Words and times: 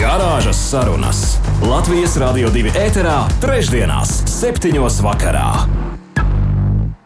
Garāžas 0.00 0.56
sarunas 0.56 1.18
Latvijas 1.60 2.14
Rādio 2.16 2.48
2 2.54 2.70
ēterā, 2.72 3.18
trešdienās, 3.42 4.14
septiņos 4.32 4.96
vakarā. 5.04 5.66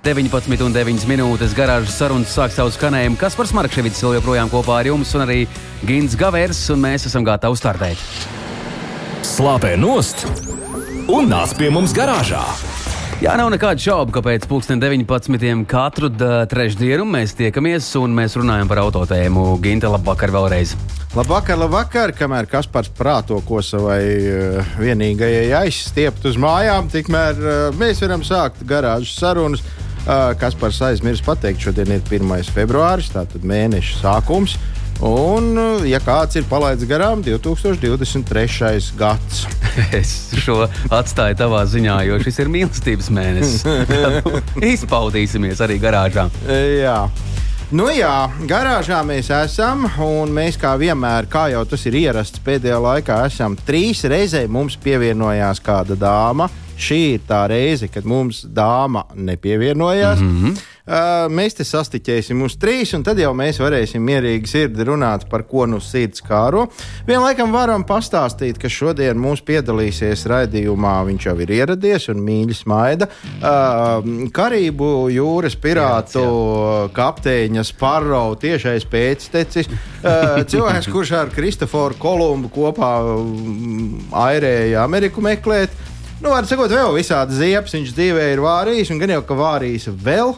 19,9 0.06 1.08
minūtes 1.10 1.56
garāžas 1.58 1.96
sarunas 1.98 2.30
sāk 2.30 2.54
savu 2.54 2.70
skanējumu. 2.70 3.18
Kas 3.18 3.34
par 3.34 3.50
Markevits 3.58 4.04
vēl 4.04 4.20
joprojām 4.20 4.52
kopā 4.52 4.78
ar 4.78 4.92
jums, 4.92 5.10
un 5.18 5.26
arī 5.26 5.40
Gins 5.82 6.14
Gavers, 6.14 6.62
un 6.70 6.86
mēs 6.86 7.08
esam 7.10 7.26
gatavi 7.26 7.58
startēt. 7.58 8.06
Slāpē 9.26 9.74
nost 9.74 10.28
un 11.10 11.34
nāc 11.34 11.58
pie 11.58 11.74
mums 11.74 11.96
garāžā! 11.98 12.46
Jā, 13.24 13.38
nav 13.40 13.46
nekādu 13.48 13.80
šaubu, 13.80 14.12
ka 14.12 14.20
pēc 14.20 14.42
19. 14.44 15.62
katru 15.64 16.10
trešdienu 16.12 17.06
mēs 17.08 17.32
tiekamies 17.38 17.86
un 17.96 18.12
mēs 18.12 18.34
runājam 18.36 18.68
par 18.68 18.82
autotēmu. 18.82 19.46
Ginte, 19.64 19.88
labvakar 19.88 20.28
vēlreiz! 20.34 20.74
Labvakar, 21.16 21.56
labvakar, 21.56 22.12
kamēr 22.12 22.44
Kaspars 22.52 22.92
prāto, 22.92 23.38
ko 23.48 23.62
savai 23.64 24.02
uh, 24.28 24.74
vienīgajai 24.76 25.54
aizstiept 25.62 26.28
uz 26.28 26.36
mājām, 26.36 26.92
tikmēr 26.92 27.40
uh, 27.40 27.56
mēs 27.80 28.04
varam 28.04 28.26
sākt 28.28 28.60
garāžas 28.68 29.16
sarunas. 29.16 29.64
Uh, 30.04 30.34
Kaspars 30.36 30.82
aizmirst 30.84 31.24
pateikt, 31.24 31.64
šodien 31.64 31.96
ir 31.96 32.04
1. 32.04 32.52
februāris, 32.52 33.08
tātad 33.16 33.40
mēneša 33.40 34.02
sākums. 34.02 34.58
Un, 35.02 35.58
ja 35.88 35.98
kāds 36.02 36.38
ir 36.38 36.46
palaidis 36.48 36.86
garām, 36.88 37.24
2023. 37.24 38.94
gads. 38.98 39.44
Es 39.98 40.30
šo 40.38 40.68
atstāju 40.94 41.34
tavā 41.40 41.64
ziņā, 41.66 41.96
jo 42.06 42.20
šis 42.22 42.36
ir 42.44 42.50
mīlestības 42.54 43.08
mēnesis. 43.10 43.64
Izpaudīsimies 44.74 45.58
arī 45.66 45.80
garāžā. 45.82 46.28
Jā. 46.46 47.00
Nu 47.74 47.88
jā, 47.90 48.28
garāžā 48.46 49.00
mēs 49.02 49.32
esam, 49.34 49.88
un 50.04 50.30
mēs 50.36 50.54
kā 50.60 50.76
vienmēr, 50.78 51.26
kā 51.26 51.48
jau 51.50 51.64
tas 51.66 51.82
ir 51.88 51.96
ierasts 52.04 52.42
pēdējā 52.44 52.76
laikā, 52.84 53.16
esam 53.26 53.56
trīs 53.66 54.04
reizē 54.06 54.44
mums 54.46 54.76
pievienojās 54.84 55.62
kāda 55.64 55.96
dāma. 55.98 56.46
Šī 56.74 57.00
ir 57.14 57.24
tā 57.28 57.44
reize, 57.50 57.88
kad 57.92 58.06
mums 58.06 58.42
dāma 58.44 59.04
nepievienojās. 59.14 60.20
Mm 60.20 60.30
-hmm. 60.30 60.50
uh, 60.86 61.32
mēs 61.32 61.54
te 61.56 61.64
sastiķēsim 61.64 62.42
uz 62.42 62.56
trīs, 62.58 62.94
un 62.96 63.02
tad 63.02 63.18
jau 63.18 63.32
mēs 63.34 63.60
varēsim 63.62 64.02
mierīgi 64.02 64.46
sirdi 64.46 64.84
runāt 64.84 65.28
par 65.30 65.42
ko 65.42 65.66
nu 65.66 65.80
sirds 65.80 66.22
kāro. 66.22 66.66
Vienlaikam 67.06 67.52
varam 67.52 67.84
pastāstīt, 67.84 68.58
ka 68.58 68.68
šodien 68.68 69.18
mums 69.18 69.40
piedalīsies 69.40 70.26
raidījumā, 70.26 71.04
viņš 71.06 71.26
jau 71.26 71.40
ir 71.40 71.50
ieradies 71.50 72.08
un 72.08 72.20
mīļi 72.20 72.54
smaida. 72.54 73.08
Uh, 73.38 74.28
Karību 74.32 75.10
jūras 75.10 75.56
pirātu 75.56 76.18
jā, 76.18 76.28
jā. 76.28 76.92
kapteiņa 76.92 77.64
Sparrow 77.64 78.34
tiešais 78.34 78.84
pēctecis. 78.84 79.68
Uh, 80.04 80.42
cilvēks, 80.46 80.90
kurš 80.92 81.12
ar 81.12 81.30
Kristoforu 81.30 81.94
Kolumbu 81.98 82.48
kopā 82.48 82.92
um, 83.16 84.00
airēja 84.12 84.84
Ameriku 84.84 85.20
meklēt. 85.20 85.70
Nu, 86.22 86.30
var 86.30 86.46
sakot, 86.48 86.70
vēl 86.70 86.94
visādi 86.94 87.36
ziepes 87.36 87.74
viņš 87.74 87.94
dzīvē 87.96 88.26
ir 88.32 88.42
vārījis, 88.44 88.92
un 88.94 89.00
gan 89.02 89.14
jau 89.16 89.22
ka 89.26 89.38
vārījis 89.38 89.88
vēl. 90.04 90.34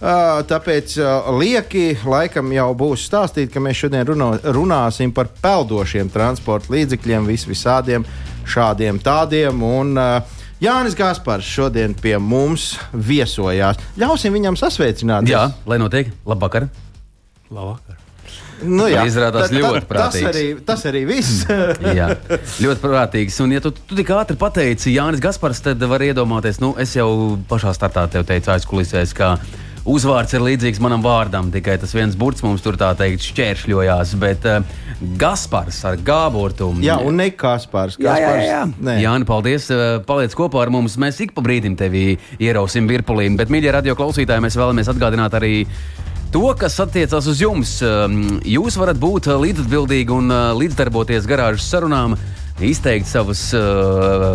Uh, 0.00 0.40
tāpēc 0.48 0.94
uh, 0.96 1.28
lieki 1.36 1.90
laikam 2.08 2.48
jau 2.56 2.70
būs 2.76 3.04
stāstīt, 3.04 3.50
ka 3.52 3.60
mēs 3.60 3.82
šodien 3.82 4.06
runo, 4.08 4.30
runāsim 4.56 5.12
par 5.12 5.28
peldošiem 5.44 6.08
transporta 6.12 6.72
līdzekļiem, 6.72 7.28
vis 7.28 7.44
visādiem 7.48 8.06
šādiem 8.48 9.00
tādiem. 9.04 9.60
Un, 9.60 9.92
uh, 10.00 10.40
Jānis 10.60 10.96
Gaspars 10.96 11.44
šodien 11.48 11.94
pie 11.96 12.16
mums 12.20 12.74
viesojās. 12.92 13.80
Ļausim 14.00 14.36
viņam 14.36 14.60
sasveicināt. 14.60 15.28
Jā, 15.28 15.50
lai 15.68 15.80
notiek. 15.80 16.12
Labvakar! 16.28 16.68
Labvakar! 17.52 17.99
Nu, 18.66 18.88
jā, 18.90 19.06
izrādās 19.08 19.48
tā, 19.48 19.56
ļoti 19.60 19.80
tā, 19.84 19.88
prātīgs. 19.88 20.24
Tas 20.26 20.34
arī, 20.34 20.44
tas 20.72 20.84
arī 20.90 21.04
viss. 21.08 21.44
jā, 22.00 22.10
ļoti 22.60 22.82
prātīgs. 22.84 23.40
Un, 23.44 23.54
ja 23.56 23.62
tu, 23.64 23.72
tu 23.72 23.96
tik 23.98 24.12
ātri 24.16 24.36
pateici 24.40 24.92
Jānis 24.96 25.22
Gaspars, 25.24 25.62
tad 25.64 25.80
var 25.90 26.04
iedomāties, 26.04 26.60
nu, 26.60 26.74
es 26.80 26.92
jau 26.98 27.08
pašā 27.50 27.72
startā 27.76 28.04
tev 28.12 28.28
teicu 28.28 28.52
aizkulisēs, 28.56 29.16
ka 29.16 29.34
uzvārds 29.90 30.34
ir 30.36 30.42
līdzīgs 30.44 30.78
manam 30.84 31.00
vārdam, 31.00 31.48
tikai 31.50 31.78
tas 31.80 31.94
viens 31.96 32.12
burts 32.20 32.42
mums 32.44 32.60
tur 32.60 32.76
tā 32.76 32.90
teikt 32.98 33.24
šķēršļojās. 33.30 34.12
Bet 34.20 34.44
uh, 34.44 34.60
Gaspars 35.18 35.78
ar 35.88 35.96
gāburtumu. 36.04 36.82
jā, 36.84 36.98
un 37.00 37.16
ne 37.16 37.30
Kaspars. 37.32 37.96
Jā, 37.96 38.12
jā, 38.20 38.28
Kaspars 38.28 38.44
jā. 38.44 38.60
nē. 38.90 38.96
Jāni, 39.00 39.24
paldies. 39.28 39.70
eh, 39.72 39.96
Paliec 40.04 40.36
kopā 40.36 40.66
ar 40.66 40.70
mums. 40.74 40.98
Mēs 41.00 41.22
ik 41.24 41.32
pa 41.32 41.40
brīdim 41.46 41.78
tevi 41.80 42.18
ierausim 42.36 42.84
virpulī. 42.90 43.30
Bet, 43.40 43.48
mīļie 43.48 43.72
radio 43.72 43.96
klausītāji, 43.96 44.44
mēs 44.44 44.58
vēlamies 44.60 44.92
atgādināt 44.92 45.38
arī 45.40 45.54
to, 46.32 46.54
kas 46.58 46.80
attiecas 46.80 47.26
uz 47.26 47.40
jums. 47.42 47.78
Um, 47.82 48.40
Jūs 48.46 48.78
varat 48.78 48.98
būt 49.00 49.30
uh, 49.30 49.38
līdzatbildīgi 49.42 50.14
un 50.14 50.30
uh, 50.30 50.52
līdzdarboties 50.58 51.26
garāžas 51.28 51.66
sarunām. 51.70 52.16
Izteikt 52.60 53.08
savas 53.08 53.46
uh, 53.56 54.34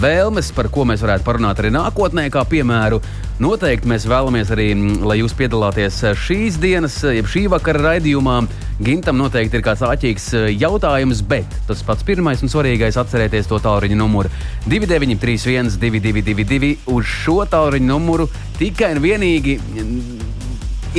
vēlmes, 0.00 0.48
par 0.56 0.70
ko 0.72 0.86
mēs 0.88 1.02
varētu 1.04 1.26
parunāt 1.26 1.58
arī 1.60 1.68
nākotnē, 1.74 2.24
kā 2.32 2.46
piemēru. 2.48 3.02
Noteikti 3.44 3.90
mēs 3.90 4.06
vēlamies 4.08 4.50
arī, 4.54 4.70
mm, 4.72 5.02
lai 5.06 5.18
jūs 5.20 5.36
piedalāties 5.36 6.00
uh, 6.06 6.16
šīs 6.16 6.56
dienas, 6.62 6.96
jeb 7.04 7.28
šī 7.28 7.44
vakara 7.52 7.84
raidījumā. 7.90 8.38
Gintam 8.82 9.18
noteikti 9.20 9.58
ir 9.58 9.66
kāds 9.66 9.84
āķīgs 9.84 10.30
jautājums, 10.54 11.20
bet 11.28 11.58
tas 11.68 11.84
pats 11.86 12.06
pirmais 12.06 12.42
un 12.42 12.50
svarīgais- 12.50 12.98
atcerieties 13.02 13.50
to 13.50 13.58
tālruņa 13.62 13.98
numuru 13.98 14.32
2931, 14.66 15.76
222, 15.82 16.76
uz 16.86 17.04
šo 17.04 17.44
tālruņa 17.44 17.90
numuru 17.92 18.30
tikai 18.58 18.94
un 18.96 19.02
vienīgi 19.02 19.58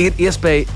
ir 0.00 0.16
iespēja 0.20 0.66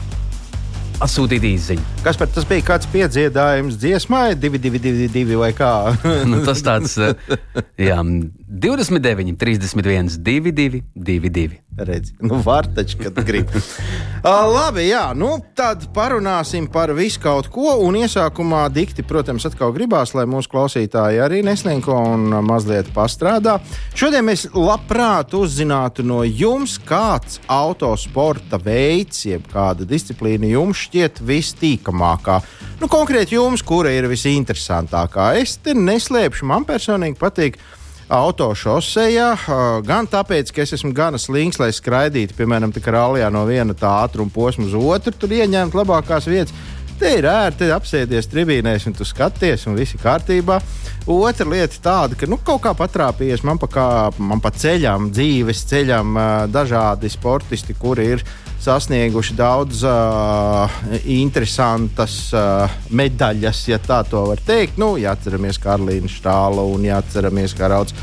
atsūtīt 1.02 1.44
īsiņu. 1.48 1.84
Kas 2.04 2.18
par 2.20 2.30
tas 2.32 2.46
bija 2.48 2.64
kāds 2.68 2.88
piedziedājums 2.92 3.78
dziesmai, 3.80 4.36
222 4.38 5.38
vai 5.40 5.50
kā? 5.56 5.72
Nu, 6.30 6.40
tas 6.46 6.62
tāds 6.64 6.96
eh,- 7.02 7.14
jā, 7.88 7.98
29, 8.64 9.34
31, 9.40 10.18
22, 10.22 10.84
22. 10.94 11.63
Redzi, 11.76 12.12
nu, 12.20 12.38
var 12.44 12.66
taču, 12.74 12.98
kad 13.02 13.16
grib. 13.26 13.48
uh, 13.50 14.30
labi, 14.56 14.84
jā, 14.86 15.08
nu, 15.18 15.32
tad 15.58 15.88
parunāsim 15.94 16.68
par 16.70 16.92
visu 16.94 17.18
kaut 17.18 17.48
ko. 17.50 17.74
Un 17.82 17.98
iesākumā 17.98 18.68
dikti, 18.70 19.02
protams, 19.02 19.42
atkal 19.48 19.74
gribās, 19.74 20.12
lai 20.14 20.22
mūsu 20.30 20.52
klausītāji 20.52 21.18
arī 21.24 21.42
neslinko 21.42 21.98
un 22.14 22.28
mazliet 22.46 22.92
pastrādā. 22.94 23.56
Šodien 23.98 24.22
mēs 24.28 24.46
labprāt 24.54 25.34
uzzinātu 25.34 26.06
no 26.06 26.22
jums, 26.22 26.78
kāds 26.78 27.40
autosporta 27.50 28.62
veids, 28.62 29.24
jeb 29.26 29.50
kāda 29.50 29.82
disciplīna 29.82 30.54
jums 30.54 30.86
šķiet 30.86 31.24
vistīkamākā. 31.26 32.38
Nu, 32.78 32.86
konkrēti 32.86 33.34
jums, 33.34 33.66
kura 33.66 33.90
ir 33.90 34.06
visinteresantākā. 34.12 35.32
Es 35.42 35.58
te 35.58 35.74
neslēpšu, 35.74 36.46
man 36.46 36.70
personīgi 36.70 37.18
patīk 37.18 37.58
autošosejā, 38.12 39.28
gan 39.86 40.08
tāpēc, 40.10 40.52
ka 40.52 40.64
es 40.64 40.74
esmu 40.76 40.92
gana 40.96 41.20
slings, 41.20 41.58
lai 41.60 41.70
skraidītu, 41.72 42.36
piemēram, 42.36 42.72
rallija 42.86 43.30
no 43.32 43.44
viena 43.48 43.74
tā 43.74 43.90
ātruma 44.04 44.32
posma 44.32 44.66
uz 44.68 44.74
otru, 44.76 45.14
tur 45.18 45.32
ieņemt 45.32 45.74
labākās 45.74 46.28
vietas. 46.28 46.54
Te 46.98 47.10
ir 47.18 47.26
ērti 47.26 47.72
apsēties 47.74 48.28
tribīnēs, 48.30 48.86
un 48.86 48.94
tu 48.94 49.06
skaties, 49.06 49.66
un 49.66 49.74
viss 49.78 49.96
ir 49.96 50.02
kārtībā. 50.02 50.60
Otra 51.10 51.46
lieta 51.50 51.80
tāda, 51.82 52.16
ka 52.16 52.28
nu, 52.30 52.38
kaut 52.40 52.62
kā 52.64 52.72
patrāpījies 52.78 53.42
man 53.44 53.58
pa, 53.60 53.68
kā, 53.68 53.86
man 54.22 54.40
pa 54.40 54.52
ceļam, 54.54 55.10
dzīves 55.12 55.64
ceļam, 55.68 56.14
dažādi 56.54 57.10
sportisti, 57.12 57.76
kuri 57.76 58.06
ir 58.14 58.24
sasnieguši 58.64 59.34
daudz 59.36 59.82
uh, 59.84 60.70
interesantas 61.10 62.16
uh, 62.32 62.70
medaļas, 62.94 63.64
ja 63.68 63.80
tā 63.82 64.00
var 64.14 64.40
teikt. 64.46 64.78
Nu, 64.80 64.94
ja 64.96 65.12
atceramies 65.12 65.60
Karlīnu 65.60 66.08
Štālu 66.08 66.70
un 66.72 66.86
ja 66.86 67.02
atceramies 67.02 67.52
Karauds 67.58 67.96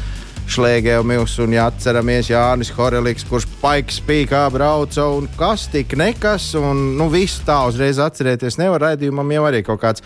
Šlēgēvmils 0.50 1.36
un 1.44 1.54
ja 1.56 1.68
atceramies 1.70 2.32
Jānis 2.32 2.72
Horeliks, 2.76 3.24
kurš 3.30 3.46
paiks 3.62 4.00
spīkā 4.02 4.42
brauca 4.52 5.06
un 5.14 5.30
kas 5.38 5.68
tik 5.72 5.94
nekas. 6.00 6.50
Un, 6.60 6.96
nu, 7.00 7.08
visu 7.14 7.46
tā 7.48 7.60
uzreiz 7.70 8.02
atcerēties 8.02 8.58
nevar. 8.60 8.90
Raidījumam 8.90 9.32
jau 9.36 9.46
arī 9.48 9.62
kaut 9.68 9.82
kāds 9.84 10.04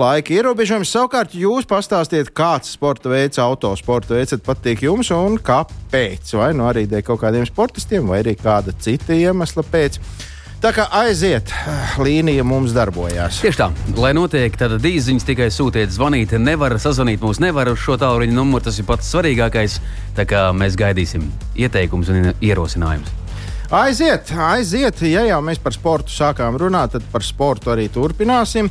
laika 0.00 0.34
ierobežojums. 0.34 0.90
Savukārt 0.90 1.36
jūs 1.38 1.68
pastāstiet, 1.70 2.32
kāds 2.34 2.74
sporta 2.74 3.12
veids, 3.12 3.38
autosporta 3.42 4.16
veids 4.16 4.34
patīk 4.46 4.86
jums 4.88 5.12
un 5.14 5.38
kāpēc. 5.38 6.34
Vai 6.40 6.52
nu 6.58 6.66
arī 6.70 6.88
dēļ 6.90 7.04
kaut 7.06 7.22
kādiem 7.22 7.46
sportistiem, 7.48 8.08
vai 8.10 8.24
arī 8.24 8.34
kāda 8.40 8.74
cita 8.80 9.14
iemesla 9.14 9.66
pēc. 9.68 10.00
Tā 10.64 10.70
kā 10.72 10.84
aiziet, 10.96 11.50
līnija 12.00 12.40
mums 12.48 12.72
darbojās. 12.72 13.36
Tieši 13.44 13.58
tā, 13.58 13.66
lai 14.00 14.14
notiek, 14.16 14.54
tad 14.56 14.72
dīziņas 14.80 15.26
tikai 15.28 15.50
sūtiet, 15.52 15.90
zvaniet, 15.92 16.30
nevar 16.40 16.72
sazvanīt 16.80 17.20
mūs, 17.20 17.36
nevar 17.44 17.68
uz 17.68 17.82
šo 17.82 17.98
tālruņa 18.00 18.32
numuru, 18.32 18.64
tas 18.64 18.78
ir 18.80 18.86
pats 18.88 19.10
svarīgākais. 19.12 19.74
Tā 20.16 20.24
kā 20.24 20.46
mēs 20.56 20.78
gaidīsim 20.80 21.26
ieteikumus 21.60 22.08
un 22.08 22.30
ierosinājumus. 22.32 23.12
Aiziet, 23.76 24.32
aiziet, 24.40 25.02
ja 25.04 25.26
jau 25.28 25.42
mēs 25.44 25.60
par 25.60 25.76
sportu 25.76 26.14
sākām 26.14 26.56
runāt, 26.62 26.94
tad 26.96 27.04
par 27.12 27.26
sportu 27.28 27.74
arī 27.74 27.90
turpināsim. 27.92 28.70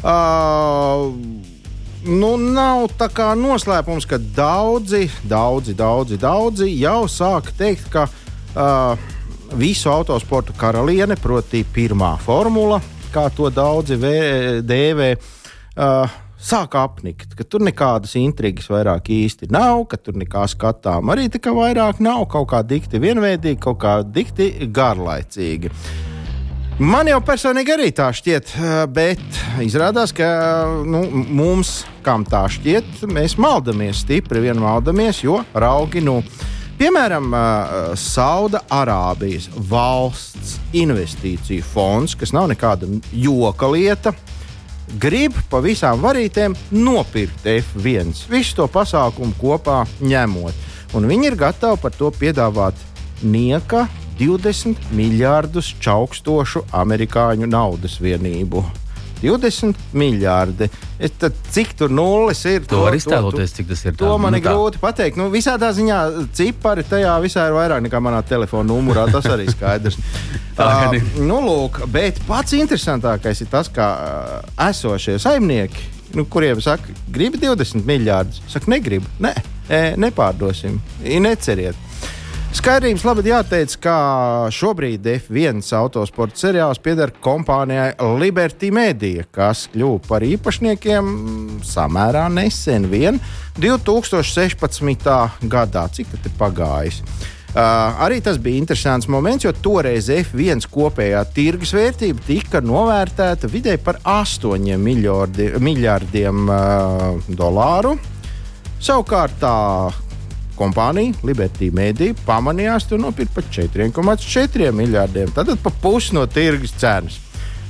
Uh, 0.00 1.12
nu, 2.06 2.30
nav 2.40 2.86
tā 2.96 3.10
kā 3.12 3.34
noslēpums, 3.36 4.08
ka 4.08 4.16
daudzi, 4.16 5.10
daudzi, 5.28 5.76
daudzi, 5.76 6.16
daudzi 6.24 6.70
jau 6.78 7.02
sāk 7.12 7.52
teikt, 7.60 7.92
ka 7.92 8.06
uh, 8.08 9.12
visu 9.54 9.90
autosportu 9.92 10.54
karaliene, 10.58 11.16
proti, 11.20 11.62
pirmā 11.64 12.16
formula, 12.22 12.80
kā 13.14 13.28
to 13.34 13.50
daudzi 13.50 13.98
vē, 14.00 14.20
dēvē. 14.66 15.10
Uh, 15.76 16.22
Sāk 16.46 16.74
apnikt, 16.76 17.32
ka 17.32 17.46
tur 17.48 17.62
nekādas 17.64 18.12
intrigas 18.20 18.68
vairāk 18.68 19.08
īsti 19.10 19.48
nav, 19.50 19.86
ka 19.88 19.96
tur 19.96 20.18
nekā 20.20 20.42
skatām 20.52 21.08
arī 21.10 21.30
tā 21.32 21.40
kā 21.42 21.54
vairāk 21.56 22.02
nav, 22.04 22.26
kaut 22.30 22.50
kā 22.52 22.60
dikti 22.60 23.00
vienveidīgi, 23.02 23.56
kaut 23.64 23.80
kā 23.82 23.94
dikti 24.04 24.68
garlaicīgi. 24.68 25.72
Man 26.76 27.08
jau 27.08 27.22
personīgi 27.24 27.72
arī 27.72 27.88
tā 27.96 28.10
šķiet, 28.12 28.52
bet 28.92 29.22
izrādās, 29.64 30.12
ka 30.12 30.28
nu, 30.84 31.06
mums, 31.08 31.86
kam 32.04 32.26
tā 32.28 32.42
šķiet, 32.52 33.06
mēs 33.08 33.38
maldamies, 33.40 34.04
stipri 34.04 34.44
vien 34.44 34.60
maldamies, 34.60 35.22
jo 35.24 35.40
raugi 35.56 36.04
nu. 36.04 36.20
Piemēram, 36.76 37.32
Saudārābijas 37.96 39.46
valsts 39.70 40.58
investīciju 40.76 41.64
fonds, 41.64 42.12
kas 42.20 42.34
nav 42.36 42.50
nekāda 42.50 42.88
joka 43.16 43.70
lieta, 43.72 44.12
grib 45.00 45.38
pa 45.48 45.62
visām 45.64 46.04
varītēm 46.04 46.52
nopirkt 46.76 47.48
F1. 47.48 48.12
Visu 48.28 48.58
to 48.60 48.68
pasākumu 48.68 49.32
kopā 49.40 49.86
ņemot. 50.04 50.64
Un 51.00 51.08
viņi 51.08 51.30
ir 51.30 51.40
gatavi 51.40 51.80
par 51.80 51.96
to 51.96 52.12
piedāvāt 52.12 52.76
nieka 53.24 53.86
20 54.20 54.92
miljardus 54.92 55.72
čaukstošu 55.80 56.66
amerikāņu 56.76 57.48
naudas 57.48 57.96
vienību. 58.04 58.62
20 59.22 59.94
miljardi. 59.96 60.68
Es, 60.98 61.12
tad, 61.20 61.36
cik 61.52 61.74
tur 61.78 61.92
nulles 61.92 62.40
ir? 62.48 62.64
To 62.70 62.82
var 62.84 62.96
iztēloties, 62.96 63.54
cik 63.56 63.70
tas 63.70 63.84
ir. 63.86 63.94
Tā. 63.94 64.04
To 64.04 64.16
man 64.20 64.34
nu, 64.34 64.40
ir 64.40 64.44
grūti 64.46 64.80
pateikt. 64.82 65.18
Nu, 65.20 65.28
visādā 65.32 65.70
ziņā 65.76 66.00
cipari 66.36 66.84
tajā 66.86 67.16
visā 67.24 67.48
ir 67.48 67.56
vairāk 67.56 67.84
nekā 67.86 68.00
manā 68.04 68.22
telefona 68.28 68.68
numurā. 68.70 69.06
Tas 69.12 69.28
arī 69.32 69.48
skaidrs. 69.52 69.98
tā, 70.58 70.70
uh, 70.90 71.10
nu, 71.20 71.40
lūk, 71.44 71.82
bet 71.92 72.20
pats 72.28 72.56
interesantākais 72.58 73.44
ir 73.44 73.52
tas, 73.52 73.72
ka 73.72 73.88
uh, 73.96 74.54
esošie 74.68 75.18
saimnieki, 75.22 75.88
nu, 76.16 76.26
kuriem 76.30 76.60
saka, 76.64 76.94
gribi 77.12 77.40
20 77.42 77.84
miljardus, 77.88 78.44
saka, 78.52 78.70
negribu. 78.72 79.08
Nē, 79.22 79.34
ne, 79.70 79.82
nepārdosim, 80.06 80.80
neceriet. 81.24 81.85
Skaidrības 82.56 83.02
labad 83.04 83.26
jāteic, 83.28 83.74
ka 83.84 83.94
šobrīd 84.54 85.04
F1 85.12 85.58
autosporta 85.76 86.40
seriāls 86.40 86.78
pieder 86.80 87.10
kompānijai 87.20 87.90
Liberty 88.16 88.70
Media, 88.72 89.26
kas 89.28 89.66
kļuva 89.74 89.98
par 90.06 90.24
īpašniekiem 90.24 91.10
samērā 91.66 92.22
nesen, 92.32 92.86
vien 92.88 93.20
2016. 93.60 95.10
gadā. 95.52 95.82
Cik 95.92 96.14
tas 96.14 96.30
ir 96.30 96.38
pagājis? 96.40 97.02
Uh, 97.02 98.00
arī 98.06 98.22
tas 98.24 98.40
bija 98.40 98.62
interesants 98.62 99.10
moments, 99.12 99.44
jo 99.44 99.52
toreiz 99.52 100.08
F1 100.12 100.64
kopējā 100.72 101.26
tirgus 101.36 101.76
vērtība 101.76 102.24
tika 102.24 102.64
novērtēta 102.64 103.52
vidēji 103.52 103.84
par 103.84 104.00
8 104.16 104.80
miljardi, 104.80 105.52
miljardiem 105.60 106.48
uh, 106.48 107.30
dolāru. 107.36 107.98
Savukārt 108.80 109.40
tā 109.44 109.56
kompānija, 110.56 111.14
Liberty 111.26 111.70
Media, 111.74 112.16
pamanījās 112.26 112.88
to 112.90 112.98
nopirkt 113.00 113.34
par 113.36 113.46
4,4 113.52 114.72
miljardiem. 114.74 115.30
Tad 115.36 115.52
pa 115.62 115.72
pusi 115.82 116.16
no 116.16 116.26
tirgus 116.26 116.74
cenas. 116.80 117.20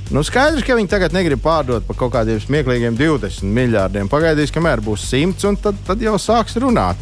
Nu, 0.07 0.21
skaidrs, 0.23 0.63
ka 0.63 0.77
viņi 0.77 0.87
tagad 0.87 1.11
negrib 1.11 1.41
pārdot 1.43 1.83
par 1.83 1.97
kaut 1.99 2.13
kādiem 2.13 2.39
smieklīgiem 2.39 2.95
20 2.95 3.49
miljardiem. 3.51 4.07
Pagaidīs, 4.07 4.53
kamēr 4.55 4.79
būs 4.83 5.03
100, 5.09 5.49
un 5.49 5.57
tad, 5.59 5.81
tad 5.87 6.03
jau 6.03 6.15
sāks 6.21 6.55
runāt. 6.63 7.01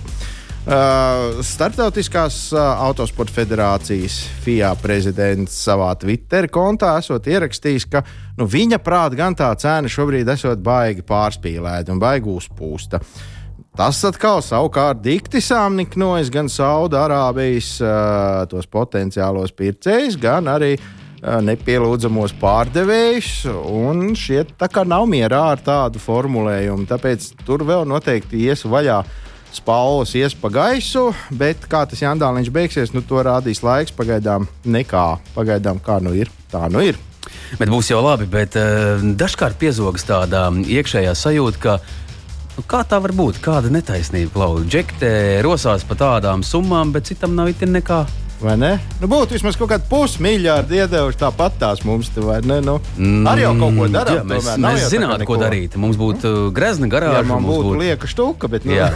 Uh, 0.65 1.43
Startautiskās 1.45 2.39
uh, 2.55 2.63
autosporta 2.87 3.35
federācijas 3.35 4.15
FIA 4.41 4.71
prezidents 4.81 5.59
savā 5.67 5.91
Twitter 6.01 6.47
kontā 6.49 6.95
esot 6.97 7.29
ierakstījis, 7.29 7.85
ka 7.85 8.01
nu, 8.39 8.49
viņa 8.49 8.81
prātā 8.81 9.19
gan 9.19 9.37
tā 9.37 9.51
cena 9.61 9.85
šobrīd 9.85 10.31
esot 10.33 10.65
baigi 10.65 11.05
pārspīlēta 11.05 11.93
un 11.93 12.01
baigi 12.01 12.33
uzpūsta. 12.33 12.97
Uh, 12.97 13.34
Tas 13.75 13.97
atkal 14.07 14.39
savukārt 14.39 15.01
dikti 15.03 15.41
sāmniknojas 15.43 16.29
gan 16.31 16.47
Saudārābijas 16.47 17.73
uh, 17.83 18.45
tos 18.47 18.69
potenciālos 18.71 19.51
pircējus, 19.51 20.15
gan 20.15 20.47
arī 20.47 20.77
uh, 20.77 21.41
nepielūdzamos 21.43 22.37
pārdevējus. 22.39 23.31
Un 23.67 24.13
šie 24.15 24.45
tā 24.55 24.69
kā 24.71 24.85
nav 24.87 25.09
mierā 25.11 25.41
ar 25.57 25.63
tādu 25.65 25.99
formulējumu. 25.99 26.87
Tāpēc 26.87 27.33
tur 27.43 27.65
vēl 27.67 27.83
noteikti 27.91 28.45
ies 28.45 28.63
vaļā. 28.63 29.01
Spaules 29.55 30.15
ies 30.15 30.37
pa 30.39 30.53
gaisu, 30.55 31.09
bet 31.35 31.67
kā 31.71 31.83
tas 31.87 31.99
Jandāliņš 31.99 32.53
beigsies, 32.55 32.95
nu 32.95 33.03
to 33.03 33.19
rādīs 33.27 33.59
laiks. 33.63 33.91
Pagaidām 33.95 34.47
nekā. 34.63 35.03
Pagaidām 35.35 35.83
kā 35.83 35.99
nu 36.03 36.15
ir, 36.15 36.31
tā 36.51 36.63
nu 36.71 36.79
ir. 36.93 36.95
Bet 37.59 37.67
būs 37.67 37.91
jau 37.91 37.99
labi, 38.07 38.23
bet 38.31 38.55
uh, 38.55 39.03
dažkārt 39.19 39.59
piezogas 39.59 40.07
tāda 40.07 40.47
iekšējā 40.63 41.11
sajūta, 41.19 41.59
ka 41.59 41.77
Nu, 42.55 42.63
kā 42.63 42.85
tā 42.87 43.01
var 43.03 43.11
būt? 43.11 43.41
Kāda 43.43 43.67
netaisnība 43.67 44.31
klausa? 44.31 44.63
Džekte 44.71 45.09
rosās 45.43 45.83
par 45.87 45.99
tādām 45.99 46.43
summām, 46.45 46.93
bet 46.95 47.09
citam 47.11 47.35
nav 47.35 47.51
itin 47.51 47.75
nekā. 47.75 48.05
Vai 48.39 48.53
ne? 48.59 48.69
Nu, 48.99 49.07
būtu 49.11 49.35
vismaz 49.35 49.55
kaut 49.59 49.69
kāda 49.71 49.87
pusmiljarda 49.89 50.75
iedevuši 50.81 51.19
tāpat 51.21 51.55
tās 51.59 51.83
mums, 51.87 52.11
te, 52.15 52.23
vai 52.23 52.41
ne? 52.43 52.61
Nu, 52.63 52.77
mm, 52.95 53.27
arī 53.31 53.45
jau 53.45 53.51
kaut 53.59 53.77
ko 53.79 53.89
darām. 53.91 54.19
Jā, 54.19 54.25
mēs 54.31 54.49
mēs 54.65 54.87
zinātu, 54.91 55.27
ko 55.27 55.39
darīt. 55.39 55.75
Mums 55.79 55.99
būtu 55.99 56.31
uh, 56.31 56.47
grezna 56.55 56.91
garāža. 56.91 57.23
Jā, 57.23 57.27
man 57.31 57.47
būtu 57.47 57.69
būt... 57.73 57.81
lieka 57.83 58.11
štuka, 58.11 58.51
bet. 58.51 58.67
Nu... 58.67 58.75
Jā, 58.75 58.89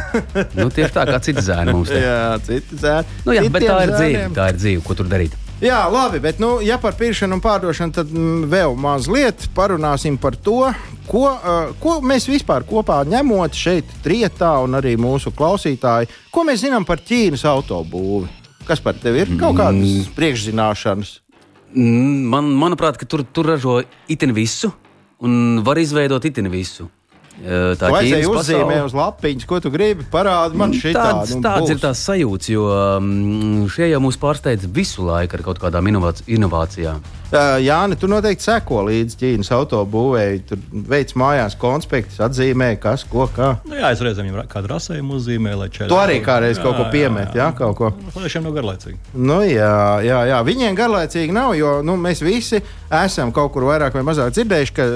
nu, 0.60 0.70
tieši 0.76 0.96
tā 0.96 1.08
kā 1.12 1.20
citi 1.24 1.44
zēni 1.44 1.76
mums. 1.76 1.92
Te. 1.92 2.00
jā, 2.08 2.24
citi 2.48 2.80
zēni. 2.84 3.22
Nu, 3.28 3.36
jā, 3.36 3.46
bet 3.52 3.68
tā 3.68 3.84
ir 3.88 3.96
dzīve. 3.96 4.26
Tā 4.40 4.52
ir 4.54 4.60
dzīve, 4.60 4.84
ko 4.88 5.00
tur 5.00 5.12
darīt. 5.12 5.40
Jā, 5.60 5.80
labi, 5.92 6.22
bet, 6.24 6.38
nu, 6.40 6.62
ja 6.64 6.78
par 6.80 6.96
pirkšanu 6.96 7.36
un 7.36 7.42
pārdošanu, 7.44 7.92
tad 7.92 8.12
mm, 8.16 8.46
vēl 8.48 8.78
mazliet 8.80 9.44
parunāsim 9.56 10.16
par 10.16 10.38
to, 10.40 10.62
ko, 11.10 11.26
uh, 11.34 11.74
ko 11.84 11.98
mēs 12.00 12.30
vispār 12.32 12.64
kopā 12.68 13.02
ņemot 13.04 13.58
šeit, 13.60 13.90
trietā, 14.06 14.54
un 14.64 14.78
arī 14.80 14.94
mūsu 14.96 15.34
klausītāji, 15.36 16.08
ko 16.32 16.46
mēs 16.48 16.64
zinām 16.64 16.88
par 16.88 17.04
Ķīnas 17.04 17.44
autobūvi. 17.52 18.30
Kas 18.70 18.80
par 18.86 18.96
tevi 19.04 19.26
ir? 19.26 19.34
Kaut 19.42 19.58
kādas 19.58 19.84
mm. 19.84 20.14
priekšzināšanas. 20.16 21.12
Mm, 21.74 22.30
man, 22.32 22.54
manuprāt, 22.64 23.02
tur, 23.12 23.26
tur 23.28 23.52
ražo 23.52 23.82
itin 24.08 24.32
visu 24.38 24.72
un 25.20 25.60
var 25.66 25.82
izveidot 25.84 26.24
itin 26.24 26.48
visu. 26.54 26.88
Tā 27.80 27.92
ir 28.04 28.26
uzzīmē 28.28 28.82
uz 28.84 28.96
lapiņas, 28.98 29.48
ko 29.48 29.62
tu 29.64 29.72
gribi 29.74 30.08
parādīt. 30.12 30.60
Man 30.60 30.74
šī 30.76 30.92
tāds, 30.96 31.36
nu, 31.38 31.44
tāds 31.46 31.68
būs. 31.68 31.76
ir 31.76 31.84
tās 31.84 32.02
sajūtas, 32.10 32.52
jo 32.52 32.66
um, 32.68 33.70
šie 33.72 33.92
jau 33.94 34.02
mūs 34.04 34.20
pārsteidz 34.20 34.68
visu 34.76 35.06
laiku 35.08 35.40
ar 35.40 35.46
kaut 35.48 35.62
kādām 35.64 35.88
inovācijām. 35.90 37.02
Jā, 37.30 37.78
tu 38.00 38.08
noteikti 38.10 38.42
seko 38.42 38.82
līdzi 38.88 39.18
Ķīnas 39.20 39.52
autobūvēji. 39.54 40.40
Tur 40.50 40.62
veids 40.90 41.14
mājās 41.20 41.54
konspektus, 41.62 42.18
atzīmē, 42.26 42.72
kas, 42.82 43.04
ko, 43.06 43.28
kā. 43.30 43.52
Nu, 43.70 43.78
jā, 43.78 43.92
es 43.94 44.02
reizēm 44.02 44.32
jau 44.32 44.46
kādu 44.50 44.72
rasējumu 44.72 45.20
uzzīmēju, 45.20 45.60
lai 45.62 45.68
četri. 45.70 45.92
Tu 45.92 46.00
arī 46.00 46.18
kādreiz 46.26 46.62
kaut 46.62 46.80
ko 46.80 46.88
piemet, 46.90 47.38
jā, 47.38 47.52
jā, 47.52 47.58
kaut 47.60 47.78
ko. 47.78 47.92
Viņiem 48.16 48.48
nav 48.48 48.58
garlaicīgi. 48.58 48.98
Nu, 49.14 49.44
jā, 49.46 49.76
jā, 50.08 50.24
jā, 50.32 50.42
viņiem 50.48 50.80
garlaicīgi 50.80 51.38
nav, 51.38 51.54
jo 51.60 51.78
nu, 51.86 52.00
mēs 52.02 52.24
visi 52.26 52.64
esam 52.90 53.30
kaut 53.36 53.54
kur 53.54 53.70
vairāk 53.70 53.94
vai 54.00 54.06
mazāk 54.10 54.34
dzirdējuši, 54.34 54.76
ka 54.80 54.90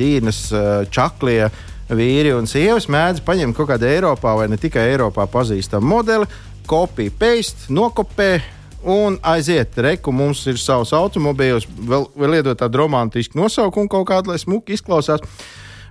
Ķīnas 0.00 0.42
čaklie 0.90 1.46
vīri 1.90 2.34
un 2.34 2.48
sievas 2.50 2.88
mēdz 2.90 3.22
paņemt 3.26 3.56
kaut 3.56 3.70
kādu 3.70 3.88
Eiropā 3.88 4.34
vai 4.38 4.48
ne 4.50 4.58
tikai 4.60 4.88
Eiropā 4.92 5.28
pazīstamu 5.30 5.86
modeli, 5.94 6.28
kopiju, 6.66 7.14
paste, 7.18 7.70
nokopē. 7.72 8.30
Un 8.86 9.16
aiziet, 9.26 9.74
reku 9.82 10.12
mums 10.14 10.44
ir 10.46 10.60
savs 10.62 10.92
automobīls, 10.94 11.64
vēl, 11.66 12.04
vēl 12.14 12.36
iedot 12.38 12.58
tādu 12.60 12.84
romantisku 12.84 13.38
nosaukumu, 13.40 13.90
kaut 13.90 14.06
kādu, 14.06 14.30
lai 14.30 14.38
smuki 14.38 14.76
izklausās. 14.76 15.24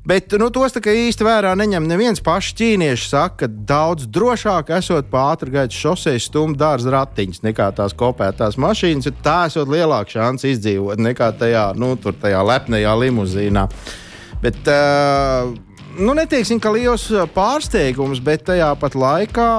Bet 0.06 0.36
nu, 0.38 0.52
tos 0.54 0.76
tā 0.76 0.84
kā 0.86 0.94
īsti 0.94 1.26
vērā 1.26 1.56
neņem. 1.58 1.88
Neviens 1.90 2.22
pašs 2.24 2.54
ķīnieši 2.60 3.08
saka, 3.10 3.40
ka 3.40 3.48
daudz 3.50 4.06
drošāk 4.14 4.70
esot 4.78 5.10
pa 5.10 5.24
ātrgaitas 5.34 5.76
šoseis 5.82 6.30
stumt 6.30 6.60
dārza 6.62 6.94
ratiņus 6.94 7.42
nekā 7.44 7.72
tās 7.76 7.98
kopētās 7.98 8.60
mašīnas. 8.62 9.10
Tā 9.26 9.40
esot 9.50 9.72
lielāka 9.74 10.20
šāns 10.20 10.46
izdzīvot 10.46 11.02
nekā 11.02 11.32
tajā, 11.42 11.72
nu, 11.82 11.96
tajā 11.98 12.46
lepnajā 12.46 12.94
limuzīnā. 13.02 13.66
Bet, 14.46 14.62
uh, 14.70 15.56
nu, 15.98 16.14
neteiksim, 16.18 16.60
ka 16.62 16.72
liels 16.76 17.08
pārsteigums, 17.36 18.22
bet 18.24 18.46
tajā 18.50 18.72
pat 18.80 18.96
laikā 18.98 19.50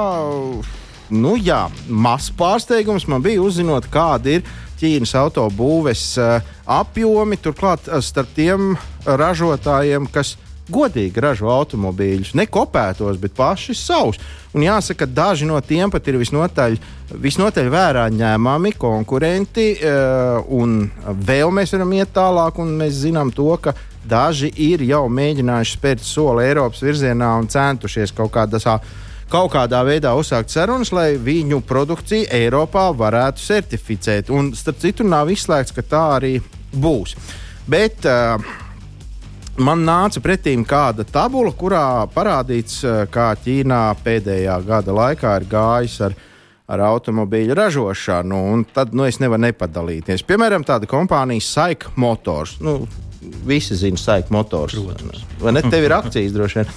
nu, 1.15 1.37
jā, 1.39 1.67
mazs 1.89 2.33
pārsteigums 2.37 3.07
man 3.11 3.25
bija 3.25 3.43
uzzinot, 3.43 3.91
kāda 3.93 4.39
ir 4.39 4.55
Ķīnas 4.77 5.15
autobūves 5.17 6.03
uh, 6.21 6.49
apjomi. 6.69 7.39
Turklāt 7.41 7.87
uh, 7.89 8.03
starp 8.05 8.35
tiem 8.37 8.75
ražotājiem, 9.07 10.05
kas 10.13 10.35
godīgi 10.69 11.23
ražo 11.23 11.49
automobīļus, 11.49 12.35
ne 12.37 12.45
kopētos, 12.51 13.17
bet 13.23 13.33
paši 13.39 13.73
savus. 13.79 14.19
Un 14.53 14.67
jāsaka, 14.67 15.07
daži 15.09 15.47
no 15.49 15.57
tiem 15.65 15.93
pat 15.95 16.11
ir 16.11 16.19
visnotaļ, 16.21 16.77
visnotaļ 17.23 17.71
vērā 17.71 18.07
ņēmami 18.11 18.73
konkurenti, 18.75 19.69
un 20.51 20.89
vēl 21.29 21.53
mēs 21.55 21.77
varam 21.77 21.93
iet 21.95 22.11
tālāk, 22.17 22.59
un 22.59 22.75
mēs 22.81 22.99
zinām 23.05 23.31
to, 23.37 23.47
ka 23.63 23.77
daži 24.09 24.51
ir 24.67 24.85
jau 24.87 25.07
mēģinājuši 25.13 25.77
spērt 25.77 26.05
soli 26.07 26.47
Eiropas 26.47 26.83
virzienā 26.85 27.33
un 27.41 27.51
centušies 27.53 28.15
kaut 28.17 28.33
kādā 28.35 28.61
kaut 29.31 29.51
kādā 29.51 29.81
veidā 29.83 30.13
uzsākt 30.15 30.53
sarunas, 30.55 30.93
lai 30.95 31.17
viņu 31.19 31.59
produkciju 31.67 32.29
Eiropā 32.31 32.87
varētu 32.95 33.43
certificēt. 33.43 34.31
Un, 34.31 34.53
starp 34.55 34.79
citu, 34.85 35.07
nav 35.07 35.33
izslēgts, 35.35 35.75
ka 35.75 35.83
tā 35.83 36.05
arī 36.21 36.37
būs. 36.71 37.17
Bet 37.67 38.07
uh, 38.07 38.39
man 39.59 39.83
nāca 39.83 40.23
pretī 40.23 40.55
kāda 40.63 41.03
tabula, 41.11 41.51
kurā 41.51 42.07
parādīts, 42.15 42.79
uh, 42.87 43.03
kā 43.11 43.33
Ķīnā 43.43 43.83
pēdējā 44.05 44.61
gada 44.69 44.95
laikā 44.95 45.35
ir 45.41 45.51
gājis 45.51 46.01
ar 46.07 46.19
ar 46.67 46.83
automobīļu 46.83 47.55
ražošanu, 47.55 48.39
un 48.53 48.65
tad 48.75 48.95
nu, 48.97 49.07
es 49.07 49.21
nevaru 49.23 49.45
nepadalīties. 49.47 50.25
Piemēram, 50.27 50.65
tāda 50.67 50.89
kompānija 50.91 51.45
Saika 51.47 51.93
Motors. 51.95 52.57
Nu, 52.59 52.81
visi 53.47 53.79
zina 53.79 54.01
Saika 54.01 54.35
Motors. 54.35 54.75
Protams. 54.75 55.23
Vai 55.41 55.55
ne? 55.57 55.63
Tev 55.67 55.87
ir 55.87 55.95
akcijas 55.97 56.35
droši 56.37 56.63
vien. 56.63 56.75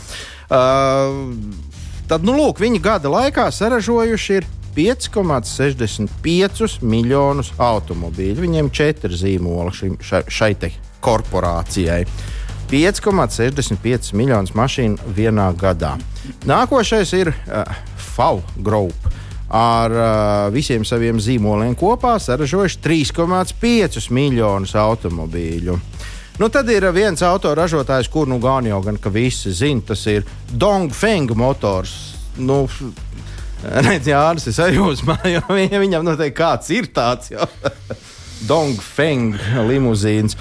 Uh, 0.50 1.68
Tad, 2.10 2.24
nu, 2.26 2.34
lūk, 2.34 2.58
viņi 2.58 2.82
gada 2.82 3.06
laikā 3.14 3.44
saražojuši 3.54 4.42
5,65 4.74 6.82
miljonus 6.82 7.54
automobīļu. 7.62 8.42
Viņiem 8.48 8.66
ir 8.66 8.74
četri 8.74 9.14
zīmoli 9.14 9.70
šim, 9.78 9.94
šai, 10.02 10.26
šai 10.26 10.74
korporācijai. 11.06 12.10
5,65 12.72 14.14
miljonus 14.18 14.56
mašīnu 14.58 14.98
vienā 15.14 15.54
gadā. 15.58 15.98
Nākošais 16.50 17.14
ir 17.20 17.30
uh, 17.30 17.38
FAU 18.16 18.42
Group. 18.58 18.98
Ar 19.54 19.92
uh, 19.94 20.50
visiem 20.54 20.86
saviem 20.86 21.20
zīmoliem 21.22 21.76
kopā 21.78 22.20
saražojuši 22.22 22.80
3,5 22.90 24.12
miljonus 24.14 24.76
automobīļu. 24.78 25.80
Nu, 26.40 26.48
tad 26.48 26.70
ir 26.72 26.86
viens 26.96 27.20
autoražotājs, 27.20 28.08
kur 28.08 28.30
nu 28.32 28.38
gan 28.40 28.64
jau 28.64 28.78
gan 28.80 28.96
visi 29.12 29.52
zina, 29.52 29.82
tas 29.90 30.06
ir 30.08 30.24
Dongfeng 30.56 31.34
motors. 31.36 32.16
Nu, 32.40 32.62
Redz, 33.90 34.08
Jānis, 34.08 34.48
es 34.48 34.60
uzmanīju, 34.80 35.42
jo 35.44 35.82
viņam 35.84 36.06
noteikti 36.08 36.38
kāds 36.38 36.72
ir 36.72 36.88
tāds 36.96 37.34
Dongfeng 38.50 39.36
limuzīns. 39.68 40.38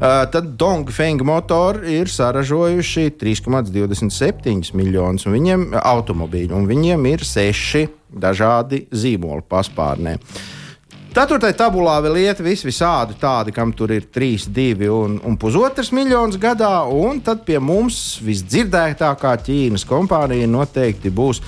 Uh, 0.00 0.22
tad 0.30 0.54
Dongfeng 0.54 1.26
motori 1.26 1.98
ir 1.98 2.08
saražojuši 2.08 3.10
3,27 3.18 4.70
miljonus 4.78 5.26
viņiem 5.26 5.72
automobīļu, 5.82 6.54
un 6.62 6.70
viņiem 6.70 7.10
ir 7.10 7.26
seši 7.26 7.88
dažādi 8.22 8.84
zīmoli 8.94 9.42
paspārnē. 9.50 10.14
Uh, 10.14 10.59
Ceturtajā 11.10 11.56
tabulā 11.58 11.96
vēl 12.04 12.20
iet 12.22 12.38
visi 12.44 12.68
visādi 12.68 13.16
tādi, 13.18 13.50
kam 13.50 13.72
tur 13.74 13.90
ir 13.90 14.04
3, 14.14 14.44
2 14.54 14.90
un, 14.94 15.16
un 15.26 15.38
pusotrs 15.42 15.90
miljonus 15.96 16.38
gadā, 16.38 16.84
un 16.86 17.18
tad 17.26 17.42
pie 17.48 17.58
mums 17.58 18.20
visdzirdētākā 18.22 19.32
Ķīnas 19.48 19.86
kompānija 19.90 20.46
noteikti 20.50 21.10
būs. 21.10 21.42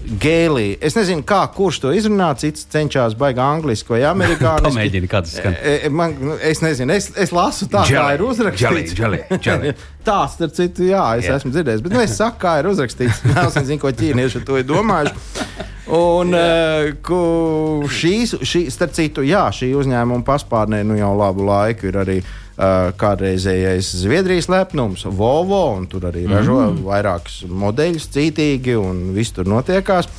Gēlī. 0.00 0.78
Es 0.80 0.94
nezinu, 0.96 1.20
kā, 1.28 1.42
kurš 1.52 1.80
to 1.82 1.90
izrunā. 1.92 2.30
Cits 2.40 2.64
cenšas 2.72 3.12
baigti 3.20 3.42
angliski 3.44 3.92
vai 3.92 4.00
amerikāņu. 4.08 4.64
Pamēģini, 4.70 5.10
kā 5.10 5.20
tas 5.26 5.34
skan. 5.36 5.58
E, 5.58 5.74
e, 5.84 5.90
man, 5.92 6.14
nu, 6.16 6.38
es 6.40 6.62
nezinu, 6.64 6.94
es, 6.96 7.10
es 7.20 7.34
lasu 7.36 7.68
tā, 7.70 7.82
jelly, 7.84 7.98
kā 7.98 8.06
ir 8.16 8.24
uzrakstīts. 8.24 8.96
Jelly, 8.96 9.20
jelly, 9.44 9.74
tā, 10.08 10.22
starp 10.32 10.56
citu, 10.56 10.86
jā, 10.88 11.02
es 11.20 11.28
yeah. 11.28 11.36
esmu 11.36 11.52
dzirdējis. 11.52 11.84
Bet 11.84 11.98
nu, 11.98 12.00
es 12.06 12.16
saku, 12.16 12.40
kā 12.46 12.56
ir 12.62 12.70
uzrakstīts. 12.72 13.20
Es 13.44 13.60
nezinu, 13.60 13.82
ko 13.82 13.92
ķīnieši 14.00 14.42
to 14.48 14.56
ir 14.62 14.66
domājuši. 14.70 15.68
Un 15.90 16.34
uh, 16.36 17.88
šīs, 17.90 18.36
šī, 18.46 18.62
starp 18.70 18.94
citu, 18.94 19.24
jā, 19.26 19.48
šī 19.54 19.72
uzņēmuma 19.80 20.22
paspārnē 20.26 20.84
nu 20.86 20.98
jau 20.98 21.10
labu 21.18 21.46
laiku 21.48 21.88
ir 21.90 21.98
arī 21.98 22.18
uh, 22.20 22.92
kādreizējais 23.00 23.88
Zviedrijas 24.02 24.50
lepnums, 24.52 25.02
Volvo, 25.06 25.64
un 25.74 25.88
tur 25.90 26.06
arī 26.10 26.26
mm. 26.28 26.36
ražo 26.36 26.60
vairākus 26.86 27.40
modeļus 27.50 28.06
cītīgi, 28.14 28.76
un 28.78 29.08
viss 29.16 29.34
tur 29.34 29.50
notiekās. 29.50 30.10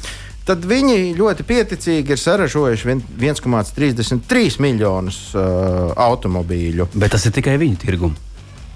Tad 0.42 0.66
viņi 0.68 1.14
ļoti 1.16 1.46
pieticīgi 1.48 2.16
ir 2.16 2.20
saražojuši 2.20 2.98
1,33 3.22 4.60
miljonus 4.64 5.22
uh, 5.38 5.94
automobīļu. 5.96 6.90
Bet 6.98 7.16
tas 7.16 7.30
ir 7.30 7.36
tikai 7.38 7.56
viņu 7.62 7.80
tirgums. 7.86 8.31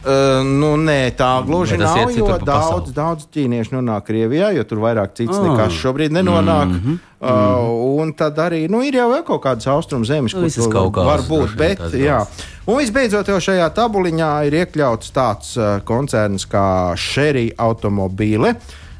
Uh, 0.05 0.43
nu, 0.45 0.75
nē, 0.77 1.15
tā 1.17 1.31
gluži 1.41 1.79
nav. 1.81 2.11
Jo 2.13 2.35
daudz, 2.37 2.91
daudz 2.93 3.25
ķīniešu 3.33 3.73
nonāk 3.73 4.05
Krievijā, 4.05 4.51
jo 4.53 4.61
tur 4.69 4.83
vairāk 4.83 5.15
cits 5.17 5.33
oh. 5.33 5.47
nekas 5.47 5.73
šobrīd 5.79 6.13
nenonāk. 6.13 6.69
Mm 6.69 6.81
-hmm. 6.83 6.99
uh, 7.25 8.03
un 8.03 8.13
tad 8.13 8.37
arī 8.37 8.67
nu, 8.69 8.83
ir 8.85 8.99
jau 8.99 9.09
kaut 9.25 9.41
kādas 9.41 9.67
austrumu 9.67 10.05
zemes, 10.05 10.33
nu, 10.33 10.45
kur 10.45 10.71
kaut 10.71 10.93
kas 10.93 11.05
var 11.05 11.25
būt. 11.29 11.57
Bet, 11.57 11.81
jā. 11.93 12.21
Un 12.65 12.77
visbeidzot, 12.77 13.27
jau 13.27 13.39
šajā 13.41 13.69
tabuliņā 13.73 14.31
ir 14.45 14.53
iekļauts 14.53 15.11
tāds 15.11 15.57
uh, 15.57 15.81
koncerns 15.83 16.45
kā 16.45 16.93
Sherry 16.95 17.51
automobīle. 17.57 18.55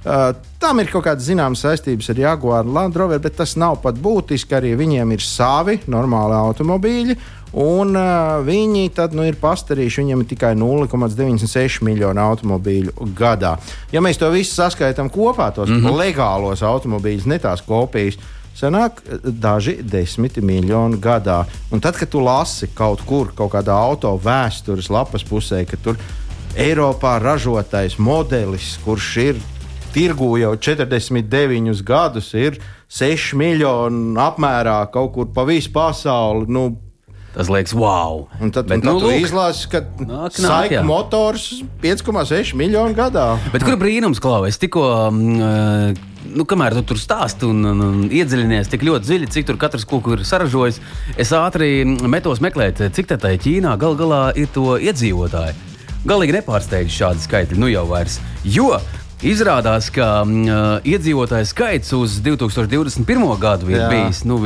Uh, 0.05 0.35
tam 0.61 0.79
ir 0.79 0.89
kaut 0.93 1.07
kādas 1.07 1.25
zināmas 1.25 1.63
saistības 1.65 2.11
ar 2.13 2.19
Jaguar 2.19 2.65
un 2.65 2.73
Land 2.73 2.95
Rover, 2.95 3.19
bet 3.19 3.37
tas 3.37 3.55
nav 3.57 3.79
pat 3.81 3.97
būtiski. 3.97 4.53
Arī 4.53 4.75
viņiem 4.77 5.11
ir 5.11 5.21
savi 5.25 5.79
normāli 5.89 6.37
automobīļi. 6.37 7.15
Un 7.55 7.95
uh, 7.95 8.41
viņi 8.43 8.89
tad 8.95 9.13
nu, 9.15 9.23
ir 9.23 9.37
pastarījuši, 9.39 10.01
viņiem 10.01 10.23
ir 10.25 10.27
tikai 10.27 10.51
0,96 10.59 11.85
miljonu 11.87 12.19
automobīļu 12.19 13.07
gadā. 13.15 13.53
Ja 13.95 14.03
mēs 14.03 14.19
to 14.19 14.27
visu 14.33 14.57
saskaitām 14.57 15.07
kopā, 15.07 15.53
tos 15.55 15.69
mm 15.71 15.79
-hmm. 15.79 15.95
legālos 16.01 16.63
automobīļus, 16.67 17.29
ne 17.31 17.39
tās 17.39 17.63
kopijas, 17.63 18.19
sanāk 18.55 18.99
daži 19.23 19.77
desmit 19.81 20.37
miljoni 20.37 20.99
gadā. 20.99 21.45
Un 21.71 21.79
tad, 21.79 21.95
kad 21.95 22.09
tu 22.09 22.19
lasi 22.19 22.67
kaut 22.75 23.01
kur, 23.07 23.31
kaut 23.35 23.53
kādā 23.53 23.71
auto 23.71 24.19
vēstures 24.19 24.89
lapas 24.89 25.23
pusē, 25.23 25.65
ka 25.65 25.77
tur 25.77 25.95
Eiropā 26.55 27.19
ražotais 27.19 27.97
modelis, 27.99 28.77
kurš 28.83 29.17
ir 29.17 29.35
tirgū 29.95 30.37
jau 30.39 30.55
49 30.55 31.83
gadus, 31.83 32.33
ir 32.33 32.59
6 32.91 33.35
miljoni 33.35 34.15
apmērā 34.19 34.91
kaut 34.91 35.13
kur 35.13 35.27
pa 35.35 35.43
visu 35.43 35.71
pasauli. 35.71 36.45
Nu, 36.47 36.75
Tas 37.35 37.49
liekas, 37.51 37.75
wow. 37.75 38.25
Un 38.39 38.51
tad, 38.55 38.69
Bet, 38.69 38.79
un 38.79 38.85
tad 38.85 38.93
nu, 38.95 38.99
tu 39.03 39.11
izlasi, 39.11 39.67
ka 39.71 39.81
saika 40.31 40.83
motors 40.87 41.49
5,6 41.83 42.55
miljonu 42.55 42.95
gadā. 42.95 43.33
Bet 43.51 43.65
kur 43.67 43.75
brīnums, 43.79 44.21
Klau? 44.23 44.45
Es 44.47 44.55
tikko, 44.61 44.85
mm, 45.11 45.99
nu, 46.31 46.47
kamēr 46.47 46.77
tu 46.79 46.85
tur 46.93 47.01
stāsti 47.01 47.47
un, 47.49 47.59
un, 47.73 47.83
un 47.89 48.01
iedziļinies 48.07 48.71
tik 48.71 48.87
ļoti 48.87 49.09
dziļi, 49.09 49.31
cik 49.35 49.49
tur 49.51 49.59
katrs 49.59 49.83
kur 49.89 50.15
ir 50.15 50.23
saražojis, 50.27 50.79
es 51.19 51.35
ātri 51.35 51.83
metos 52.07 52.39
meklēt, 52.43 52.85
cik 52.95 53.11
tā 53.11 53.19
tā 53.19 53.35
Ķīnā 53.35 53.75
gal 53.81 53.99
galā 53.99 54.29
ir 54.39 54.47
to 54.55 54.79
iedzīvotāju. 54.79 55.73
Galīgi 56.05 56.37
nepārsteidz 56.37 56.93
šādi 56.93 57.25
skaitļi, 57.25 57.59
nu 57.59 57.67
jau 57.71 57.83
vairs. 57.89 58.21
Jo 58.45 58.77
Izrādās, 59.25 59.87
ka 59.95 60.07
uh, 60.21 60.83
iedzīvotāju 60.85 61.47
skaits 61.49 61.93
uz 61.95 62.19
2021. 62.21 63.23
gadu 63.41 63.71
ir 63.71 63.79
Jā. 63.79 63.87
bijis. 63.89 64.25
Nu, 64.27 64.37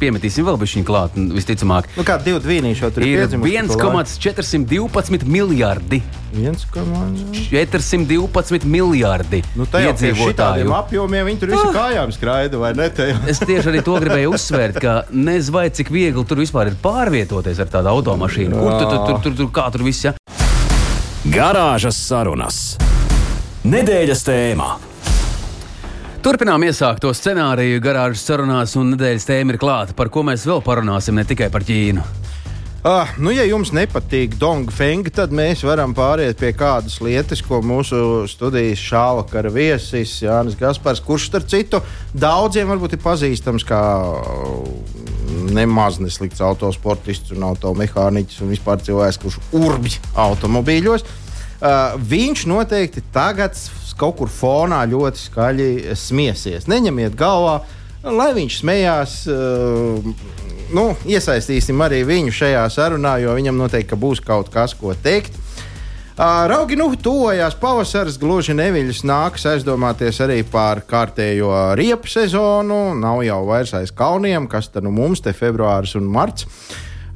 piemetīsim 0.00 0.46
vēl 0.46 0.56
bišķiņu 0.60 0.86
klāt, 0.88 1.10
visticamāk. 1.34 1.84
Nu, 1.98 2.02
kā 2.06 2.14
divi 2.22 2.40
dvīnīši 2.44 2.80
jau 2.84 2.90
tur 2.94 3.02
ir? 3.06 3.10
Ir 3.18 3.22
1,412 3.38 5.26
miljardi. 5.28 5.98
412 6.28 8.64
miljardi 8.68 9.40
nu, 9.56 9.64
iedzīvotāju. 9.64 10.68
apjomiem 10.76 11.24
viņi 11.30 11.40
tur 11.40 11.48
visu 11.54 11.68
ah. 11.70 11.76
kājām 11.76 12.12
skraida, 12.12 12.56
vai 12.60 12.74
ne? 12.76 12.86
es 13.32 13.38
tieši 13.40 13.68
arī 13.72 13.80
to 13.86 13.94
gribēju 14.02 14.28
uzsvērt, 14.36 14.76
ka 14.82 14.92
nezinu, 15.12 15.54
vai 15.56 15.66
cik 15.72 15.88
viegli 15.94 16.24
tur 16.28 16.38
vispār 16.42 16.64
ir 16.72 16.76
pārvietoties 16.82 17.58
ar 17.64 17.68
tādu 17.72 17.88
automašīnu. 17.94 18.54
Kur 18.60 18.72
tu, 18.76 18.84
tur, 18.84 18.98
tur, 19.06 19.16
tur, 19.24 19.32
tur, 19.40 19.48
kā 19.56 19.66
tur 19.72 19.82
viss? 19.88 20.04
Ja? 20.04 20.12
Garāžas 21.28 21.96
sarunas. 22.08 22.76
Nedēļas 23.68 24.22
tēmā. 24.28 24.87
Turpinām 26.28 26.60
iesākt 26.66 27.00
to 27.00 27.08
scenāriju 27.16 27.78
garāžas 27.80 28.20
sarunās, 28.28 28.74
un 28.76 28.90
nedēļas 28.92 29.24
tēma 29.24 29.54
ir 29.54 29.56
klāta. 29.62 29.94
Par 29.96 30.10
ko 30.12 30.20
mēs 30.28 30.42
vēl 30.44 30.58
parunāsim, 30.60 31.16
ne 31.16 31.22
tikai 31.24 31.46
par 31.48 31.64
Ķīnu. 31.64 32.02
Ah, 32.84 33.14
nu, 33.16 33.32
ja 33.32 33.46
jums 33.48 33.70
nepatīk 33.72 34.34
Dongfeng, 34.36 35.08
tad 35.08 35.32
mēs 35.32 35.62
varam 35.64 35.94
pāriet 35.96 36.36
pie 36.36 36.50
kādas 36.52 36.98
lietas, 37.00 37.40
ko 37.40 37.62
mūsu 37.64 38.26
studijas 38.28 38.82
šāvakara 38.90 39.54
viesis 39.54 40.18
Jānis 40.20 40.58
Gaspars, 40.60 41.00
kurš 41.06 41.30
starp 41.30 41.48
citu 41.48 41.80
daudziem 42.12 42.68
varbūt 42.74 42.98
ir 42.98 43.02
pazīstams 43.06 43.64
kā 43.64 43.80
nemaz 45.56 45.96
neslikts 45.96 46.44
autosportists 46.44 47.32
un 47.32 47.48
automehāniķis 47.54 48.44
un 48.44 48.52
vispār 48.52 48.84
cilvēks, 48.84 49.22
kurš 49.24 49.40
urbj 49.56 49.96
automobīļos. 50.28 51.08
Uh, 51.58 51.96
viņš 51.98 52.44
noteikti 52.52 53.00
tagad 53.16 53.56
kaut 53.98 54.18
kur 54.20 54.30
fonā 54.32 54.84
ļoti 54.88 55.24
skaļi 55.26 55.70
smiesies. 55.98 56.68
Neņemiet 56.70 57.18
galvā. 57.18 57.60
lai 58.02 58.30
viņš 58.36 58.60
smējās. 58.60 59.14
Uh, 59.26 60.12
nu, 60.74 60.84
iesaistīsim 61.08 61.80
arī 61.82 62.04
viņu 62.06 62.32
šajā 62.34 62.64
sarunā, 62.72 63.18
jo 63.22 63.34
viņam 63.36 63.58
noteikti 63.58 63.98
būs 63.98 64.22
kaut 64.24 64.52
kas, 64.54 64.76
ko 64.78 64.94
teikt. 64.94 65.34
Uh, 66.18 66.48
raugi 66.50 66.74
nu 66.74 66.88
tuvojās 66.98 67.54
pavasaris, 67.60 68.16
gluži 68.18 68.56
neviļus 68.58 69.04
nāks 69.06 69.44
aizdomāties 69.46 70.18
arī 70.24 70.40
par 70.42 70.82
kārtējo 70.86 71.52
riepu 71.78 72.10
sezonu. 72.10 72.94
Nav 72.98 73.22
jau 73.26 73.44
vairs 73.46 73.74
aiz 73.78 73.94
kalniem, 73.94 74.48
kas 74.50 74.72
tad 74.74 74.86
nu 74.86 74.90
mums 74.94 75.22
te 75.22 75.34
februāris 75.34 75.94
un 75.98 76.10
marts. 76.10 76.48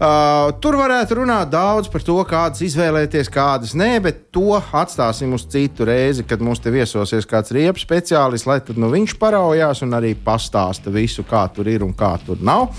Uh, 0.02 0.48
tur 0.58 0.74
varētu 0.74 1.14
runāt 1.20 1.52
daudz 1.52 1.86
par 1.86 2.02
to, 2.02 2.16
kādas 2.26 2.58
izvēlēties, 2.66 3.28
kādas 3.30 3.70
nē, 3.78 4.00
bet 4.02 4.16
to 4.34 4.56
atstāsim 4.58 5.30
uz 5.36 5.44
citu 5.46 5.86
reizi, 5.86 6.24
kad 6.26 6.42
mums 6.42 6.58
te 6.58 6.72
viesosies 6.74 7.28
kāds 7.30 7.54
riepu 7.54 7.78
speciālists, 7.78 8.48
lai 8.50 8.56
tad 8.66 8.80
nu 8.82 8.88
viņš 8.90 9.14
paraujās 9.20 9.84
un 9.86 9.94
arī 9.94 10.16
pastāsta 10.18 10.90
visu, 10.90 11.22
kā 11.22 11.44
tur 11.54 11.70
ir 11.70 11.84
un 11.86 11.94
kā 11.94 12.16
tur 12.26 12.42
nav. 12.42 12.72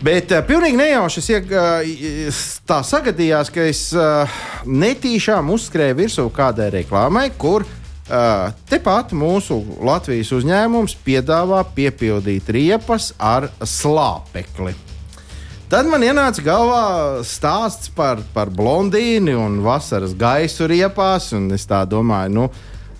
Bet 0.00 0.32
uh, 0.32 0.40
pilnīgi 0.48 0.80
nejauši 0.80 1.20
es 1.20 1.30
ieg, 1.34 1.52
uh, 1.52 2.40
tā 2.72 2.80
sagadījās, 2.94 3.52
ka 3.52 3.68
es 3.68 3.84
uh, 3.92 4.40
netīšām 4.64 5.52
uzskrēju 5.52 6.00
virsū 6.00 6.26
kādai 6.32 6.70
reklāmai, 6.78 7.26
kur 7.36 7.68
uh, 7.68 8.56
tepat 8.72 9.12
mūsu 9.12 9.60
Latvijas 9.84 10.32
uzņēmums 10.40 10.96
piedāvā 11.04 11.60
piepildīt 11.76 12.48
riepas 12.56 13.12
ar 13.20 13.50
slāpekli. 13.60 14.85
Tad 15.66 15.88
man 15.90 15.98
ienāca 16.06 16.44
galvā 16.46 16.82
stāsts 17.26 17.88
par, 17.90 18.20
par 18.30 18.52
blondīni 18.54 19.32
un 19.34 19.56
vasaras 19.64 20.12
gaisu 20.14 20.68
riepās, 20.70 21.32
es 21.56 21.66
tā 21.66 21.80
domāju, 21.90 22.30
nu, 22.36 22.44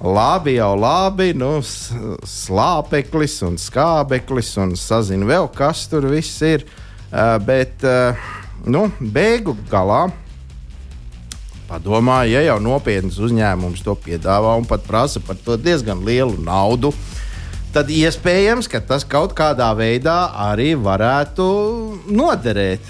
labi, 0.03 0.57
jau 0.57 0.73
labi, 0.75 1.29
nu, 1.39 1.61
slāpeklis 1.63 3.37
un 3.47 3.55
skābeklis 3.63 4.51
un 4.65 4.75
sazinu 4.75 5.31
vēl, 5.31 5.47
kas 5.55 5.85
tur 5.93 6.09
viss 6.11 6.43
ir. 6.43 6.67
Uh, 7.07 7.37
bet 7.47 7.87
uh, 7.87 8.19
nu, 8.67 8.89
beigu 8.99 9.55
galā 9.71 10.09
padomāju, 11.71 12.35
ja 12.35 12.49
jau 12.49 12.59
nopietns 12.67 13.21
uzņēmums 13.23 13.87
to 13.87 13.95
piedāvā 13.95 14.57
un 14.59 14.67
pat 14.67 14.83
prasa 14.91 15.23
par 15.23 15.39
to 15.39 15.55
diezgan 15.55 16.03
lielu 16.03 16.35
naudu, 16.43 16.91
tad 17.77 17.91
iespējams, 17.93 18.71
ka 18.73 18.81
tas 18.81 19.05
kaut 19.05 19.35
kādā 19.37 19.69
veidā 19.77 20.31
arī 20.47 20.71
varētu 20.81 21.45
noderēt. 22.09 22.87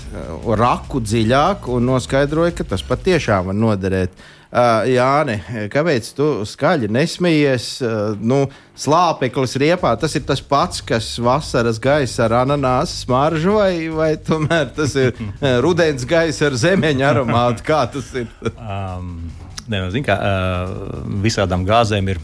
Raku 0.47 1.00
dziļāk 1.02 1.66
un 1.75 1.88
noskaidroju, 1.90 2.55
ka 2.55 2.66
tas 2.71 2.85
patiešām 2.87 3.50
var 3.50 3.57
noderēt. 3.59 4.14
Uh, 4.47 4.87
Jāni, 4.87 5.40
kāpēc 5.73 6.07
tu 6.14 6.28
skaļi 6.47 6.87
nesmējies? 6.95 7.66
Uh, 7.83 8.14
nu, 8.23 8.45
slāpeklis 8.78 9.57
riepā 9.59 9.90
tas 9.99 10.14
ir 10.16 10.23
tas 10.28 10.40
pats, 10.40 10.85
kas 10.87 11.11
vasaras 11.19 11.83
gaisa 11.83 12.28
ar 12.28 12.37
ananāsu 12.45 13.02
smaržu, 13.02 13.57
vai, 13.59 13.73
vai 13.90 14.12
tomēr 14.23 14.71
tas 14.76 14.95
ir 14.95 15.19
rudens 15.66 16.07
gaisa 16.07 16.47
ar 16.47 16.61
zemeņa 16.62 17.11
aromātu? 17.11 17.66
Kā 17.66 17.83
tas 17.90 18.14
ir? 18.23 18.31
um, 18.55 19.19
ne, 19.66 19.83
nu, 19.83 19.90
zin, 19.90 20.07
kā, 20.07 20.14
uh, 20.14 21.05
visādām 21.26 21.66
gāzēm 21.66 22.14
ir 22.14 22.23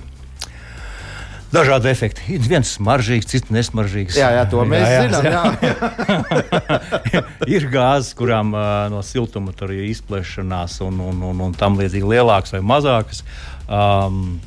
dažādi 1.53 1.91
efekti. 1.93 2.39
Viens 2.43 2.75
smaržīgs, 2.79 3.29
cits 3.31 3.53
nesmaržīgs. 3.55 4.19
Jā, 4.19 4.31
jā 4.37 4.45
to 4.51 4.65
mēs 4.69 4.87
jā, 4.87 5.03
jā, 5.03 5.23
zinām. 5.23 5.59
Jā. 5.63 5.75
Jā. 7.13 7.25
ir 7.57 7.69
gāzes, 7.73 8.13
kurām 8.19 8.55
uh, 8.57 8.87
no 8.93 9.03
siltuma 9.07 9.55
tur 9.57 9.75
ir 9.75 9.85
izplešanās 9.91 10.81
un, 10.87 11.03
un, 11.11 11.21
un, 11.33 11.45
un 11.49 11.59
tam 11.59 11.79
līdzīgi 11.81 12.15
lielākas 12.15 12.57
vai 12.57 12.65
mazākas. 12.75 13.27
Um, 13.69 14.41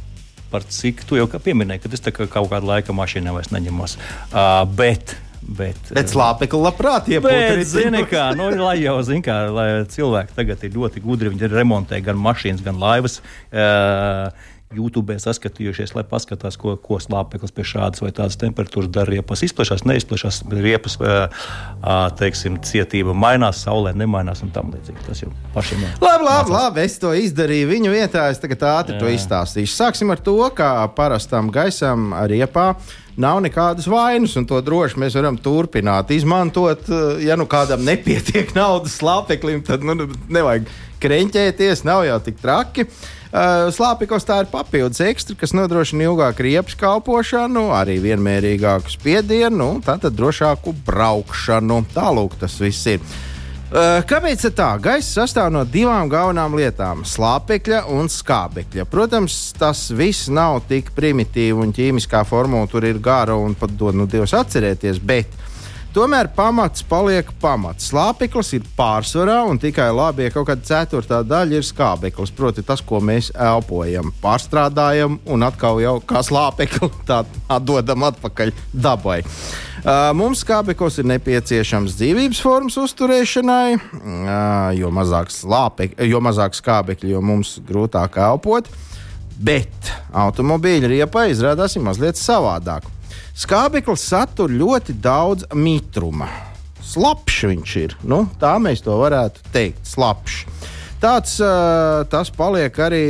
Par 0.46 0.64
cik 0.72 1.02
tu 1.10 1.18
jau 1.18 1.26
pieminēji, 1.28 1.82
ka 1.84 1.90
es 1.92 2.04
kā 2.06 2.28
kaut 2.32 2.48
kādu 2.52 2.70
laiku 2.70 2.94
mašīnā 2.96 3.34
vairs 3.36 3.50
neņemos. 3.52 3.98
Uh, 4.30 4.62
bet 4.78 5.18
Bet, 5.46 5.78
bet 5.94 6.10
slāpekli 6.10 6.58
labprāt 6.58 7.10
iepūta. 7.12 7.62
Zini, 7.70 8.02
kā, 8.10 8.32
nu, 8.38 8.48
lai 8.58 8.80
jau 8.82 8.96
zina, 9.06 9.22
kā 9.22 9.36
lai 9.54 9.68
cilvēki 9.94 10.34
tagad 10.34 10.64
ir 10.66 10.74
ļoti 10.74 11.04
gudri. 11.04 11.30
Viņi 11.30 11.52
remontē 11.52 12.00
gan 12.06 12.18
mašīnas, 12.18 12.64
gan 12.66 12.80
laivas. 12.82 13.20
Uh, 13.54 14.34
YouTube 14.76 15.16
saskatījušies, 15.22 15.94
lai 15.96 16.04
paskatās, 16.08 16.58
ko, 16.60 16.76
ko 16.82 17.00
slāpeklis 17.02 17.54
pie 17.56 17.66
šādas 17.68 18.04
vai 18.04 18.12
tādas 18.16 18.38
temperatūras 18.42 18.92
dara. 18.92 19.14
Riepas 19.16 19.44
izplešās, 19.46 19.86
neizplešās, 19.88 20.42
riepas 20.52 20.98
teiksim, 22.20 22.60
cietība 22.66 23.16
mainās, 23.18 23.64
saulē 23.66 23.94
nemainās 23.98 24.44
un 24.46 24.52
tam 24.56 24.74
līdzīgi. 24.74 25.06
Tas 25.08 25.24
jau 25.24 25.32
pašiem 25.56 25.86
ir. 25.86 25.96
Labi, 26.04 26.28
labi, 26.28 26.56
labi, 26.56 26.86
es 26.86 27.00
to 27.02 27.14
izdarīju 27.16 27.72
viņu 27.72 27.96
vietā. 27.96 28.28
Es 28.34 28.42
tagad 28.44 28.68
ātri 28.72 28.98
Jā. 28.98 29.02
to 29.04 29.12
izstāstīšu. 29.14 29.74
Sāksim 29.76 30.14
ar 30.14 30.22
to, 30.26 30.38
kā 30.56 30.72
parastam 30.98 31.52
gaisam 31.54 32.14
riepā 32.30 32.74
nav 33.22 33.40
nekādas 33.46 33.86
vainas, 33.88 34.34
un 34.36 34.48
to 34.50 34.60
droši 34.64 35.00
mēs 35.00 35.16
varam 35.16 35.38
turpināt 35.40 36.12
izmantot. 36.12 36.90
Ja 37.24 37.38
nu 37.40 37.48
kādam 37.50 37.86
nepietiek 37.88 38.52
naudas 38.60 38.98
slāpeklim, 39.00 39.64
tad 39.68 39.86
nu, 39.88 40.10
nevajag 40.28 40.68
kreņķēties, 41.04 41.86
nav 41.88 42.04
jau 42.08 42.18
tik 42.26 42.42
traki. 42.42 42.90
Uh, 42.90 43.14
Slāpeklis 43.76 44.24
tā 44.24 44.38
ir 44.44 44.48
papildus 44.48 45.02
ekstra, 45.04 45.36
kas 45.36 45.52
nodrošina 45.58 46.06
ilgāku 46.08 46.46
riepas 46.46 46.78
kalpošanu, 46.80 47.68
arī 47.76 47.98
vienmērīgāku 48.06 48.94
spiedienu, 48.94 49.58
nu, 49.60 49.70
tātad 49.84 50.16
drošāku 50.16 50.72
braukšanu. 50.88 51.82
Tālūk 51.92 52.38
tas 52.40 52.56
viss 52.64 52.88
ir. 52.94 53.02
Uh, 53.66 54.00
kāpēc 54.08 54.46
tā? 54.56 54.70
Gaisa 54.80 55.26
sastāv 55.26 55.50
no 55.52 55.66
divām 55.68 56.08
galvenām 56.08 56.54
lietām- 56.56 57.02
slāpekļa 57.14 57.82
un 57.92 58.08
skābekļa. 58.08 58.86
Protams, 58.88 59.52
tas 59.58 59.90
viss 59.92 60.30
nav 60.30 60.62
tik 60.70 60.94
primitīvi 60.96 61.60
un 61.60 61.74
ķīmiskā 61.74 62.24
formula 62.26 62.70
tur 62.72 62.86
ir 62.86 63.00
gara 63.00 63.36
un 63.36 63.56
pat 63.56 63.76
dod 63.76 63.96
nu 63.96 64.06
Dievs 64.08 64.32
atcerēties, 64.32 65.02
bet 65.04 65.28
Tomēr 65.96 66.28
pamats 66.36 66.84
paliek 66.84 67.30
pamats. 67.40 67.86
Slāpeklis 67.88 68.50
ir 68.58 68.66
pārsvarā 68.76 69.38
un 69.48 69.56
tikai 69.64 69.86
labi, 69.96 70.26
ja 70.26 70.34
kaut 70.34 70.50
kāda 70.50 70.68
ceturtā 70.68 71.22
daļa 71.24 71.62
ir 71.62 71.64
skābeklis. 71.64 72.34
Proti, 72.36 72.66
tas, 72.68 72.82
ko 72.84 73.00
mēs 73.00 73.30
elpojam, 73.32 74.10
pārstrādājam 74.20 75.16
un 75.32 75.46
atkal 75.48 75.80
jau 75.80 75.94
kā 76.04 76.20
slāpekli 76.28 76.90
tā 77.08 77.22
atdodam 77.48 78.04
atpakaļ 78.10 78.52
dabai. 78.74 79.22
Uh, 79.86 80.10
mums 80.20 80.42
skābeklis 80.44 81.00
ir 81.00 81.08
nepieciešams 81.14 81.96
dzīvības 81.96 82.44
formas 82.44 82.76
uzturēšanai, 82.82 83.78
uh, 83.80 84.76
jo 84.76 84.92
mazāk, 84.92 85.32
slāpek, 85.32 85.96
jo 86.12 86.20
mazāk 86.28 86.60
skābekļa, 86.60 87.14
jo 87.14 87.24
mums 87.24 87.56
grūtāk 87.64 88.20
elpot. 88.20 88.68
Bet 89.36 89.96
automobīļa 90.12 90.92
riepa 90.92 91.30
izrādās 91.32 91.80
mazliet 91.80 92.20
savādāk. 92.20 92.92
Skābeklis 93.36 94.06
satur 94.08 94.52
ļoti 94.52 94.96
daudz 95.04 95.50
mitruma. 95.54 96.30
Slapjš 96.86 97.40
viņš 97.52 97.76
ir. 97.82 97.96
Nu, 98.08 98.26
tā 98.40 98.56
mēs 98.62 98.84
to 98.86 98.96
varētu 99.02 99.44
teikt. 99.54 99.84
Slapjš. 99.90 100.44
Tāds 101.02 101.38
tas 102.10 102.32
paliek 102.34 102.78
arī 102.82 103.06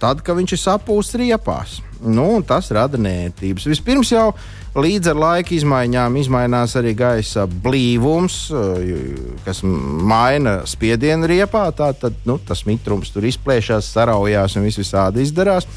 tad, 0.00 0.22
kad 0.24 0.38
viņš 0.38 0.54
ir 0.54 0.60
sapūsts 0.62 1.18
riepās. 1.18 1.80
Nu, 2.02 2.40
tas 2.46 2.70
rada 2.74 2.98
nērtības. 2.98 3.66
Vispirms 3.70 4.10
jau 4.14 4.30
līdz 4.78 5.10
ar 5.12 5.18
laika 5.20 5.52
izmaiņām 5.54 6.16
izmainās 6.18 6.74
arī 6.80 6.94
gaisa 6.98 7.44
blīvums, 7.46 8.38
kas 9.44 9.62
maina 9.62 10.60
spiedienu 10.66 11.28
riepā. 11.30 11.66
Tad 11.76 12.06
nu, 12.28 12.38
tas 12.42 12.64
mitrums 12.66 13.12
tur 13.14 13.26
izplēšās, 13.28 13.92
saraujās 13.94 14.56
un 14.56 14.66
viss 14.66 14.80
visādi 14.80 15.26
izdarās. 15.26 15.68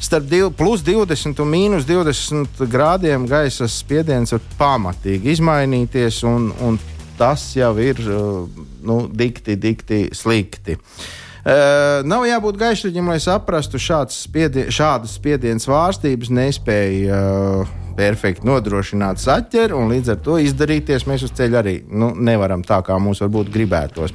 Starp 0.00 0.28
div, 0.30 0.52
plus 0.54 0.84
20 0.86 1.40
un 1.42 1.48
mīnus 1.50 1.86
20 1.88 2.60
grādiem 2.70 3.26
gaisa 3.26 3.66
spiediens 3.70 4.30
var 4.34 4.44
pamatīgi 4.60 5.32
izmainīties, 5.34 6.20
un, 6.28 6.52
un 6.62 6.78
tas 7.18 7.48
jau 7.56 7.72
ir 7.82 7.98
uh, 8.06 8.46
nu, 8.86 9.00
dikti, 9.10 9.56
dikti 9.58 10.04
slikti. 10.14 10.78
Uh, 10.78 12.04
nav 12.06 12.28
jābūt 12.28 12.60
gaišļaģim, 12.60 13.10
lai 13.10 13.18
saprastu, 13.22 13.80
spiedien, 14.14 14.70
šādas 14.70 15.16
spiedienas 15.18 15.66
svārstības 15.66 16.30
nespēja 16.30 17.18
uh, 17.18 17.76
perfekti 17.98 18.46
nodrošināt 18.46 19.18
saķeri, 19.18 19.74
un 19.74 19.90
līdz 19.90 20.14
ar 20.14 20.20
to 20.22 20.36
izdarīties 20.38 21.08
mēs 21.10 21.26
uz 21.26 21.34
ceļa 21.34 21.58
arī 21.62 21.80
nu, 21.90 22.12
nevaram 22.14 22.62
tā, 22.62 22.78
kā 22.86 23.00
mums 23.02 23.22
varbūt 23.24 23.50
gribētos. 23.54 24.14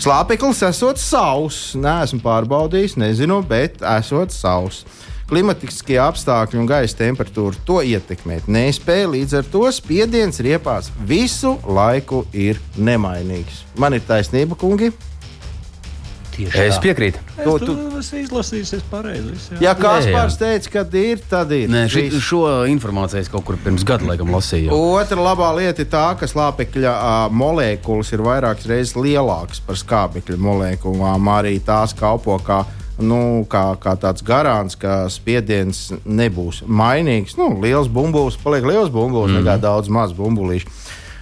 Slāpeklis 0.00 0.64
esot 0.64 0.98
sauss, 0.98 1.76
neesmu 1.78 2.18
pārbaudījis, 2.24 2.96
nezinu, 2.98 3.42
bet 3.46 3.84
esot 3.84 4.34
sauss. 4.34 4.82
Klimatiskie 5.30 5.94
apstākļi 6.02 6.58
un 6.58 6.66
gaisa 6.66 6.96
temperatūra 6.98 7.60
to 7.62 7.76
ietekmēt 7.86 8.48
nespēja, 8.50 9.12
līdz 9.12 9.36
ar 9.38 9.50
to 9.52 9.62
spiediens 9.70 10.42
riepās 10.42 10.88
visu 11.06 11.52
laiku 11.70 12.24
ir 12.34 12.58
nemainīgs. 12.74 13.62
Man 13.78 13.94
ir 13.94 14.02
taisnība, 14.08 14.58
kungi. 14.58 14.90
Tieši 16.34 16.64
es 16.64 16.76
tā. 16.78 16.82
piekrītu. 16.82 17.22
To 17.44 17.54
tu 17.62 17.76
izlasīsi, 18.18 18.80
es 18.80 18.82
pareizi. 18.90 19.36
Jā, 19.54 19.60
jā 19.68 19.76
Kaspars 19.78 20.40
teica, 20.40 20.72
ka 20.74 20.84
ir, 20.98 21.22
tad 21.30 21.54
ir. 21.54 21.70
Nē, 21.70 21.84
ši, 21.94 22.04
šo 22.26 22.42
informāciju 22.72 23.22
es 23.22 23.30
kaut 23.30 23.46
kur 23.46 23.58
pirms 23.62 23.86
gada 23.86 24.08
laikam 24.10 24.34
lasīju. 24.34 24.74
Otra 24.74 25.20
labā 25.20 25.52
lieta 25.60 25.84
ir 25.84 25.90
tā, 25.94 26.04
ka 26.18 26.26
slāpekļa 26.30 26.96
uh, 26.96 27.22
molekulas 27.30 28.10
ir 28.16 28.26
vairākas 28.26 28.66
reizes 28.70 28.98
lielākas 28.98 29.62
par 29.62 29.78
skābekļa 29.78 30.42
molekulām. 30.42 31.32
Arī 31.38 31.58
tās 31.62 31.94
kalpo 31.94 32.38
kā 32.46 32.64
nu, 33.02 33.44
kā, 33.50 33.64
kā 33.80 33.94
tāds 34.00 34.24
garants, 34.26 34.76
ka 34.78 35.04
spiediens 35.12 35.88
nebūs 36.04 36.62
mainīgs. 36.66 37.36
Nu, 37.40 37.52
liels 37.62 37.90
bumbulis 37.92 38.38
paliek 38.40 38.66
liels 38.68 38.92
bumbulis, 38.92 39.32
mm. 39.34 39.40
nekā 39.40 39.58
daudz 39.62 39.90
maz 39.92 40.14
bumbulīšu. 40.16 40.70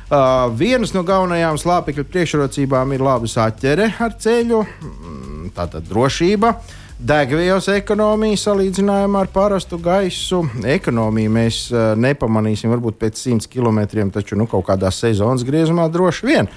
Uh, 0.09 0.47
vienas 0.57 0.95
no 0.97 1.03
galvenajām 1.05 1.59
slāpekļa 1.61 2.07
priekšrocībām 2.09 2.95
ir 2.97 3.03
laba 3.05 3.29
saķere 3.29 3.91
ar 4.01 4.15
ceļu, 4.17 4.63
mm, 4.65 5.51
tātad 5.57 5.85
drošība. 5.85 6.55
Degvielas 6.99 7.69
ekonomija 7.71 8.41
salīdzinājumā 8.41 9.21
ar 9.23 9.29
parastu 9.31 9.77
gaisu. 9.79 10.41
Ekonomiju 10.65 11.31
mēs 11.31 11.61
uh, 11.75 11.93
nepamanīsim 12.01 12.73
varbūt 12.73 12.97
pēc 12.99 13.21
100 13.29 13.53
km, 13.53 14.09
taču 14.17 14.41
nu, 14.41 14.49
kaut 14.51 14.65
kādā 14.71 14.89
sezonas 14.91 15.45
griezumā 15.47 15.91
droši 15.93 16.27
vien. 16.27 16.49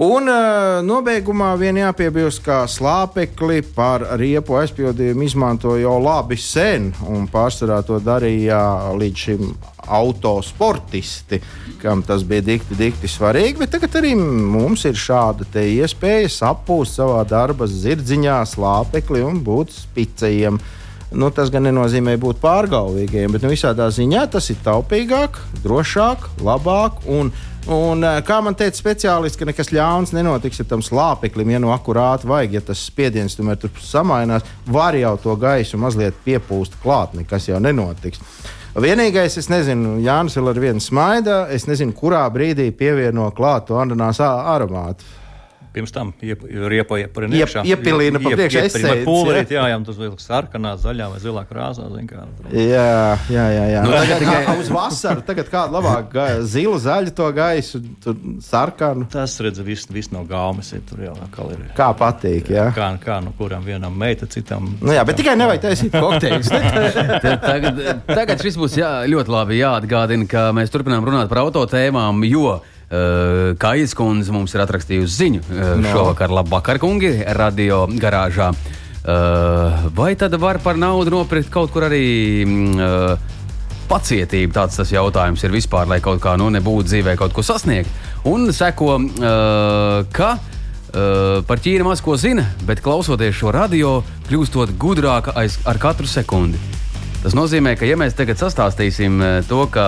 Un 0.00 0.24
uh, 0.24 0.78
nobeigumā 0.80 1.50
vien 1.60 1.76
jāpiebilst, 1.76 2.40
ka 2.46 2.62
slāpekli 2.64 3.60
par 3.76 4.06
riepu 4.16 4.56
aizpildījumu 4.56 5.26
izmanto 5.26 5.74
jau 5.76 5.98
labi 6.00 6.38
sen, 6.40 6.88
un 7.12 7.26
pārsvarā 7.28 7.82
to 7.84 7.98
darīja 8.00 8.62
līdz 8.96 9.24
šim 9.26 9.52
autosportisti, 9.92 11.42
kam 11.82 12.00
tas 12.08 12.24
bija 12.24 12.46
dikti, 12.46 12.78
dikti 12.78 13.10
svarīgi. 13.10 13.58
Bet 13.60 13.74
tagad 13.76 14.00
arī 14.00 14.14
mums 14.16 14.86
ir 14.88 14.96
šāda 14.96 15.44
iespēja 15.60 16.30
sapūst 16.40 16.96
savā 16.96 17.20
darba 17.28 17.68
zirdziņā 17.68 18.40
slāpekli 18.48 19.20
un 19.28 19.44
būt 19.44 19.76
spicējiem. 19.76 20.56
Nu, 21.12 21.28
tas 21.28 21.50
gan 21.52 21.66
nenozīmē 21.68 22.14
būt 22.16 22.38
pārgalvīgiem, 22.40 23.34
bet 23.34 23.42
nu, 23.44 23.52
visādā 23.52 23.90
ziņā 23.92 24.24
tas 24.32 24.48
ir 24.48 24.56
taupīgāk, 24.64 25.36
drošāk, 25.60 26.30
labāk. 26.40 27.02
Un, 27.04 27.28
un, 27.66 28.04
eh, 28.04 28.20
kā 28.26 28.40
man 28.42 28.56
teica 28.58 28.78
speciālists, 28.78 29.38
ka 29.38 29.46
nekas 29.48 29.70
ļauns 29.74 30.14
nenotiks 30.16 30.60
ar 30.60 30.66
tam 30.70 30.82
slāpeklim, 30.82 31.52
ja 31.52 31.60
nu 31.62 31.72
akurāti 31.74 32.28
vajag, 32.30 32.56
ja 32.58 32.60
tas 32.60 32.82
spiediens 32.90 33.36
tomēr 33.38 33.60
tur 33.60 33.70
samainās, 33.78 34.46
var 34.66 34.94
jau 34.98 35.16
to 35.22 35.36
gaisu 35.36 35.78
mazliet 35.78 36.14
piepūst 36.26 36.78
klāt, 36.82 37.14
nekas 37.14 37.48
jau 37.48 37.60
nenotiks. 37.62 38.20
Vienīgais, 38.72 39.36
es 39.36 39.50
nezinu, 39.52 39.98
Jānis 40.00 40.38
vēl 40.38 40.48
ar 40.48 40.60
vienu 40.60 40.80
smaida, 40.80 41.42
es 41.52 41.66
nezinu, 41.68 41.92
kurā 41.92 42.22
brīdī 42.32 42.70
pievieno 42.72 43.26
klāt 43.36 43.66
to 43.68 43.76
ananās 43.76 44.22
aromātu. 44.22 45.04
Pirms 45.72 45.92
tam 45.94 46.10
riepoja 46.20 47.08
par 47.12 47.24
iekšā. 47.32 47.62
Iepilīna 47.64 48.20
pa 48.20 48.32
priekšā 48.34 48.64
esējas. 48.68 49.04
Pulverīt, 49.06 49.54
jā, 49.54 49.62
jā, 49.70 49.78
tas 49.86 49.96
vēl 49.96 50.16
sarkanā, 50.20 50.74
zaļā 50.82 51.06
vai 51.14 51.20
zilā 51.22 51.44
krāsā. 51.48 51.86
Kā, 52.08 52.26
jā, 52.52 52.88
jā, 53.32 53.46
jā. 53.56 53.62
jā. 53.72 53.84
Nu, 53.86 53.94
tagad 53.96 54.20
tikai 54.20 54.56
uz 54.60 54.68
vasaru, 54.72 55.24
tagad 55.24 55.48
kāda 55.52 55.78
labāk 55.78 56.18
zila, 56.44 56.76
zaļa 56.82 57.14
to 57.16 57.28
gaisu, 57.36 57.80
tur 58.04 58.18
sarkanu. 58.44 59.06
Tas, 59.12 59.38
redz, 59.44 59.62
viss 59.64 59.88
vis 59.92 60.10
no 60.12 60.26
gaumes 60.28 60.74
ir 60.76 60.84
tur 60.88 61.06
jau 61.06 61.14
atkal 61.24 61.54
ir. 61.54 61.64
Kā 61.78 61.88
patīk, 61.96 62.52
jā. 62.52 62.68
Kā, 62.76 62.90
kā 63.00 63.22
nu 63.24 63.32
kuram 63.38 63.64
vienam 63.64 63.96
meita, 63.96 64.28
citam. 64.28 64.74
Nu 64.82 64.92
jā, 64.92 65.06
bet 65.08 65.16
tikai 65.22 65.38
nevajag 65.40 65.64
taisīt 65.64 65.96
kokteļus. 65.96 66.52
tagad, 67.48 67.80
tagad 68.12 68.44
šis 68.44 68.60
būs 68.60 68.76
jā, 68.76 68.92
ļoti 69.08 69.36
labi 69.38 69.62
jāatgādina, 69.62 70.28
ka 70.28 70.50
mēs 70.56 70.72
turpinām 70.74 71.08
runāt 71.08 71.32
par 71.32 71.46
autotēmām, 71.46 72.20
jo 72.28 72.58
Uh, 72.92 73.54
Kājas 73.56 73.94
kundze 73.96 74.34
mums 74.34 74.52
ir 74.52 74.60
atrakstījusi 74.66 75.14
ziņu 75.16 75.42
uh, 75.46 75.60
no. 75.80 75.92
šovakar. 75.94 76.32
Labvakar, 76.36 76.76
kungi, 76.82 77.14
radio 77.38 77.86
garāžā. 77.88 78.50
Uh, 79.02 79.88
vai 79.96 80.12
tad 80.14 80.36
var 80.38 80.60
par 80.62 80.76
naudu 80.76 81.14
nopirkt 81.14 81.48
kaut 81.50 81.72
kur 81.72 81.88
arī 81.88 82.44
uh, 82.44 83.16
pacietību? 83.88 84.52
Tāds 84.52 84.76
tas 84.76 84.92
jautājums 84.92 85.40
ir 85.42 85.56
vispār, 85.56 85.88
lai 85.88 86.02
kaut 86.04 86.20
kā 86.20 86.36
nu, 86.36 86.50
nebūtu 86.52 86.90
dzīvē 86.90 87.16
kaut 87.16 87.32
ko 87.32 87.42
sasniegt. 87.46 87.88
Un 88.28 88.52
seko, 88.52 88.98
uh, 89.00 90.04
ka 90.12 90.30
uh, 90.36 91.40
par 91.48 91.64
ķīri 91.64 91.88
maz 91.88 92.04
ko 92.04 92.18
zina, 92.20 92.44
bet 92.68 92.84
klausoties 92.84 93.40
šo 93.40 93.56
radio, 93.56 94.02
kļūstot 94.28 94.76
gudrāka 94.76 95.32
aiz, 95.40 95.56
ar 95.64 95.80
katru 95.80 96.06
sekundi. 96.06 96.60
Tas 97.22 97.36
nozīmē, 97.38 97.76
ka, 97.78 97.86
ja 97.86 97.94
mēs 97.94 98.16
tagad 98.18 98.40
sastāstīsim 98.40 99.20
eh, 99.22 99.34
to, 99.46 99.60
ka 99.70 99.84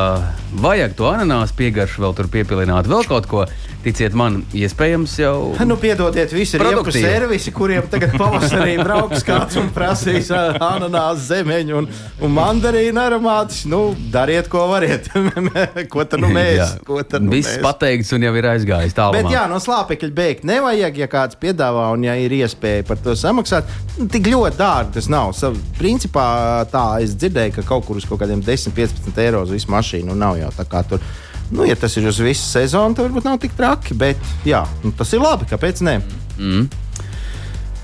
vajag 0.62 0.92
to 0.94 1.08
ananāsu 1.10 1.56
piegaršu, 1.58 2.04
vēl 2.04 2.12
tur 2.14 2.28
piepilināt 2.30 2.86
vēl 2.86 3.02
kaut 3.10 3.26
ko, 3.26 3.40
ticiet 3.84 4.14
man, 4.16 4.40
iespējams 4.56 5.14
jau. 5.20 5.36
Nu, 5.68 5.76
piedodiet, 5.80 6.32
visi 6.34 6.58
riepu 6.60 6.92
servisi, 6.94 7.52
kuriem 7.54 7.86
tagad 7.92 8.14
pavasarī 8.20 8.76
brauks 8.80 9.24
kāds 9.26 9.58
un 9.60 9.68
prasīs 9.74 10.30
ananāsu 10.34 11.26
zemeņu 11.28 11.78
un, 11.80 11.88
un 12.24 12.34
mandarīnu 12.34 13.00
aromātus. 13.02 13.64
Nu, 13.70 13.82
dariet, 14.12 14.48
ko 14.52 14.66
variet. 14.70 15.10
ko 15.92 16.06
tad 16.08 16.24
nu 16.24 16.30
mēs? 16.38 16.78
Tad 17.10 17.24
nu 17.24 17.34
Viss 17.34 17.56
mēs? 17.56 17.62
pateikts 17.64 18.14
un 18.16 18.24
jau 18.26 18.32
ir 18.38 18.48
aizgājis 18.54 18.96
tālāk. 18.96 19.20
Bet 19.20 19.34
jā, 19.34 19.44
no 19.50 19.60
slāpekļa 19.62 20.10
beigt 20.16 20.48
nevajag, 20.48 21.02
ja 21.04 21.10
kāds 21.10 21.38
piedāvā 21.40 21.90
un 21.94 22.06
ja 22.08 22.16
ir 22.20 22.34
iespēja 22.40 22.86
par 22.88 23.00
to 23.04 23.16
samaksāt. 23.18 23.68
Tik 24.00 24.32
ļoti 24.32 24.60
dārgi 24.60 24.96
tas 24.98 25.10
nav. 25.12 25.34
Sav, 25.36 25.58
principā 25.78 26.26
tā 26.72 26.86
es 27.04 27.16
dzirdēju, 27.18 27.58
ka 27.58 27.68
kaut 27.74 27.88
kur 27.88 28.00
uz 28.00 28.08
kaut 28.08 28.22
kādiem 28.22 28.42
10, 28.44 28.74
15 28.76 29.22
eiro 29.24 29.44
uz 29.44 29.52
visu 29.54 29.72
mašīnu 29.72 30.10
nu, 30.10 30.18
nav 30.18 30.38
jau 30.40 30.50
tā 30.54 30.66
kā 30.68 30.84
tur. 30.88 31.04
Nu, 31.50 31.66
ja 31.68 31.76
tas 31.76 31.96
ir 31.96 32.08
uz 32.08 32.20
visu 32.22 32.46
sezonu, 32.46 32.94
tad 32.94 33.08
varbūt 33.08 33.28
nav 33.28 33.38
tik 33.42 33.56
traki, 33.58 33.94
bet 33.98 34.20
jā, 34.48 34.64
nu, 34.84 34.94
tas 34.96 35.12
ir 35.12 35.22
labi. 35.22 35.48
Kāpēc 35.50 35.84
ne? 35.84 36.00
Mm. 36.38 36.68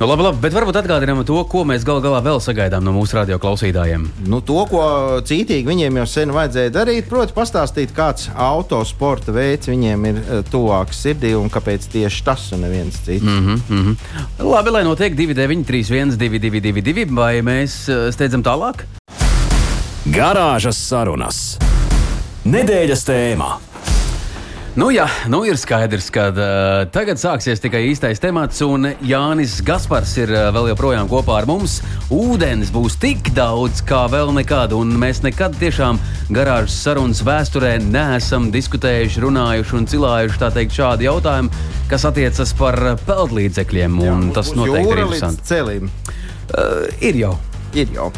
Nu, 0.00 0.06
labi, 0.08 0.24
labi, 0.24 0.38
bet 0.40 0.54
varbūt 0.56 0.78
atgādinām 0.80 1.18
to, 1.28 1.36
ko 1.44 1.60
mēs 1.68 1.82
gal 1.84 1.98
galā 2.00 2.22
vēl 2.24 2.38
sagaidām 2.40 2.80
no 2.86 2.94
mūsu 2.96 3.18
radio 3.18 3.36
klausītājiem. 3.36 4.06
Nu, 4.32 4.38
to, 4.40 4.62
ko 4.70 4.80
cītīgi 5.28 5.68
viņiem 5.68 5.98
jau 6.00 6.06
sen 6.08 6.32
vajadzēja 6.32 6.72
darīt, 6.72 7.10
proti, 7.10 7.36
pastāstīt, 7.36 7.92
kāds 7.92 8.30
autosporta 8.32 9.34
veids 9.36 9.68
viņiem 9.68 10.06
ir 10.08 10.22
uh, 10.22 10.40
tuvāks 10.48 11.02
sirdī 11.04 11.34
un 11.36 11.52
kāpēc 11.52 11.84
tieši 11.92 12.24
tas 12.24 12.46
un 12.56 12.64
neviens 12.64 12.96
cits. 12.96 13.20
Mm 13.20 13.44
-hmm, 13.44 13.60
mm 13.68 13.84
-hmm. 13.84 14.48
Labi, 14.48 14.70
lai 14.70 14.84
notiek 14.88 15.12
293, 15.14 16.16
1222, 16.16 17.14
vai 17.14 17.42
mēs 17.42 17.92
uh, 17.92 18.08
steidzam 18.08 18.40
tālāk? 18.42 18.88
Garāžas 20.08 20.80
sarunas. 20.80 21.58
Nedēļas 22.48 23.02
tēmā. 23.04 23.50
Nu, 24.80 24.86
jā, 24.94 25.04
nu 25.28 25.42
ir 25.44 25.58
skaidrs, 25.60 26.06
ka 26.14 26.28
uh, 26.30 26.46
tagad 26.94 27.18
sāksies 27.20 27.60
tikai 27.60 27.82
īstais 27.90 28.22
temats, 28.22 28.62
un 28.64 28.86
Jānis 29.04 29.58
Gaspars 29.66 30.14
ir 30.22 30.32
uh, 30.32 30.46
vēl 30.54 30.70
joprojām 30.70 31.10
kopā 31.10 31.40
ar 31.42 31.48
mums. 31.50 31.80
Ūdens 32.08 32.70
būs 32.72 32.96
tik 33.02 33.28
daudz, 33.36 33.82
kā 33.84 34.06
vēl 34.08 34.32
nekad, 34.38 34.72
un 34.72 34.94
mēs 35.02 35.20
nekad 35.26 35.58
tiešām 35.60 36.00
garāžas 36.32 36.78
sarunas 36.80 37.20
vēsturē 37.26 37.74
neesam 37.82 38.48
diskutējuši, 38.54 39.20
runājuši 39.26 39.76
un 39.76 39.88
cilājuši 39.92 40.44
teikt, 40.56 40.78
šādu 40.78 41.10
jautājumu, 41.10 41.64
kas 41.92 42.08
attiecas 42.08 42.54
par 42.56 42.80
peldlīdzekļiem. 43.04 44.00
Jā, 44.06 44.20
tas 44.38 44.54
noteikti 44.56 44.94
ir 44.94 45.04
interesanti. 45.04 45.90
Uh, 46.54 46.86
ir 47.04 47.20
jau. 47.26 47.34
Ir 47.76 47.92
jau. 47.98 48.14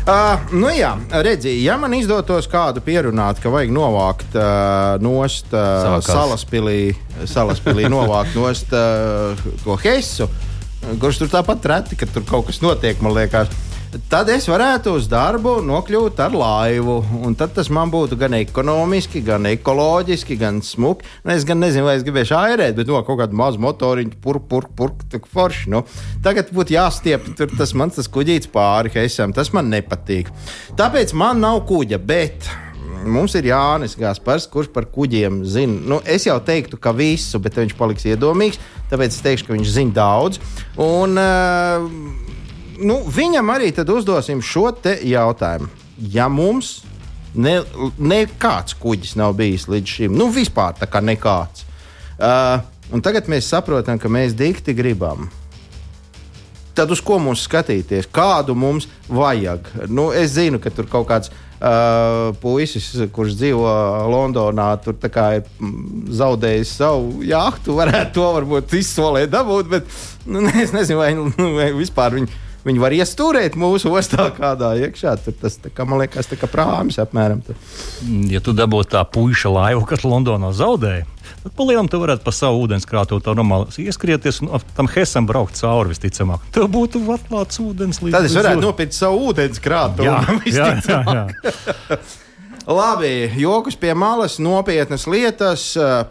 Uh, 0.00 0.40
nu 0.56 0.70
jā, 0.72 0.94
redziet, 1.12 1.58
ja 1.60 1.74
man 1.76 1.92
izdotos 1.92 2.48
kādu 2.50 2.80
pierunāt, 2.84 3.38
ka 3.42 3.52
vajag 3.52 3.72
novākt 3.74 4.32
uh, 4.32 4.96
nost 5.04 5.52
uh, 5.52 5.98
salaspilī, 6.04 6.94
salaspilī 7.28 7.84
novākt 7.92 8.32
nost 8.38 8.72
uh, 8.72 9.36
to 9.60 9.76
heisu, 9.84 10.30
kurš 11.02 11.20
tur 11.20 11.32
tāpat 11.36 11.68
reti, 11.68 12.00
ka 12.00 12.08
tur 12.08 12.24
kaut 12.24 12.48
kas 12.48 12.62
notiek, 12.64 12.96
man 13.04 13.12
liekas 13.18 13.52
tad 14.10 14.28
es 14.30 14.46
varētu 14.50 14.92
uz 14.98 15.08
darbu 15.10 15.56
nokļūt 15.66 16.20
ar 16.22 16.34
laivu. 16.36 17.00
Tad 17.38 17.54
tas 17.56 17.70
man 17.72 17.90
būtu 17.92 18.18
gan 18.20 18.36
ekonomiski, 18.38 19.22
gan 19.26 19.48
ekoloģiski, 19.50 20.38
gan 20.40 20.60
smuki. 20.64 21.08
Nu, 21.24 21.34
es 21.34 21.46
gan 21.48 21.60
nezinu, 21.62 21.88
vai 21.88 21.96
es 21.98 22.06
gribēšu 22.06 22.36
airēt, 22.38 22.76
bet 22.78 22.90
no 22.90 23.02
kaut 23.06 23.20
kāda 23.22 23.36
maza 23.36 23.60
motoriņa, 23.62 24.16
purk, 24.22 24.46
purk, 24.50 24.72
purk, 24.78 25.04
tā 25.10 25.20
forši. 25.34 25.70
Nu. 25.74 25.82
Tagad 26.24 26.52
būtu 26.54 26.76
jāstiep 26.76 27.30
tas 27.56 27.74
mans 27.78 27.98
tas 27.98 28.10
kuģītis 28.12 28.52
pāri 28.54 28.94
heisam. 28.94 29.34
Tas 29.36 29.52
man 29.56 29.70
nepatīk. 29.72 30.30
Tāpēc 30.78 31.14
man 31.18 31.42
nav 31.42 31.64
kuģa, 31.70 31.98
bet 31.98 32.50
mums 33.04 33.34
ir 33.38 33.48
Jānis 33.50 33.96
Gaspars, 33.98 34.48
kurš 34.50 34.70
par 34.74 34.86
kuģiem 34.92 35.42
zina. 35.48 35.80
Nu, 35.94 36.00
es 36.04 36.26
jau 36.28 36.38
teiktu, 36.44 36.78
ka 36.80 36.94
visu, 36.96 37.40
bet 37.42 37.58
viņš 37.58 37.76
paliks 37.78 38.06
iedomīgs. 38.08 38.60
Tāpēc 38.90 39.14
es 39.14 39.22
teikšu, 39.24 39.48
ka 39.48 39.56
viņš 39.56 39.72
zina 39.72 39.96
daudz. 39.96 40.40
Un, 40.80 41.18
uh, 41.20 42.29
nu, 42.80 43.00
viņam 43.06 43.52
arī 43.54 43.72
uzdosim 43.72 44.42
šo 44.42 44.70
jautājumu. 45.04 45.68
Ja 46.00 46.28
mums 46.28 46.80
ne, 47.34 47.60
nekāds 47.98 48.74
kuģis 48.80 49.16
nav 49.20 49.36
bijis 49.38 49.68
līdz 49.68 49.96
šim, 49.96 50.16
nu 50.16 50.30
vispār 50.32 50.74
tā 50.78 50.88
kā 50.90 51.02
nekāds, 51.04 51.66
uh, 52.18 52.62
un 52.92 53.02
tagad 53.04 53.28
mēs 53.28 53.50
saprotam, 53.50 53.98
ka 53.98 54.08
mēs 54.08 54.34
dikti 54.34 54.74
gribam. 54.74 55.28
Tad 56.74 56.90
uz 56.94 57.00
ko 57.04 57.18
mums 57.18 57.42
skatīties? 57.44 58.06
Kādu 58.14 58.54
mums 58.56 58.86
vajag? 59.10 59.66
Nu, 59.90 60.10
es 60.16 60.36
zinu, 60.36 60.60
ka 60.62 60.70
tur 60.72 60.86
kaut 60.88 61.08
kāds 61.10 61.32
uh, 61.60 62.30
puisis, 62.40 62.86
kurš 63.12 63.34
dzīvo 63.36 63.72
Londonā, 64.08 64.70
tur 64.80 64.94
ir 64.94 65.48
zaudējis 66.20 66.76
savu 66.78 67.24
jahtu. 67.26 67.74
Varētu 67.76 68.14
to 68.16 68.28
varbūt 68.38 68.78
izsolēt, 68.78 69.32
dabūt, 69.34 69.68
bet 69.68 69.98
nu, 70.30 70.46
es 70.62 70.72
nezinu, 70.72 71.02
vai, 71.02 71.10
nu, 71.18 71.50
vai 71.58 71.72
vispār 71.76 72.16
viņi 72.16 72.30
Viņi 72.66 72.82
var 72.82 72.92
iestūrēt 72.92 73.56
mūsu 73.60 73.92
ostā 73.96 74.28
kādā 74.36 74.74
iekšā. 74.84 75.14
Tur 75.24 75.36
tas, 75.40 75.56
kā, 75.72 75.86
man 75.88 76.02
liekas, 76.02 76.28
tā 76.28 76.36
kā 76.40 76.48
prāmis 76.50 77.00
apmēram. 77.00 77.40
Tur. 77.46 77.56
Ja 78.28 78.42
tu 78.44 78.52
dabūtu 78.56 78.92
tā 78.92 79.04
puika 79.08 79.52
laivu, 79.52 79.86
kas 79.88 80.04
Londonā 80.04 80.52
zaudēja, 80.56 81.06
Tad 81.42 81.54
pa 81.56 81.64
lielam 81.64 81.88
tu 81.88 81.96
varētu 82.00 82.24
pa 82.24 82.32
savu 82.34 82.64
ūdenskrātu 82.66 83.16
tā 83.24 83.32
normāli 83.36 83.86
ieskrieties 83.86 84.42
un 84.44 84.50
tam 84.76 84.88
hesam 84.92 85.28
braukt 85.28 85.56
cauri 85.56 85.94
visticamāk. 85.94 86.42
Tev 86.52 86.66
būtu 86.72 87.00
atklāts 87.14 87.60
ūdens 87.62 88.02
līdz. 88.02 88.16
Tad 88.16 88.28
es 88.28 88.36
varētu 88.36 88.64
nopirkt 88.64 88.96
savu 88.96 89.30
ūdenskrātu. 89.30 90.04
Jā, 90.04 90.18
jā, 90.58 90.68
jā, 90.84 91.00
jā. 91.08 92.00
Labi, 92.80 93.30
joks 93.40 93.78
pie 93.80 93.94
malas, 93.96 94.36
nopietnas 94.42 95.06
lietas. 95.10 95.70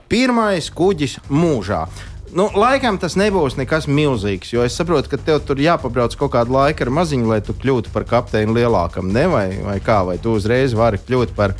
Pirmais 0.09 0.71
kuģis 0.73 1.19
mūžā. 1.29 1.85
Nu, 2.29 2.45
laikam 2.53 2.99
tas 3.01 3.15
nebūs 3.17 3.55
nekas 3.57 3.87
milzīgs, 3.89 4.51
jo 4.53 4.61
es 4.61 4.75
saprotu, 4.77 5.09
ka 5.09 5.17
tev 5.17 5.39
tur 5.47 5.57
jāpabrauc 5.57 6.13
kaut 6.19 6.35
kādu 6.35 6.53
laiku 6.53 6.85
ar 6.85 6.91
maziņu, 6.99 7.25
lai 7.31 7.39
tu 7.41 7.55
kļūtu 7.57 7.89
par 7.93 8.05
kapteini 8.05 8.53
lielākam. 8.53 9.09
Ne 9.15 9.25
vai, 9.31 9.47
vai 9.65 9.79
kā, 9.81 10.03
vai 10.05 10.19
tu 10.21 10.35
uzreiz 10.37 10.75
vari 10.77 11.01
kļūt 11.01 11.33
par 11.37 11.55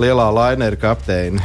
lielā 0.00 0.30
lainera 0.32 0.80
kapteini. 0.80 1.44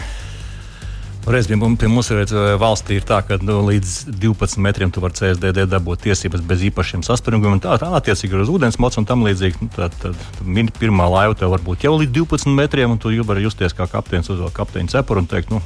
Reiz 1.24 1.48
pie 1.48 1.56
pie 1.56 1.88
mums 1.88 2.10
ir, 2.12 2.24
eh, 2.24 2.56
valstī 2.60 2.98
ir 3.00 3.06
tā, 3.08 3.22
ka 3.28 3.38
nu, 3.42 3.62
līdz 3.68 3.92
12 4.20 4.58
metriem 4.60 4.92
tu 4.92 5.00
vari 5.00 5.16
CSDD 5.16 5.68
dabūt 5.72 6.04
tiesības 6.04 6.42
bez 6.44 6.64
īpašiem 6.68 7.04
saspringumiem. 7.04 7.62
Tā, 7.64 7.78
tā 7.80 7.92
attiecīgi 7.96 8.36
ir 8.36 8.44
uz 8.44 8.52
ūdens 8.52 8.80
mocu 8.80 9.00
un 9.00 9.06
tam 9.06 9.24
līdzīgi. 9.24 9.62
Nu, 9.62 9.70
Tad, 9.76 9.92
tad 10.02 10.16
min- 10.44 10.68
pirmā 10.68 11.08
laiva 11.12 11.36
tev 11.36 11.52
var 11.52 11.60
būt 11.60 11.84
jau 11.84 11.96
līdz 12.00 12.12
12 12.12 12.52
metriem, 12.56 12.92
un 12.92 12.98
tu 12.98 13.08
vari 13.24 13.44
justies 13.44 13.74
kā 13.74 13.88
kapteinis 13.88 14.30
uz 14.30 14.52
kapteiņa 14.52 14.90
cepura 15.00 15.20
un 15.20 15.28
teikt, 15.28 15.50
nu, 15.52 15.62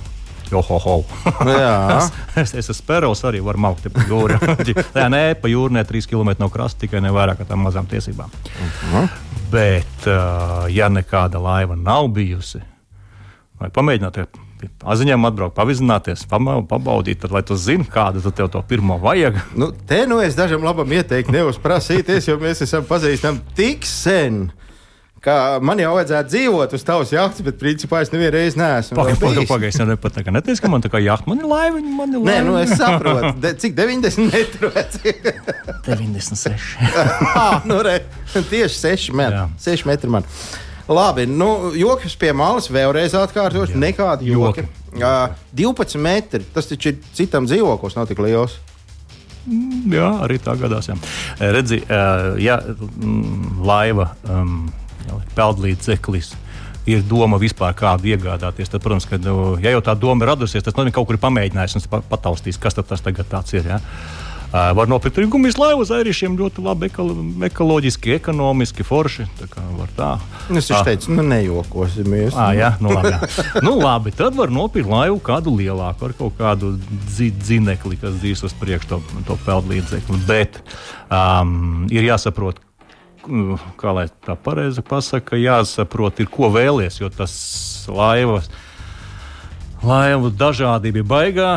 jo, 0.51 0.61
ho, 0.63 0.79
ho. 0.83 0.95
Jā, 1.47 1.75
es, 2.41 2.53
es 2.53 2.55
esmu 2.63 2.77
spēros, 2.77 3.23
arī 3.27 3.41
varu 3.45 3.63
maukt 3.67 3.87
pa 3.93 4.07
jūru. 4.09 4.39
Jā, 4.97 5.07
nē, 5.13 5.21
pa 5.41 5.51
jūru 5.51 5.77
ne 5.77 5.85
3 5.87 6.09
km 6.09 6.33
no 6.41 6.49
krasta, 6.53 6.85
tikai 6.85 7.03
ne 7.03 7.13
vairāk 7.15 7.43
ar 7.43 7.49
tām 7.49 7.63
mazām 7.67 7.89
tiesībām. 7.89 8.33
Bet, 9.51 10.09
uh, 10.09 10.65
ja 10.73 10.89
nekāda 10.91 11.41
laiva 11.41 11.77
nav 11.79 12.09
bijusi, 12.15 12.61
vai 13.61 13.71
pamēģināt 13.73 14.19
aziņām 14.87 15.27
atbraukt, 15.29 15.55
pavizināties, 15.57 16.25
pabaudīt, 16.29 17.19
tad, 17.21 17.33
lai 17.35 17.43
tu 17.45 17.57
zini, 17.59 17.85
kādu 17.91 18.23
tev 18.31 18.49
to 18.53 18.61
pirmo 18.67 18.97
vajag. 19.01 19.37
nu, 19.55 19.71
te 19.87 20.05
nu 20.09 20.19
es 20.23 20.35
dažam 20.37 20.65
labam 20.65 20.91
ieteiktu 20.91 21.35
neuzprasīties, 21.35 22.29
jo 22.29 22.37
mēs 22.41 22.63
esam 22.65 22.85
pazīstami 22.87 23.43
tik 23.57 23.85
sen. 23.85 24.47
Kā 25.27 25.35
man 25.59 25.79
jau 25.81 25.89
vajadzētu 25.97 26.31
dzīvot 26.31 26.73
uz 26.77 26.85
tavas 26.87 27.09
jahtas, 27.11 27.43
bet 27.43 27.57
principā 27.59 27.99
es 28.05 28.13
nevienu 28.13 28.31
reizi 28.37 28.59
neesmu. 28.61 28.95
vēl 28.95 29.17
Pagaidām, 29.19 29.33
bijis. 29.41 29.49
pagaidām, 29.49 29.73
pagaidām. 29.81 29.99
Pat 30.05 30.13
tā 30.15 30.23
kā 30.23 30.31
neteiks, 30.31 30.61
ka 30.63 30.71
man 30.71 30.85
tā 30.85 30.91
kā 30.93 31.01
jāht, 31.03 31.25
man 31.27 31.41
ir 31.41 31.49
laiva, 31.51 31.81
man 31.97 32.13
ir 32.15 32.21
Nē, 32.21 32.37
laiva. 32.37 32.45
nu 32.47 32.55
es 32.61 32.71
saprotu, 32.79 33.33
De, 33.43 33.51
cik 33.59 33.75
90 33.75 34.29
metru 34.31 34.71
veci. 34.71 35.11
96. 35.89 36.77
ah, 37.41 37.59
nu, 37.67 37.81
re, 37.83 37.97
tieši 38.31 38.79
6 38.79 39.11
metri. 39.19 39.41
Jā. 39.41 39.49
6 39.67 39.85
metri 39.91 40.13
man. 40.15 40.23
Labi, 40.87 41.27
nu, 41.27 41.73
joks 41.75 42.15
pie 42.15 42.31
malas 42.31 42.71
vēlreiz 42.71 43.11
atkārtošu. 43.19 43.75
Nekāda 43.75 44.23
joka. 44.23 44.63
Joki. 44.63 45.03
Uh, 45.03 45.35
12 45.59 45.99
metri. 45.99 46.47
Tas 46.55 46.71
taču 46.71 46.93
ir 46.93 47.03
citam 47.17 47.49
dzīvoklis, 47.49 47.99
nav 47.99 48.07
tik 48.07 48.23
liels. 48.23 48.55
Jā, 49.91 50.07
arī 50.23 50.39
tā 50.43 50.55
gadās. 50.59 50.89
Redzi, 51.39 51.79
eh, 51.83 52.25
ja 52.43 52.57
mm, 52.59 53.61
laiva 53.63 54.09
um, 54.27 54.65
peldlīdzeklis. 55.37 56.33
Ir 56.87 57.01
doma 57.03 57.35
vispār 57.35 57.73
kādu 57.75 58.07
iegādāties. 58.13 58.69
Tad, 58.71 58.79
protams, 58.83 59.07
ka, 59.09 59.19
nu, 59.19 59.57
ja 59.59 59.73
jau 59.75 59.83
tā 59.83 59.97
doma 59.99 60.23
ir 60.23 60.31
radusies, 60.31 60.63
tad 60.63 60.77
nu, 60.79 60.93
kaut 60.95 61.09
kur 61.09 61.19
pamēģinājis 61.19 61.75
un 61.81 61.83
pa- 61.91 62.03
pataustījis, 62.15 62.61
kas 62.63 62.79
tas 62.79 63.03
tagad 63.03 63.35
ir. 63.51 63.67
Ja? 63.67 63.81
Uh, 64.47 64.69
var 64.71 64.87
nopirkt 64.87 65.17
arī 65.19 65.27
gumijas 65.27 65.57
laivu 65.59 65.81
uz 65.83 65.89
airišiem 65.91 66.37
ļoti 66.39 66.61
labi, 66.63 66.87
ekolo, 66.87 67.15
ekoloģiski, 67.43 68.13
ekonomiski, 68.15 68.85
forši. 68.87 69.25
Tā 69.41 69.47
kā 69.51 69.63
var 69.75 69.89
tā. 69.97 70.11
Es 70.47 70.69
taču 70.69 70.85
teicu, 70.87 71.11
nu, 71.17 71.25
nejokosimies. 71.27 72.31
Ah, 72.31 72.53
jā, 72.55 72.69
nu 72.79 72.93
labi, 72.95 73.11
jā. 73.11 73.27
nu, 73.65 73.73
labi, 73.81 74.13
tad 74.15 74.37
var 74.39 74.53
nopirkt 74.53 74.87
laivu 74.87 75.19
kādu 75.25 75.51
lielāku, 75.57 76.07
ar 76.07 76.15
kaut 76.15 76.39
kādu 76.39 76.77
dzi 77.09 77.27
dzinekli, 77.35 77.99
kas 77.99 78.15
dzīs 78.21 78.45
uz 78.47 78.55
priekšu 78.55 78.93
to, 78.93 79.01
to 79.27 79.35
peldlīdzekli. 79.43 80.21
Bet 80.29 80.61
um, 81.11 81.83
ir 81.91 82.07
jāsaprot, 82.07 82.63
kā 83.77 83.91
lai 83.93 84.07
tā 84.25 84.35
pareizi 84.39 84.81
pasakā, 84.85 85.37
jāsaprot, 85.41 86.19
ir, 86.23 86.27
ko 86.31 86.49
vēlies, 86.53 87.01
jo 87.01 87.09
tas 87.09 87.33
laivas. 87.91 88.47
Laivu 89.77 90.31
dažādība 90.33 90.97
ir 90.97 91.05
baigā, 91.05 91.49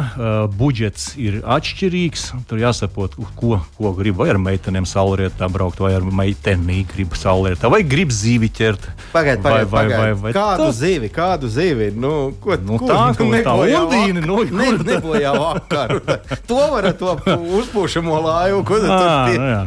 budžets 0.52 1.14
ir 1.16 1.38
atšķirīgs. 1.40 2.26
Tur 2.50 2.61
jāsaprot, 2.61 3.14
ko, 3.38 3.56
ko 3.78 3.92
grib. 3.96 4.18
Vai 4.20 4.26
ar 4.35 4.37
meitenēm 4.37 4.85
saulrietā 4.85 5.48
braukt, 5.48 5.80
vai 5.80 5.94
ar 5.96 6.04
meiteni 6.04 6.83
grib 6.90 7.16
saulrietā, 7.16 7.70
vai 7.72 7.80
grib 7.80 8.12
zīvi 8.12 8.50
ķert. 8.52 8.85
Pagaidiet, 9.14 9.40
pagaidiet. 9.46 9.72
Pagaid, 9.72 9.96
vai- 9.96 10.12
vai 10.26 10.35
kādu 10.37 10.66
tas- 10.68 10.76
zivi, 10.83 11.09
kādu 11.09 11.48
zivi? 11.48 11.88
Nu, 11.96 12.35
ko, 12.44 12.59
Nu, 12.61 12.76
kur- 12.76 12.92
tā, 12.92 13.16
ko 13.16 13.24
tā 13.24 13.40
nebojā 13.40 13.80
undīne, 13.88 14.20
vak- 14.20 14.28
nu, 14.28 14.37
ne, 14.44 14.68
kur 14.68 14.78
tā? 14.85 14.88
nebojā 14.92 15.33
vakaru. 15.40 16.00
To 16.52 16.61
var 16.76 16.90
ar 16.92 16.98
to 17.00 17.16
uzpūšamo 17.64 18.20
laivu, 18.28 18.61
ko 18.68 18.83
tu 18.85 18.92
pie, 19.30 19.38
nu 19.40 19.48
jā. 19.48 19.61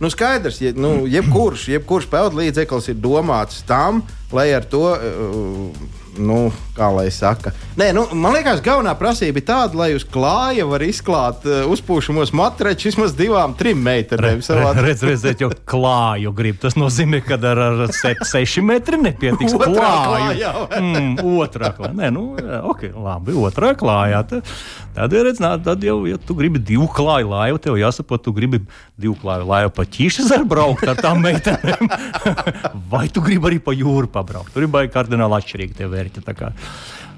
Nu, 0.00 0.10
skaidrs, 0.12 0.60
ja, 0.60 0.74
nu, 0.76 1.06
jebkurš, 1.08 1.68
jebkurš 1.72 2.08
peldlīdzeklis 2.12 2.90
ir 2.92 2.98
domāts 3.00 3.62
tam, 3.68 4.02
lai 4.36 4.50
ar 4.52 4.66
to, 4.68 4.82
uh, 4.92 5.94
nu, 6.18 6.50
kā 6.76 6.88
lai 6.92 7.08
saka, 7.12 7.52
Nē, 7.76 7.90
nu, 7.92 8.06
man 8.16 8.32
liekas, 8.32 8.62
galvenā 8.64 8.94
prasība 8.96 9.36
ir 9.40 9.44
tāda, 9.48 9.76
lai 9.76 9.88
uz 9.96 10.04
klāja 10.08 10.64
var 10.68 10.80
izklāt 10.84 11.44
uh, 11.44 11.66
uzpūšamos 11.72 12.30
matračus 12.36 12.88
vismaz 12.94 13.12
divām, 13.18 13.52
trim 13.58 13.82
meitenēm. 13.84 14.40
savā- 14.44 14.70
Redz, 14.80 15.02
redzēt, 15.04 15.42
jau 15.44 15.50
klāju 15.68 16.32
grib. 16.36 16.56
Tas 16.62 16.76
nozīmē, 16.80 17.20
ka 17.26 17.36
ar, 17.36 17.60
ar 17.66 17.92
se, 17.92 18.14
seši 18.24 18.64
metri 18.64 18.96
nepietiks. 19.02 19.52
Otrā 19.58 19.72
klāju. 19.74 20.06
klājā, 20.08 20.52
mm, 20.80 21.20
otrā 21.36 21.72
klājā. 21.76 21.92
Nē, 22.00 22.10
nu, 22.16 22.24
ok, 22.72 22.86
labi, 22.96 23.36
otrā 23.36 23.74
klājā. 23.76 24.22
Tad, 24.30 24.48
tad, 24.96 25.12
redz, 25.28 25.42
nā, 25.44 25.52
tad 25.68 25.84
jau, 25.84 25.98
ja 26.08 26.16
tu 26.16 26.36
gribi 26.38 26.58
divu 26.72 26.88
klāju 26.96 27.28
laivu, 27.34 27.60
tev 27.60 27.76
jāsaprot, 27.80 28.24
tu 28.24 28.32
gribi 28.36 28.62
divu 28.96 29.16
klāju 29.20 29.44
laivu 29.52 29.74
pa 29.76 29.84
ķīšas 29.84 30.32
ar 30.38 30.46
braukt 30.48 30.88
ar 30.88 30.96
tām 30.96 31.20
meitenēm. 31.26 31.92
Vai 32.92 33.04
tu 33.12 33.20
gribi 33.24 33.50
arī 33.52 33.60
pa 33.60 33.76
jūru 33.76 34.08
pabraukt? 34.12 34.54
Tur 34.56 34.64
ir 34.64 34.72
baigi 34.72 34.94
kardināli 34.96 35.40
atšķirīgi 35.42 35.76
tie 35.76 35.88
vērķi. 35.92 36.05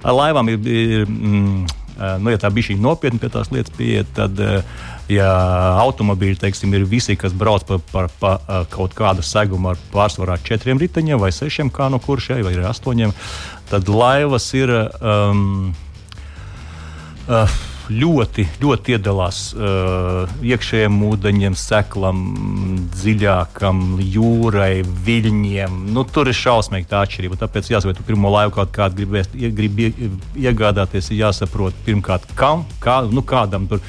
Ar 0.07 0.15
laivām 0.15 0.51
ir, 0.53 0.61
ir 0.71 1.09
mm, 1.09 1.65
nu, 2.23 2.33
ja 2.33 2.39
tā 2.41 2.51
bija 2.55 2.71
šī 2.71 2.79
nopietna 2.81 3.23
pie 3.23 3.31
tās 3.35 3.51
lietas, 3.55 3.75
pieiet, 3.75 4.11
tad, 4.15 4.39
ja 5.11 5.33
automobīļi 5.83 6.39
teiksim, 6.45 6.77
ir 6.79 6.87
visi, 6.89 7.17
kas 7.19 7.35
brauc 7.35 7.67
pa, 7.67 7.81
pa, 7.93 8.07
pa 8.21 8.63
kaut 8.71 8.95
kādu 8.99 9.27
segumu 9.27 9.73
ar 9.73 9.83
pārsvarā 9.95 10.39
četriem 10.47 10.79
riteņiem 10.79 11.19
vai 11.21 11.33
sešiem, 11.35 11.73
kā 11.75 11.91
no 11.91 11.99
kurš 12.03 12.37
vai 12.47 12.55
astoņiem, 12.71 13.17
tad 13.73 13.91
laivas 13.91 14.53
ir. 14.59 14.75
Um, 15.03 15.75
Uh, 17.29 17.45
ļoti, 17.89 18.45
ļoti 18.61 18.95
iedalās 18.97 19.39
uh, 19.57 20.31
iekšējiem 20.45 20.99
ūdeņiem, 21.09 21.57
seklam, 21.59 22.23
dziļākam, 22.95 23.83
jūrai, 24.03 24.83
viļņiem. 25.07 25.79
Nu, 25.95 26.05
tur 26.05 26.31
ir 26.31 26.37
šausmīgi 26.39 26.91
tā 26.91 27.03
atšķirība. 27.07 27.39
Tāpēc, 27.41 27.71
jāsaprot, 27.73 28.01
tu 28.01 28.09
pirmo 28.09 28.33
laivu 28.35 28.57
kaut 28.59 28.75
kādu 28.77 29.01
gribēs, 29.01 29.31
ie- 29.35 29.93
iegādāties, 30.49 31.13
ir 31.13 31.23
jāsaprot 31.25 31.77
pirmkārt, 31.87 32.29
kam, 32.39 32.67
kā, 32.85 33.01
nu, 33.09 33.25
kādam 33.25 33.69
tur 33.71 33.83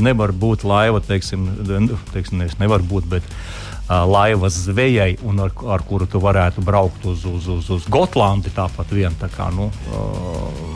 nevar 0.00 0.32
būt 0.32 0.64
laiva, 0.64 1.02
teiksim, 1.04 1.44
nu, 1.68 1.98
teiksim 2.14 2.40
nevis 2.40 2.56
nevar 2.62 2.84
būt, 2.88 3.10
bet 3.12 3.26
uh, 3.28 4.06
laivas 4.08 4.56
zvejai, 4.68 5.16
ar, 5.20 5.52
ar 5.76 5.84
kuru 5.88 6.08
tu 6.08 6.22
varētu 6.22 6.64
braukt 6.64 7.04
uz, 7.04 7.26
uz, 7.28 7.50
uz, 7.52 7.68
uz 7.76 7.90
Gotlandi 7.92 8.54
tāpat 8.56 8.96
vien. 8.96 9.12
Tā 9.20 9.28
kā, 9.32 9.50
nu, 9.52 9.68
uh, 9.92 10.72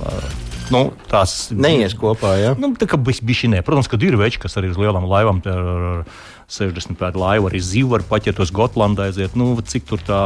uh, 0.00 0.43
nu, 0.72 0.84
tās 1.10 1.48
Neies 1.52 1.96
kopā, 1.98 2.36
ja? 2.40 2.52
Nu, 2.60 2.72
tā 2.78 2.88
kā 2.90 2.98
bišķi 3.00 3.50
nē. 3.52 3.64
Protams, 3.66 3.90
ka 3.90 4.00
ir 4.00 4.16
veči, 4.20 4.40
kas 4.42 4.56
arī 4.60 4.70
uz 4.72 4.80
lielām 4.80 5.08
laivām, 5.10 5.42
ar, 5.50 5.68
ar 5.90 6.04
60 6.50 6.98
pēdu 7.00 7.20
laivu 7.22 7.48
arī 7.48 7.60
zīvu 7.64 7.94
var 7.94 8.04
paķert 8.08 8.42
uz 8.44 8.52
Gotlandu 8.54 9.04
aiziet. 9.04 9.36
Nu, 9.38 9.54
cik 9.60 9.88
tur 9.88 10.02
tā 10.04 10.20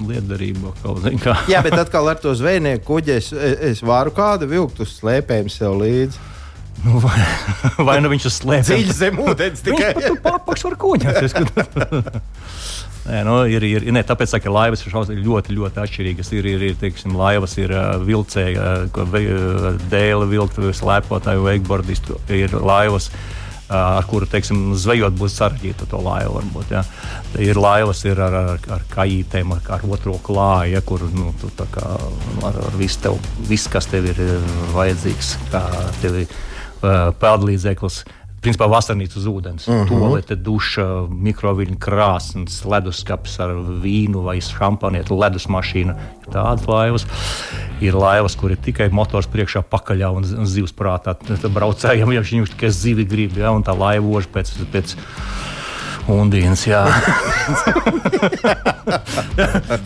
liederība 0.00 0.72
kaut 0.82 1.02
zin, 1.04 1.20
kā. 1.22 1.36
Jā, 1.50 1.62
bet 1.64 1.76
atkal 1.78 2.08
ar 2.08 2.20
to 2.22 2.32
zvejnieku 2.36 2.86
kuģi 2.88 3.14
es, 3.18 3.30
es 3.72 3.84
varu 3.84 4.14
kādu 4.16 4.48
vilkt 4.50 4.80
uz 4.84 4.96
slēpēm 4.98 5.50
sev 5.52 5.76
līdzi. 5.82 6.26
Nu, 6.84 7.00
vai, 7.02 7.18
vai 7.88 7.96
nu 8.04 8.12
viņš 8.12 8.28
slēpjas? 8.36 8.68
Dziļi 8.70 8.94
zem 8.94 9.18
ūdens 9.24 9.64
tikai. 9.66 9.94
Pārpakš 10.24 10.68
var 10.68 10.78
kuņāties. 10.84 11.34
Nē, 13.08 13.22
nu, 13.24 13.38
ir, 13.48 13.64
ir, 13.64 13.86
ne, 13.94 14.02
tāpēc, 14.04 14.34
ka 14.44 14.52
laivas 14.52 14.82
ir 14.84 14.92
šausmīgi 14.92 15.24
ļoti, 15.24 15.56
ļoti 15.56 15.80
atšķirīgas. 15.80 16.30
Ir, 16.36 16.48
ir, 16.50 16.64
ir 16.70 16.78
teiksim, 16.80 17.16
laivas, 17.16 17.56
ir 17.60 17.72
vilcēji, 18.04 18.58
uh, 18.60 19.68
dēļa 19.88 20.28
vilku, 20.28 20.72
slēpotāju, 20.76 21.46
wakeboardistu, 21.46 22.20
ir 22.36 22.56
laivas. 22.60 23.08
Ar 23.68 24.06
kuru 24.08 24.24
teiksim, 24.24 24.70
zvejot 24.80 25.12
būs 25.20 25.34
sarežģīta 25.36 25.90
to 25.90 25.98
laivu. 26.00 26.38
Varbūt, 26.38 26.70
ja. 26.72 26.80
Ir 27.44 27.58
laivas 27.60 28.00
ir 28.08 28.16
ar, 28.24 28.36
ar, 28.54 28.62
ar 28.78 28.84
kājītēm, 28.94 29.52
ar, 29.56 29.60
ar 29.76 29.84
otro 29.92 30.14
klāju, 30.24 30.72
ja, 30.72 30.80
kur 30.88 31.04
nu, 31.12 31.34
tā 31.56 31.66
kā, 31.74 31.84
ar, 32.48 32.56
ar 32.64 32.78
visu, 32.80 33.02
tev, 33.04 33.18
visu, 33.48 33.68
kas 33.72 33.90
tev 33.92 34.08
ir 34.08 34.22
vajadzīgs, 34.72 35.34
kā 35.52 35.64
tev 36.00 36.22
ir 36.22 36.38
peldlīdzeklis 36.80 38.02
principā 38.42 38.68
vasarnīca 38.70 39.18
uz 39.18 39.26
ūdens. 39.28 39.66
Uh 39.66 39.82
-huh. 39.82 39.88
Tolete, 39.88 40.36
duša, 40.36 40.86
mikroviļņu 41.10 41.78
krāsnes, 41.82 42.60
leduskapis 42.64 43.38
ar 43.42 43.54
vīnu 43.82 44.22
vai 44.24 44.38
šampanieti, 44.40 45.14
ledus 45.14 45.48
mašīna. 45.50 45.96
Ir 46.22 46.32
tādas 46.32 46.68
laivas. 46.68 47.06
Ir 47.80 47.94
laivas, 47.94 48.36
kur 48.36 48.50
ir 48.50 48.58
tikai 48.62 48.88
motors 48.90 49.26
priekšā, 49.26 49.62
pakaļā 49.62 50.12
un, 50.14 50.24
un 50.38 50.46
zivs 50.46 50.72
prātā. 50.72 51.14
Tad 51.14 51.50
braucējiem 51.50 52.12
jau 52.12 52.22
viņš 52.22 52.54
tikai 52.54 52.70
zivi 52.70 53.04
grib, 53.04 53.36
ja, 53.36 53.50
un 53.50 53.62
tā 53.62 53.78
laiva 53.78 54.06
ož 54.06 54.26
pēc. 54.26 54.52
pēc 54.72 54.96
Undīns, 56.08 56.64
jā. 56.64 56.88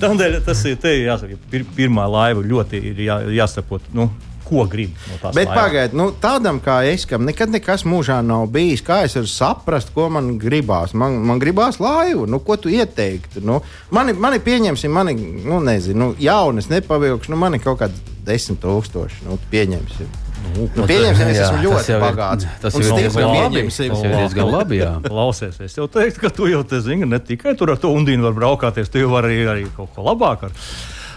Tādēļ 0.03 0.39
tas 0.47 0.65
ir 0.65 0.77
jāsaka, 0.79 1.35
pir, 1.51 1.65
pirmā 1.77 2.07
laiva 2.07 2.45
ļoti 2.47 2.79
ir 2.79 3.01
jā, 3.03 3.17
jāsaprot. 3.27 3.83
Nu, 3.93 4.07
ko 4.47 4.67
grib 4.71 4.95
no 5.09 5.19
tās. 5.21 5.35
Bet 5.37 5.51
pagaidiet, 5.53 5.97
nu, 5.99 6.11
tādam 6.23 6.61
kā 6.65 6.81
es, 6.91 7.07
kam 7.09 7.27
nekad 7.29 7.53
nekas 7.53 7.87
mūžā 7.89 8.21
nav 8.27 8.49
bijis, 8.55 8.85
kā 8.87 9.03
es 9.07 9.17
varu 9.19 9.31
saprast, 9.31 9.93
ko 9.95 10.09
man 10.13 10.35
gribās. 10.43 10.97
Man, 10.99 11.21
man 11.29 11.43
gribās 11.43 11.81
laivu, 11.83 12.27
nu, 12.31 12.43
ko 12.45 12.59
tu 12.61 12.73
ieteiktu. 12.73 13.43
Nu, 13.47 13.61
mani, 13.95 14.17
mani 14.19 14.43
pieņemsim, 14.43 14.93
mani, 14.93 15.17
nu, 15.47 15.61
nezinu, 15.65 15.99
nu, 16.03 16.19
jaunas 16.23 16.71
nepavilkšu, 16.73 17.33
nu, 17.33 17.41
man 17.41 17.59
ir 17.59 17.65
kaut 17.65 17.81
kādi 17.83 18.19
desmit 18.27 18.63
tūkstoši. 18.63 19.25
Nu, 19.29 19.39
pieņemsim. 19.53 20.19
Nu, 20.43 20.67
nu, 20.67 20.87
pieņemsim, 20.89 21.29
es 21.33 21.41
esmu 21.45 21.61
ļoti 21.63 21.99
bagāts. 22.03 22.49
Tas 22.63 22.77
jau 22.77 22.83
ir 22.85 23.05
diezgan 23.05 23.31
labi. 23.31 23.63
Tas 23.69 23.79
jau 23.79 24.01
ir 24.01 24.17
diezgan 24.17 24.51
labi. 24.53 24.81
Klausies, 25.07 25.61
es 25.65 25.77
jau 25.79 25.87
teiktu, 25.91 26.25
ka 26.25 26.33
tu 26.35 26.49
jau 26.51 26.63
te 26.67 26.81
zini, 26.85 27.07
ne 27.09 27.21
tikai 27.23 27.55
tur 27.59 27.75
ar 27.75 27.81
to 27.83 27.93
undīnu 27.95 28.27
var 28.27 28.35
braukāties, 28.37 28.91
tu 28.93 29.03
jau 29.03 29.13
vari 29.15 29.45
arī 29.49 29.69
kaut 29.77 29.95
ko 29.95 30.07
labāk. 30.07 30.49
Ar. 30.49 30.59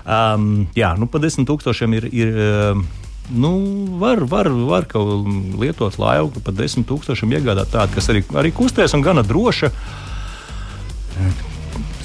Um, 0.05 0.67
jā, 0.77 0.93
nu, 0.99 1.09
pa 1.09 1.21
desmit 1.23 1.49
tūkstošiem 1.49 1.97
ir. 1.97 2.07
ir 2.13 2.39
um, 2.75 2.85
Nu, 3.29 3.51
var, 3.99 4.21
var, 4.29 4.49
var 4.49 4.85
kaut 4.89 5.25
lietot 5.59 5.97
laivu, 5.97 6.29
ka 6.35 6.43
pat 6.45 6.59
10,000 6.61 7.33
iegādāt 7.39 7.71
tādu, 7.73 7.95
kas 7.97 8.11
arī, 8.13 8.21
arī 8.37 8.53
kustēs 8.53 8.93
un 8.93 9.05
gana 9.05 9.25
droša. 9.25 9.71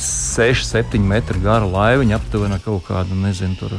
6, 0.01 0.65
7 0.65 1.03
metru 1.05 1.43
gara 1.45 1.67
laiviņa, 1.69 2.17
aptuveni 2.17 2.57
kaut 2.65 2.87
kādu, 2.89 3.19
nezinu, 3.21 3.59
tur 3.61 3.75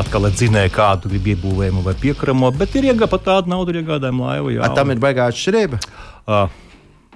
atkal 0.00 0.30
dzinēja, 0.32 0.72
kādu 0.72 1.12
iebūvējumu 1.12 1.84
vai 1.84 1.94
piekramo, 1.98 2.48
bet 2.56 2.78
ir 2.78 2.88
iegādājama 2.88 3.20
tāda 3.26 3.52
nauda, 3.52 3.74
ir 3.74 3.82
iegādājama 3.82 4.30
laiva. 4.30 4.54
Jā, 4.54 4.62
A, 4.64 4.72
tam 4.78 4.94
ir 4.94 5.02
baigāta 5.02 5.36
šrieba. 5.36 5.82
Uh, 6.24 6.46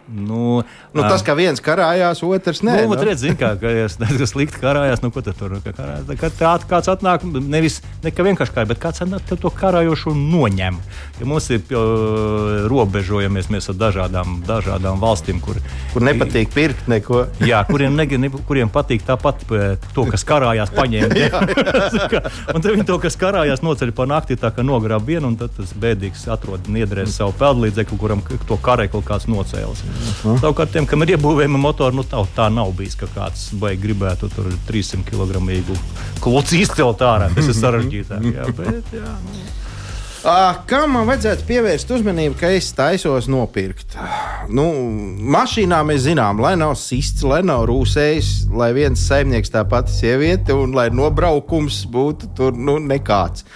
Nu, 0.07 0.63
nu, 0.95 1.03
tas, 1.03 1.23
ka 1.27 1.35
viens 1.35 1.59
karājās, 1.63 2.21
otrs 2.23 2.63
nē. 2.63 2.77
Nu, 2.85 2.95
nu. 2.95 3.05
Redz, 3.09 3.25
zin, 3.25 3.35
kā, 3.39 3.57
ka, 3.59 3.71
ja 3.75 3.89
es 3.89 3.97
slikti 4.31 4.61
karājās, 4.63 5.03
nu, 5.03 5.11
ko 5.11 5.23
tad 5.27 5.35
tur 5.39 5.57
karājās? 5.65 6.07
Kad 6.21 6.37
tā, 6.39 6.53
kāds 6.71 6.91
atnāk, 6.93 7.25
nevis 7.27 7.81
ne, 8.05 8.13
ka 8.15 8.27
vienkārši 8.27 8.55
kā, 8.55 8.65
bet 8.71 8.79
kāds 8.83 9.03
atnāk 9.03 9.27
to 9.27 9.51
karājošo 9.51 10.15
noņem. 10.15 10.79
Ja 11.19 11.27
mums 11.27 11.49
ir 11.51 11.65
robežojamies 12.71 13.51
mēs 13.51 13.71
ar 13.73 13.79
dažādām, 13.81 14.39
dažādām 14.47 15.03
valstīm, 15.03 15.41
kur, 15.43 15.59
kur 15.91 16.07
nepatīk 16.07 16.55
pirkt 16.55 16.87
neko. 16.93 17.25
Jā, 17.51 17.65
kuriem, 17.67 17.99
ne, 17.99 18.07
ne, 18.23 18.31
kuriem 18.47 18.71
patīk 18.73 19.03
tāpat 19.07 19.43
to, 19.47 20.07
kas 20.13 20.27
karājās, 20.29 20.71
paņemt. 20.77 21.19
un 22.55 22.63
tad 22.63 22.71
viņi 22.71 22.87
to, 22.87 23.01
kas 23.03 23.19
karājās, 23.19 23.65
noceļ 23.67 23.95
pa 23.97 24.07
nakti, 24.11 24.39
tā 24.39 24.53
kā 24.55 24.63
nogrāb 24.67 25.07
vienu, 25.09 25.33
un 25.33 25.41
tad 25.41 25.55
tas 25.59 25.75
bēdīgs 25.75 26.29
atrod 26.31 26.71
niedrēs 26.71 27.19
savu 27.19 27.35
peldlīdzekli, 27.43 28.01
kuram 28.01 28.23
to 28.47 28.61
karēkli 28.63 29.03
kāds 29.07 29.27
nocēlis. 29.31 29.85
Uh. 29.97 30.39
Savukārt, 30.43 30.73
tiem, 30.75 30.89
kam 30.89 31.05
ir 31.05 31.15
iebūvējama 31.17 31.61
motora, 31.61 31.95
nu, 31.97 32.05
tā, 32.07 32.23
tā 32.37 32.49
nav 32.53 32.73
bijis, 32.79 32.97
ka 33.01 33.09
kāds 33.15 33.49
baigi 33.61 33.85
gribētu 33.89 34.31
tur 34.33 34.51
300 34.69 35.05
kg 35.07 35.43
kluci 36.25 36.63
izcelt 36.65 37.05
ārā. 37.05 37.31
Tas 37.37 37.53
ir 37.53 37.57
sarežģītāk. 37.61 38.27
Jā, 38.35 38.51
bet, 38.57 38.93
jā, 38.97 39.15
nu. 39.29 39.47
Kā 40.67 40.81
man 40.91 41.05
vajadzētu 41.07 41.45
pievērst 41.47 41.91
uzmanību, 41.95 42.35
ka 42.41 42.49
es 42.51 42.73
taisos 42.75 43.29
nopirkt? 43.31 43.95
Nu, 44.51 44.65
mašīnā 45.23 45.79
mēs 45.87 46.03
zinām, 46.09 46.41
lai 46.43 46.57
nav 46.59 46.75
sists, 46.81 47.23
lai 47.23 47.45
nav 47.47 47.69
rūsējis, 47.71 48.49
lai 48.51 48.73
viens 48.75 49.05
saimnieks 49.07 49.55
tā 49.55 49.63
pati 49.71 49.95
sieviete 49.95 50.57
un 50.57 50.75
lai 50.75 50.89
nobraukums 50.91 51.85
būtu 51.95 52.33
tur 52.35 52.59
nu, 52.59 52.81
nekāds. 52.83 53.47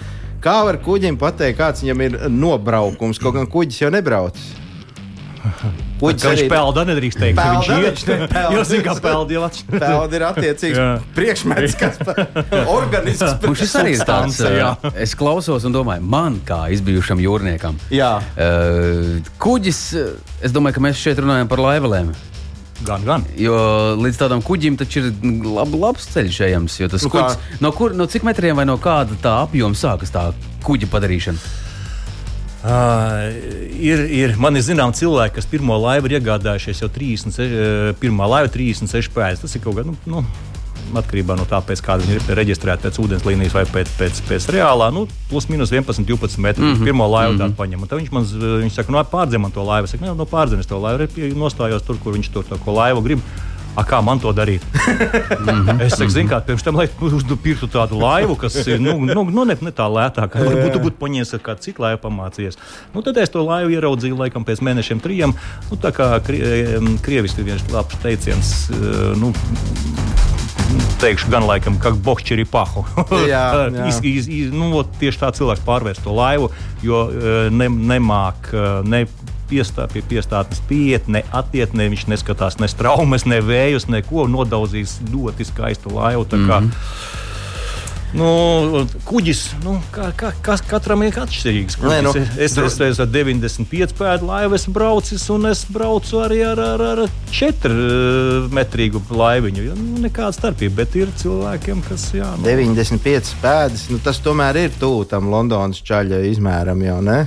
Kā 0.41 0.61
var 0.63 0.79
kuģim 0.81 1.19
pateikt, 1.19 1.59
kāds 1.59 1.83
viņam 1.83 2.05
ir 2.07 2.15
nobraukums? 2.31 3.19
Kaut 3.19 3.35
gan 3.35 3.51
kuģis 3.51 3.83
jau 3.83 3.91
nebrauc. 3.91 4.39
Puķis 6.01 6.25
arī 6.31 6.45
pelda, 6.49 6.83
nedrīkst 6.89 7.19
teikt, 7.21 7.37
ka 7.37 7.45
viņš 7.55 7.69
ir. 8.07 8.23
Jo 8.55 8.63
zina, 8.67 8.83
ka 8.87 8.95
pelda 9.03 9.35
jau 9.35 9.43
atšķiras. 9.47 9.83
Pelda 9.83 10.17
ir 10.17 10.25
attiecīgs 10.27 11.05
priekšmets, 11.17 11.77
kas 11.79 12.01
organisks. 12.79 13.37
Un 13.49 13.57
šis 13.59 13.77
arī 13.81 13.95
ir 13.97 14.03
tāds, 14.07 14.41
jā. 14.41 14.73
es 14.95 15.13
klausos 15.17 15.67
un 15.67 15.75
domāju, 15.75 16.05
man 16.05 16.39
kā 16.47 16.63
izbijušam 16.73 17.21
jūrniekam. 17.21 17.77
Jā. 17.93 18.15
Uh, 18.33 19.21
kuģis, 19.41 19.81
es 20.41 20.55
domāju, 20.55 20.79
ka 20.79 20.85
mēs 20.89 21.01
šeit 21.01 21.21
runājam 21.21 21.49
par 21.51 21.63
laivelēm. 21.67 22.13
Gan, 22.81 23.03
gan. 23.05 23.25
Jo 23.37 23.55
līdz 24.01 24.17
tādam 24.17 24.41
kuģim 24.41 24.77
taču 24.79 25.03
ir 25.03 25.11
lab, 25.45 25.73
labs 25.77 26.07
ceļš 26.15 26.39
ejams. 26.47 26.79
Tas 26.89 27.05
nu, 27.05 27.11
kuģis, 27.13 27.37
no, 27.61 27.69
kur, 27.77 27.93
no 27.97 28.07
cik 28.09 28.25
metriem 28.25 28.57
vai 28.57 28.65
no 28.65 28.79
kāda 28.81 29.17
tā 29.21 29.35
apjoma 29.43 29.77
sākas 29.77 30.13
tā 30.13 30.31
kuģa 30.65 30.89
padarīšana? 30.89 31.69
Uh, 32.61 33.31
ir, 33.81 34.03
ir, 34.13 34.35
man 34.37 34.53
ir 34.53 34.61
zināms, 34.61 34.99
cilvēki, 35.01 35.39
kas 35.39 35.49
pirmo 35.49 35.79
laivu 35.81 36.11
ir 36.11 36.19
iegādājušies 36.19 36.83
jau 36.83 36.91
36, 36.93 37.95
pirmā 38.01 38.27
laiva 38.29 38.51
36 38.53 39.09
pēdas. 39.15 39.41
Tas 39.41 39.57
ir 39.57 39.63
kaut 39.63 39.79
kas, 39.79 39.87
nu, 39.89 39.95
nu, 40.05 40.21
atkarībā 41.01 41.37
no 41.39 41.45
tā, 41.49 41.61
pēc 41.65 41.81
kāda 41.85 42.05
viņi 42.05 42.19
ir 42.19 42.37
reģistrēti 42.37 42.85
pēc 42.85 42.99
ūdens 43.01 43.25
līnijas 43.25 43.55
vai 43.55 43.63
pēc, 43.69 43.91
pēc, 43.97 44.21
pēc 44.27 44.47
reālā, 44.53 44.91
nu, 44.93 45.07
plus 45.31 45.47
minus 45.51 45.73
11, 45.73 46.05
12 46.05 46.41
metru. 46.43 46.65
Mm 46.65 46.75
-hmm. 46.75 46.89
Pirmā 46.89 47.07
laiva 47.09 47.31
mm 47.31 47.37
-hmm. 47.37 47.41
tādu 47.41 47.55
paņem. 47.57 47.87
Tad 47.87 47.99
viņš 47.99 48.11
man 48.11 48.23
viņš 48.63 48.73
saka, 48.73 48.91
no 48.91 48.97
nu, 48.97 49.09
pārdzēma 49.13 49.53
to 49.53 49.63
laivu. 49.63 49.85
Es 49.85 49.91
saku, 49.91 50.15
no 50.15 50.25
pārdzēmas 50.25 50.67
to 50.67 50.79
laivu. 50.79 51.07
Nostājos 51.35 51.85
tur, 51.85 51.97
kur 52.03 52.13
viņš 52.13 52.29
to, 52.33 52.43
to 52.43 52.71
laivu 52.71 53.01
grib. 53.01 53.19
A, 53.71 53.85
kā 53.87 54.01
man 54.03 54.19
to 54.19 54.33
darīt? 54.35 54.63
es 55.85 55.95
saku, 55.95 56.09
zinu, 56.11 56.27
kā 56.31 56.41
pirms 56.43 56.65
tam, 56.65 56.75
lai 56.79 56.89
pirktu 56.91 57.69
tādu 57.71 57.99
laivu, 58.01 58.35
kas 58.39 58.57
ir 58.65 58.81
nu, 58.83 58.97
nu, 59.07 59.23
nu, 59.29 59.45
ne, 59.47 59.55
ne 59.55 59.71
tā 59.75 59.87
lētāka, 59.87 60.43
lai 60.43 60.57
būtu 60.59 60.81
būt 60.83 60.99
paņēmis 60.99 61.31
ar 61.37 61.43
kādu 61.45 61.67
citu 61.67 61.85
laivu 61.85 62.01
pamācījies. 62.03 62.59
Nu, 62.95 63.03
tad 63.05 63.21
es 63.21 63.31
to 63.31 63.45
laivu 63.47 63.71
ieraudzīju 63.77 64.19
laikam 64.19 64.47
pēc 64.47 64.63
mēnešiem, 64.67 65.03
trijiem. 65.03 65.35
Nu, 65.69 65.79
tā 65.79 65.93
kā 65.95 66.11
krie, 66.25 66.81
krieviski 67.05 67.47
viens 67.47 67.63
labs 67.71 67.95
teiciens. 68.03 68.53
Nu, 69.21 69.31
teikšu, 71.01 71.31
gan 71.31 71.47
laikam, 71.47 71.77
kā 71.81 71.93
bohķeri 71.95 72.45
pahu. 72.49 72.83
jā, 73.23 73.45
jā. 73.71 73.87
iz, 73.87 73.99
iz, 74.03 74.27
iz, 74.27 74.51
nu, 74.55 74.83
tieši 74.99 75.23
tā 75.23 75.31
cilvēks 75.35 75.63
pārvērst 75.67 76.03
to 76.05 76.15
laivu, 76.15 76.51
jo 76.85 77.05
ne, 77.53 77.67
nemāk 77.91 78.51
ne 78.87 79.05
piestā, 79.51 79.87
pie 79.91 80.03
piestātnes 80.07 80.63
pieiet, 80.69 81.09
ne 81.11 81.23
attiet, 81.35 81.75
ne 81.77 81.89
viņš 81.91 82.07
neskatās 82.11 82.59
ne 82.63 82.71
traumas, 82.79 83.27
ne 83.29 83.41
vējus, 83.43 83.89
neko 83.91 84.27
nodaudzīs 84.31 84.99
ļoti 85.11 85.51
skaistu 85.51 85.93
laivu. 85.97 86.25
-hmm. 86.31 87.19
Nu, 88.11 88.27
kuģis, 89.07 89.39
nu, 89.63 89.77
kā, 89.95 90.09
kā, 90.19 90.33
kas 90.43 90.59
katram 90.67 91.03
ir 91.05 91.15
atšķirīgs. 91.21 91.77
Nē, 91.79 92.01
nu, 92.03 92.11
es 92.35 92.57
esmu 92.59 92.83
es 92.89 92.99
ar 92.99 93.07
95 93.07 93.95
pēdu 93.95 94.27
laivu 94.27 94.57
esmu 94.57 94.73
braucis, 94.75 95.23
un 95.31 95.47
es 95.47 95.63
braucu 95.71 96.19
arī 96.19 96.41
ar, 96.43 96.59
ar, 96.59 96.83
ar 96.91 97.03
4 97.31 98.51
metrīgu 98.51 98.99
laiviņu. 99.15 99.67
Nu, 99.79 100.01
nekāda 100.03 100.35
starpība, 100.35 100.81
bet 100.81 100.99
ir 100.99 101.13
cilvēkiem, 101.23 101.85
kas. 101.87 102.09
Jā, 102.17 102.33
nu. 102.35 102.49
95 102.49 103.35
pēdas, 103.39 103.87
nu, 103.93 104.01
tas 104.03 104.19
tomēr 104.19 104.65
ir 104.65 104.75
tuvu 104.81 105.07
tam 105.07 105.31
Londonas 105.31 105.79
čaļa 105.79 106.25
izmēram 106.33 106.83
jau, 106.83 106.99
ne? 107.07 107.21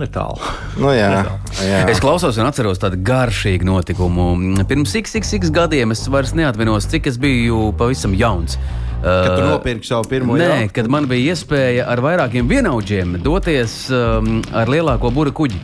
Netālu. 0.00 0.38
Nu, 0.80 0.92
jā, 0.94 1.24
jā. 1.60 1.80
Es 1.90 2.00
klausos 2.02 2.38
un 2.40 2.48
atceros 2.48 2.80
tādu 2.82 3.00
garšīgu 3.04 3.66
notikumu. 3.68 4.30
Pirms 4.68 4.94
XXX 4.98 5.52
gadiem 5.54 5.94
es 5.94 6.04
vairs 6.12 6.32
neatminos, 6.38 6.88
cik 6.90 7.10
es 7.10 7.18
biju 7.20 7.70
pavisam 7.78 8.16
jauns. 8.16 8.58
Kad 9.02 9.32
tu 9.34 9.46
nopirki 9.48 9.88
savu 9.88 10.06
pirmo 10.06 10.36
Nē, 10.38 10.48
jau? 10.48 10.72
kad 10.76 10.88
man 10.92 11.08
bija 11.10 11.34
iespēja 11.34 11.88
ar 11.90 12.00
vairākiem 12.04 12.46
vienaudžiem 12.46 13.16
doties 13.24 13.74
um, 13.90 14.36
ar 14.54 14.70
lielāko 14.70 15.10
būra 15.10 15.34
kuģi, 15.34 15.58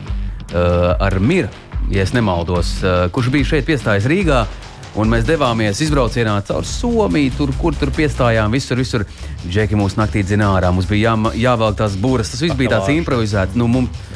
uh, 0.51 0.97
ar 0.99 1.15
Miru, 1.23 1.47
ja 1.93 2.03
nemaldos, 2.13 2.73
uh, 2.83 3.05
kurš 3.15 3.31
bija 3.31 3.53
šeit 3.53 3.69
piestājis 3.69 4.09
Rīgā. 4.11 4.43
Un 4.97 5.11
mēs 5.11 5.25
devāmies 5.27 5.79
izbraucienā 5.85 6.33
caur 6.47 6.65
Somiju, 6.65 7.33
tur, 7.37 7.51
kur 7.61 7.75
tur 7.77 7.91
piestājām. 7.93 8.49
Visur, 8.55 8.79
visur. 8.81 9.05
Džeki 9.45 9.77
mūsu 9.77 9.99
naktī 9.99 10.23
dzina 10.25 10.49
ārā. 10.55 10.71
Mums 10.73 10.89
bija 10.89 11.11
jā, 11.13 11.33
jāvelk 11.45 11.77
tās 11.77 11.97
būras. 11.99 12.31
Tas 12.33 12.41
viss 12.41 12.57
bija 12.57 12.73
tāds 12.73 12.89
improvizēts. 12.95 13.57
Nu, 13.59 13.69
mums 13.69 14.09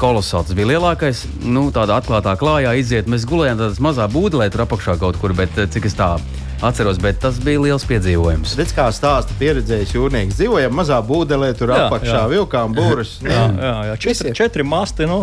kolosāls. 0.00 0.46
Tas 0.48 0.56
bija 0.56 0.70
lielākais. 0.70 1.24
Nu, 1.42 1.66
tādā 1.74 1.98
atklātā 1.98 2.36
klājā 2.38 2.76
iziet. 2.78 3.10
Mēs 3.10 3.26
gulējām 3.28 3.58
tādā 3.58 3.82
mazā 3.82 4.06
būdelē, 4.12 4.48
tur 4.54 4.64
apakšā 4.68 4.96
kaut 5.02 5.18
kur. 5.20 5.34
Bet 5.36 5.58
eh, 5.58 5.68
cik 5.70 5.90
es 5.90 5.98
tā 5.98 6.14
atceros, 6.62 6.98
bet 7.00 7.18
tas 7.20 7.38
bija 7.40 7.60
liels 7.60 7.84
piedzīvojums. 7.88 8.52
Redz, 8.58 8.72
kā 8.76 8.86
stāsta 8.92 9.34
pieredzējis 9.40 9.94
jūrnieks. 9.94 10.36
Dzīvojam 10.38 10.74
mazā 10.76 10.98
būdelē, 11.04 11.50
tur 11.58 11.72
jā, 11.72 11.86
apakšā 11.86 12.16
jā. 12.18 12.26
vilkām 12.34 12.74
būrus. 12.76 13.16
jā, 13.24 13.46
jā, 13.56 13.72
jā. 13.88 13.96
Četri, 14.04 14.34
četri 14.36 14.66
masti. 14.66 15.08
Nu. 15.08 15.22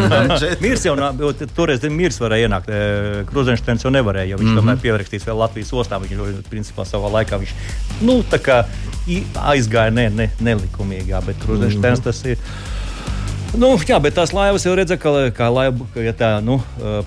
Mirs 0.64 0.86
jau 0.86 0.96
nav, 0.98 1.22
toreiz 1.56 1.86
Mirs 1.90 2.18
varēja 2.22 2.48
ienākt. 2.48 2.70
E, 2.70 3.24
Kruzenštēns 3.30 3.86
jau 3.86 3.94
nevarēja, 3.94 4.32
jo 4.32 4.40
viņš 4.42 4.50
mm 4.50 4.58
-hmm. 4.58 4.62
tomēr 4.62 4.82
pierakstīts 4.82 5.28
vēl 5.30 5.42
Latvijas 5.44 5.72
ostā. 5.72 6.00
Viņš 6.02 6.44
principā 6.50 6.86
savā 6.88 7.12
laikā 7.20 7.38
viņš, 7.42 7.54
nu, 8.02 8.22
tā 8.30 8.42
kā 8.42 8.64
aizgāja 9.54 9.94
ne, 9.94 10.08
ne, 10.10 10.30
nelikumīgā, 10.40 11.22
bet 11.26 11.36
Kruzenštēns 11.46 12.00
mm 12.00 12.02
-hmm. 12.02 12.04
tas 12.04 12.24
ir. 12.24 12.38
Nu, 13.54 13.68
jā, 13.86 14.00
bet 14.02 14.16
tās 14.18 14.32
laivas 14.34 14.64
jau 14.66 14.72
redzēja, 14.74 14.98
ka, 14.98 15.10
kā 15.34 15.46
laiva, 15.52 15.86
ka, 15.94 16.02
ja 16.02 16.10
tā 16.16 16.30
nu, 16.42 16.56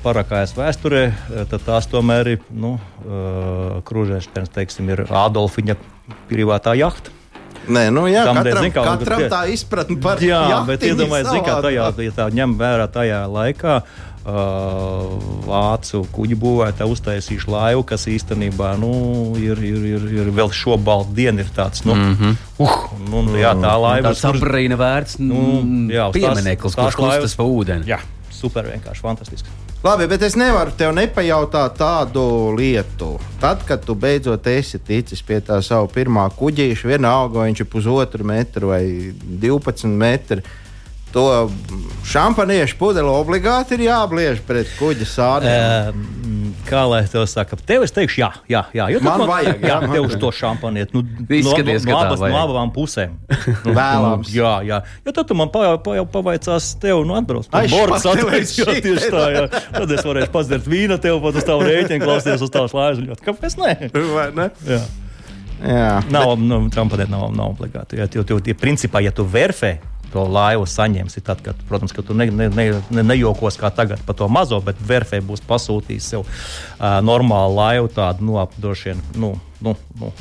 parakājas 0.04 0.54
vēsturē, 0.56 1.04
tad 1.52 1.66
tās 1.66 1.90
tomēr 1.92 2.30
ir 2.38 2.46
nu, 2.56 2.78
krūžēšanas, 3.88 4.54
teiksim, 4.56 4.88
ir 4.96 5.04
Ādolfiņa 5.12 5.76
privātā 6.30 6.78
jahta. 6.80 7.12
Nē, 7.68 7.90
nu 7.92 8.06
jā, 8.08 8.24
Tam 8.24 8.40
dēļ, 8.40 8.48
katram, 8.48 8.64
zin 8.64 8.74
kā, 8.78 8.84
katram 8.88 9.24
tā 9.34 9.42
izpratne 9.52 9.98
par 10.00 10.22
Jā, 10.24 10.40
jahtiņu 10.54 10.70
bet 10.70 10.86
iedomājieties, 10.88 11.44
kā 11.44 11.58
tajā, 11.66 11.88
ja 12.06 12.14
tā 12.16 12.28
ņem 12.40 12.54
vērā 12.62 12.86
tajā 12.96 13.20
laikā. 13.28 13.74
Uh, 14.28 15.14
vācu 15.48 16.02
kuģu 16.12 16.36
būvētāji 16.42 16.92
uztaisījuši 16.92 17.48
laivu, 17.48 17.86
kas 17.88 18.02
īstenībā 18.12 18.74
nu, 18.76 18.90
ir, 19.40 19.62
ir, 19.64 19.86
ir, 19.94 20.08
ir 20.18 20.32
vēl 20.36 20.52
šo 20.52 20.76
baltu 20.76 21.16
dienu. 21.16 21.46
Ir 21.46 21.54
tāds, 21.56 21.86
nu, 21.88 21.96
mm 21.96 22.18
-hmm. 22.18 22.34
uh, 22.60 22.84
nu, 23.08 23.22
jā, 23.40 23.54
tā 23.56 23.78
laiva 23.80 24.12
Tas 24.12 24.26
sabrīna 24.26 24.76
vērts 24.76 25.20
Nu, 25.24 25.64
jā, 25.88 26.10
uz 26.10 26.16
tās- 26.16 26.20
piemineklis, 26.20 26.76
kurš 26.76 27.00
laivas- 27.00 27.38
pa 27.40 27.44
ūdeni. 27.44 27.88
Jā, 27.88 28.02
super 28.30 28.68
vienkārši 28.68 29.02
fantastiski. 29.02 29.50
Labi, 29.84 30.08
bet 30.08 30.22
es 30.22 30.36
nevaru 30.36 30.72
tev 30.78 30.92
nepajautāt 30.92 31.78
tādu 31.78 32.54
lietu. 32.58 33.20
Tad, 33.40 33.64
kad 33.64 33.86
tu 33.86 33.96
beidzot 33.96 34.48
esi 34.48 34.80
ticis 34.80 35.22
pie 35.22 35.40
tā 35.40 35.62
sava 35.62 35.88
pirmā 35.88 36.30
kuģīša, 36.34 36.88
vienalga, 36.88 37.40
vai 37.40 37.52
viņš 37.52 37.60
ir 37.60 37.66
pusotru 37.66 38.26
metru 38.26 38.68
vai 38.68 39.14
12 39.42 39.88
metru. 39.88 40.42
To 41.16 41.50
šampaniešu 42.08 42.76
pudeli 42.80 43.10
obligāti 43.10 43.78
ir 43.78 43.88
jābliež 43.88 44.42
pret 44.48 44.70
kuģa 44.78 45.08
sāniem. 45.08 45.96
Um, 45.96 46.54
kā 46.68 46.84
lai 46.88 47.02
to 47.08 47.24
saka, 47.30 47.58
tev 47.68 47.86
es 47.86 47.94
teikšu, 47.96 48.20
jā, 48.22 48.30
jā, 48.52 48.62
jā 48.76 48.88
jo 48.92 49.00
tu 49.02 49.08
Man 49.08 49.24
vajag, 49.30 49.62
jā, 49.62 49.70
jā, 49.70 49.78
man 49.84 49.96
tev 49.96 50.08
uz 50.10 50.18
to 50.20 50.32
šampaniet. 50.36 50.92
Nu, 50.96 51.04
Izskaties, 51.24 51.88
no, 51.88 51.94
no, 51.94 51.98
tā 51.98 52.12
abas, 52.12 52.24
no 52.26 52.42
abām 52.44 52.74
pusēm. 52.76 53.16
Nu, 53.68 53.74
Vēlams. 53.76 54.30
Jā, 54.36 54.54
jā. 54.68 54.82
Jo 55.08 55.14
tad 55.16 55.28
tu 55.30 55.36
man 55.38 55.50
pa, 55.52 55.74
pa, 55.84 55.96
pavaicās, 56.12 56.70
tev 56.82 57.02
nu, 57.08 57.16
atbrauc. 57.18 57.48
Ai, 57.56 57.66
Bords 57.72 58.06
jā, 58.06 58.44
šī 58.52 58.78
tieši 58.86 59.10
tā, 59.12 59.26
jā. 59.34 59.44
Tad 59.74 59.92
es 59.96 60.06
varēšu 60.08 60.32
padzert 60.36 60.70
vīnu 60.70 61.00
tev, 61.04 61.20
pat 61.24 61.40
uz 61.40 61.48
tavu 61.48 61.66
rēķinu, 61.68 62.04
klausīties 62.04 62.46
uz 62.46 62.54
tavas 62.54 62.76
lājas. 62.78 63.24
Kāpēc 63.24 63.58
ne? 63.64 63.74
Vai 64.14 64.30
ne? 64.36 64.48
Jā. 64.68 64.82
Jā. 65.58 65.92
Nav, 66.14 66.36
nu, 66.38 66.62
šampaniet 66.74 67.10
nav, 67.12 67.30
nav 67.36 67.56
obligāti. 67.56 67.98
Ja, 68.00 68.08
jo, 68.14 68.24
jo, 68.30 68.40
ja, 68.46 68.56
principā, 68.58 69.02
ja 69.04 69.14
tu 69.16 69.26
verfē, 69.28 69.78
to 70.18 70.26
laivu 70.26 70.66
saņemsi. 70.70 71.22
Tad, 71.26 71.44
kad, 71.46 71.60
protams, 71.70 71.94
ka 71.94 72.02
tu 72.06 72.18
ne, 72.18 72.30
ne, 72.34 72.50
ne, 72.50 72.68
ne, 72.90 73.06
nejokos 73.06 73.60
kā 73.62 73.70
tagad 73.74 74.02
par 74.08 74.18
to 74.18 74.30
mazo, 74.32 74.60
bet 74.66 74.80
verfē 74.90 75.22
būs 75.26 75.46
pasūtījis 75.46 76.12
sev 76.16 76.26
uh, 76.26 76.98
normālu 77.06 77.58
laivu, 77.60 77.92
tādu 77.94 78.26
nu, 78.26 78.40
apdošanu. 78.42 79.18
Nu, 79.22 79.36
nu, 79.62 79.76
nu, 80.02 80.12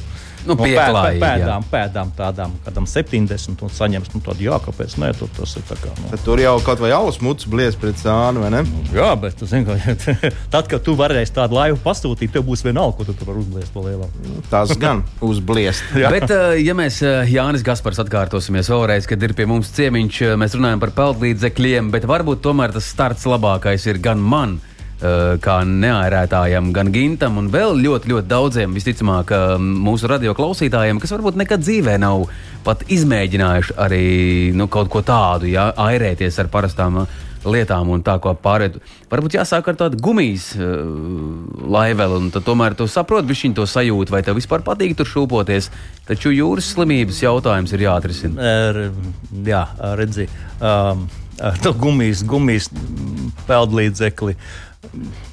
Nu, 0.47 0.55
no 0.55 0.63
pieklājīgi, 0.63 1.21
jā. 1.21 1.27
pēdām, 1.27 1.67
pēdām 1.71 2.13
tādām, 2.17 2.55
kādam 2.65 2.87
70 2.91 3.65
un 3.67 3.73
saņems 3.73 4.13
nu, 4.15 4.23
tādu, 4.25 4.47
jā, 4.47 4.59
kāpēc 4.63 4.97
nē, 5.03 5.13
tu, 5.19 5.29
tas 5.37 5.57
ir 5.59 5.67
tā 5.69 5.79
kā. 5.81 5.93
Nu. 5.99 6.11
Tad 6.13 6.23
Tur 6.27 6.43
jau 6.43 6.55
kaut 6.67 6.83
vai 6.83 6.93
alus 6.95 7.19
mucis 7.25 7.49
blies 7.51 7.79
pret 7.79 7.99
sānu, 8.01 8.45
vai 8.45 8.53
ne? 8.55 8.63
Jā, 8.95 9.11
bet 9.21 9.39
tu 9.41 9.49
zini, 9.51 9.67
ka 9.67 9.97
tad, 10.55 10.71
kad 10.71 10.85
tu 10.87 10.97
varēsi 10.99 11.35
tādu 11.37 11.59
laivu 11.59 11.81
pasūtīt, 11.85 12.35
tev 12.37 12.47
būs 12.47 12.65
vienalga, 12.67 12.99
ko 13.01 13.09
tu 13.09 13.17
tur 13.17 13.33
vari 13.33 13.43
uzliekt 13.43 13.75
to 13.75 13.85
lielā. 13.87 14.11
Tas 14.53 14.75
gan 14.81 15.03
uzbliest. 15.31 15.85
Jā. 16.03 16.13
Bet, 16.15 16.31
eh, 16.31 16.61
ja 16.65 16.77
mēs 16.79 17.01
eh, 17.05 17.35
Jānis 17.35 17.65
Gaspars 17.67 18.01
atkārtosimies 18.03 18.71
vēlreiz, 18.73 19.09
kad 19.11 19.23
ir 19.23 19.35
pie 19.37 19.49
mums 19.51 19.73
ciemiņš, 19.77 20.23
eh, 20.27 20.39
mēs 20.41 20.57
runājam 20.59 20.83
par 20.83 20.95
peldlīdzekļiem, 20.97 21.91
bet 21.95 22.09
varbūt 22.09 22.45
tomēr 22.47 22.75
tas 22.77 22.89
starts 22.93 23.27
labākais 23.29 23.87
ir 23.91 24.01
gan 24.03 24.23
man. 24.23 24.59
Eh, 25.01 25.37
Kā 25.43 25.57
neairētājam, 25.67 26.73
gan 26.73 26.93
Gintam, 26.95 27.39
un 27.41 27.51
vēl 27.53 27.77
ļoti, 27.83 28.13
ļoti 28.13 28.31
daudziem, 28.31 28.75
visticamāk, 28.77 29.33
eh, 29.33 29.57
mūsu 29.61 30.09
radio 30.09 30.35
klausītājiem, 30.35 31.01
kas 31.01 31.13
varbūt 31.17 31.37
nekad 31.37 31.65
dzīvē 31.65 31.99
nav 32.01 32.27
pat 32.65 32.83
izmēģinājuši 32.89 33.77
arī 33.79 34.07
nu, 34.55 34.67
kaut 34.69 34.89
ko 34.91 35.03
tādu, 35.03 35.51
ja 35.51 35.73
airēties 35.73 36.39
ar 36.43 36.49
parastām 36.53 37.03
eh, 37.03 37.23
lietām 37.47 37.91
un 37.95 38.03
tā 38.07 38.17
kā 38.23 38.33
pārēt. 38.43 38.79
Varbūt 39.11 39.37
jāsāk 39.39 39.69
ar 39.71 39.79
tādu 39.79 40.01
gumijas 40.03 40.49
uh, 40.59 40.81
laiveli, 41.71 42.21
un 42.21 42.31
tomēr 42.35 42.77
tu 42.79 42.89
saproti 42.91 43.31
viņa 43.31 43.59
to 43.61 43.67
sajūtu, 43.71 44.15
vai 44.15 44.23
tev 44.27 44.39
vispār 44.41 44.65
patīk 44.67 44.97
tur 44.99 45.09
šūpoties. 45.11 45.71
Taču 46.09 46.35
jūras 46.35 46.73
slimības 46.75 47.23
jautājums 47.23 47.75
ir 47.75 47.87
jāatrisina. 47.87 48.51
Er, 48.51 48.81
jā, 49.47 49.63
redzi, 49.99 50.29
um, 50.59 51.07
ar 51.43 51.59
to 51.63 51.75
gumijas, 51.77 52.25
gumijas 52.27 52.71
mm, 52.73 53.33
peldlīdzekli. 53.49 54.37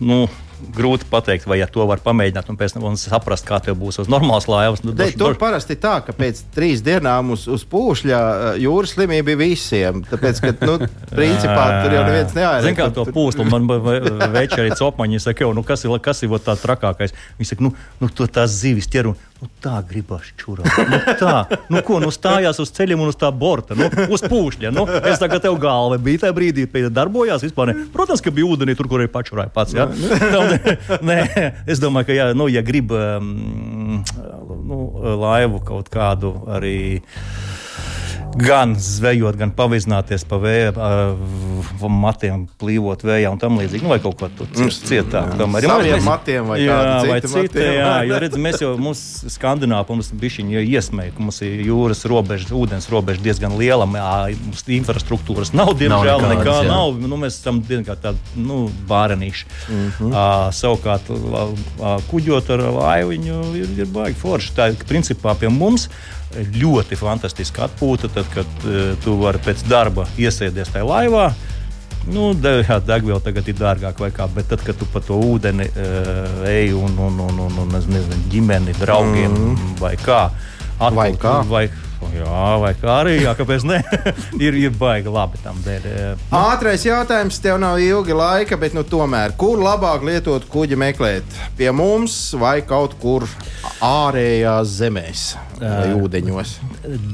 Nu, 0.04 0.26
grūti 0.74 1.06
pateikt, 1.12 1.46
vai 1.50 1.58
ja 1.60 1.68
to 1.70 1.84
var 1.88 2.00
pamēģināt 2.04 2.48
un 2.52 2.58
pēc 2.60 2.76
tam 2.76 2.96
saprast, 3.00 3.46
kā 3.48 3.60
tev 3.64 3.76
būs 3.80 4.00
uz 4.04 4.10
normālas 4.12 4.48
laivas. 4.48 4.84
Nu, 4.86 4.94
droši- 4.96 5.18
tur 5.18 5.34
droši- 5.34 5.42
parasti 5.42 5.76
tā, 5.76 5.98
ka 6.06 6.16
pēc 6.16 6.40
trīs 6.56 6.84
dienām 6.86 7.34
uz, 7.36 7.46
uz 7.52 7.66
pūšļa 7.68 8.20
uh, 8.20 8.62
jūras 8.62 8.96
slimība 8.96 9.36
ir 9.36 9.42
visiem. 9.42 10.04
Tāpēc, 10.08 10.42
ka, 10.44 10.54
nu, 10.66 10.78
principā 11.20 11.66
tur 11.84 11.98
jau 11.98 12.06
neviens 12.08 12.36
neaizsaka. 12.38 12.64
Zini, 12.68 12.80
kā 12.80 12.90
to 12.96 13.06
pūstu 13.12 13.48
man 13.50 13.68
veids 13.68 14.58
arī 14.58 14.72
copaņi 14.80 15.22
saka, 15.24 15.46
jau, 15.46 15.52
nu, 15.58 15.66
kas 15.68 15.86
ir, 15.86 15.98
kas 16.04 16.24
ir 16.24 16.38
tā 16.44 16.56
trakākais. 16.64 17.16
Viņi 17.40 17.52
saka, 17.52 17.68
nu, 17.68 17.74
nu 18.02 18.10
to 18.10 18.28
tās 18.32 18.56
zivis 18.64 18.88
ķer 18.88 19.12
un 19.12 19.20
nu, 19.44 19.50
tā 19.64 19.78
gribas 19.88 20.30
čurāt. 20.40 20.68
Nu, 20.90 21.00
tā, 21.20 21.36
nu, 21.72 21.82
ko, 21.86 22.00
nu 22.04 22.12
stājās 22.14 22.60
uz 22.64 22.72
ceļiem 22.76 23.02
un 23.04 23.12
uz 23.12 23.18
tā 23.20 23.30
borta, 23.36 23.76
nu, 23.78 23.90
uz 24.14 24.24
pūšļa. 24.24 24.72
Nu, 24.76 24.86
es 25.04 25.22
tagad 25.22 25.44
tev 25.44 25.58
galva 25.62 26.00
bija 26.02 26.24
tajā 26.24 26.36
brīdī, 26.38 26.68
kad 26.72 26.96
darbojās 26.96 27.44
vispār. 27.46 27.72
Ne. 27.72 27.88
Protams, 27.94 28.24
ka 28.24 28.34
bija 28.34 28.48
ūdenī 28.54 28.78
tur, 28.80 28.90
kur 28.92 29.04
ir 29.04 29.12
pačurāja 29.14 29.52
pats. 29.54 29.76
Ja? 29.76 29.90
Nē, 31.10 31.20
es 31.68 31.84
domāju, 31.84 32.10
ka, 32.10 32.18
ja, 32.18 32.30
nu, 32.38 32.48
ja 32.52 32.64
grib 32.66 32.94
um, 32.96 34.02
nu, 34.64 34.80
laivu 35.24 35.62
kaut 35.68 35.92
kādu 35.94 36.36
arī 36.54 36.78
gan 38.36 38.76
zvejot, 38.80 39.36
gan 39.38 39.52
pavizināties 39.56 40.24
pa 40.30 40.38
vēja 40.42 40.74
uh, 40.74 41.90
matiem, 41.90 42.48
plīvot 42.60 43.04
vējā 43.06 43.32
un 43.34 43.40
tam 43.42 43.58
līdzīgi. 43.60 43.84
Nu, 43.86 43.92
vai 43.94 44.00
kaut 44.04 44.18
ko 44.20 44.30
tādu 44.30 44.70
cietāk. 44.74 45.36
Tomēr. 45.40 45.68
Saviem 45.68 45.98
mēs- 45.98 46.08
matiem 46.08 46.48
vai 46.50 46.60
jā, 46.62 46.78
vai 47.08 47.20
citu, 47.22 47.34
matiem. 47.44 47.74
jā, 47.78 47.94
jo 48.10 48.20
redz, 48.24 48.38
mēs 48.38 48.62
jau 48.64 48.72
mums 48.78 49.04
Skandināvā 49.34 49.88
mums 49.90 50.12
bišķiņi 50.12 50.64
iesmēja, 50.64 51.14
ka 51.16 51.24
mums 51.24 51.42
ir 51.46 51.64
jūras 51.68 52.04
robeža, 52.10 52.50
ūdens 52.58 52.90
robeža 52.92 53.22
diezgan 53.22 53.58
liela. 53.58 53.86
mā- 53.86 54.36
Mums 54.44 54.64
infrastruktūras 54.68 55.54
nav, 55.54 55.74
diemžēl, 55.80 56.20
nekādas, 56.22 56.38
nekā 56.38 56.56
jā. 56.64 56.68
nav. 56.68 56.98
Nu, 57.00 57.18
mēs 57.18 57.40
esam 57.40 57.62
diezgan 57.62 57.98
tādi 58.02 58.18
nu, 58.36 58.70
bārenīši. 58.88 59.46
Mm 59.70 59.92
-hmm. 60.00 60.10
uh, 60.12 60.50
savukārt, 60.52 61.10
uh, 61.10 62.02
kuģot 62.12 62.50
ar 62.50 62.60
laiviņu 62.60 63.56
ir, 63.56 63.70
ir 63.80 63.86
baigi 63.86 64.16
forši. 64.20 64.54
Tā 64.56 64.70
ir 64.70 64.76
principā 64.90 65.36
pie 65.36 65.50
mums. 65.50 65.90
Ļoti 66.54 66.98
fantastiska 66.98 67.68
atpūta, 67.68 68.10
tad, 68.14 68.30
kad 68.34 68.68
uh, 68.68 68.94
tu 69.04 69.18
vari 69.22 69.42
pēc 69.44 69.66
darba 69.70 70.08
iesēties 70.18 70.74
tajā 70.74 70.88
laivā. 70.88 71.28
Nu, 72.04 72.34
degviela 72.36 73.22
tagad 73.24 73.48
ir 73.48 73.56
dārgāka 73.56 74.04
vai 74.04 74.10
kā, 74.12 74.28
bet 74.34 74.50
tad, 74.52 74.64
kad 74.66 74.76
tu 74.76 74.88
pa 74.92 75.00
to 75.04 75.16
ūdeni 75.24 75.70
uh, 75.72 76.42
ej 76.50 76.74
un, 76.76 76.98
un, 77.00 77.22
un, 77.30 77.40
un, 77.46 77.62
un 77.64 77.78
es 77.80 77.88
nezinu, 77.88 78.26
ģimeni, 78.34 78.76
draugiem 78.82 79.32
mm. 79.32 79.78
vai 79.80 79.96
kā. 80.02 80.26
Atpūt, 80.74 80.98
Vai 80.98 81.10
kā? 81.22 81.34
Vai, 81.48 81.68
jā, 82.16 82.42
vai 82.62 82.74
kā 82.80 82.98
arī, 83.04 83.16
jā, 83.24 83.34
kāpēc 83.38 83.66
ne? 83.70 83.80
ir, 84.46 84.58
ir 84.60 84.74
baigi 84.80 85.12
labi 85.14 85.40
tam 85.44 85.60
dēļ. 85.66 85.88
eh, 85.92 86.26
Ātrais 86.38 86.86
jautājums, 86.86 87.40
tev 87.44 87.60
nav 87.64 87.80
ilgi 87.84 88.18
laika, 88.18 88.58
bet 88.60 88.76
nu, 88.78 88.84
tomēr, 88.88 89.36
kur 89.40 89.62
labāk 89.62 90.06
lietot 90.08 90.48
kuģi 90.52 90.80
meklēt? 90.80 91.40
Pie 91.58 91.72
mums 91.76 92.18
vai 92.40 92.60
kaut 92.68 92.98
kur 93.02 93.28
ārējās 93.84 94.78
zemēs 94.82 95.24
vai 95.60 95.94
ūdeņos? 95.96 96.58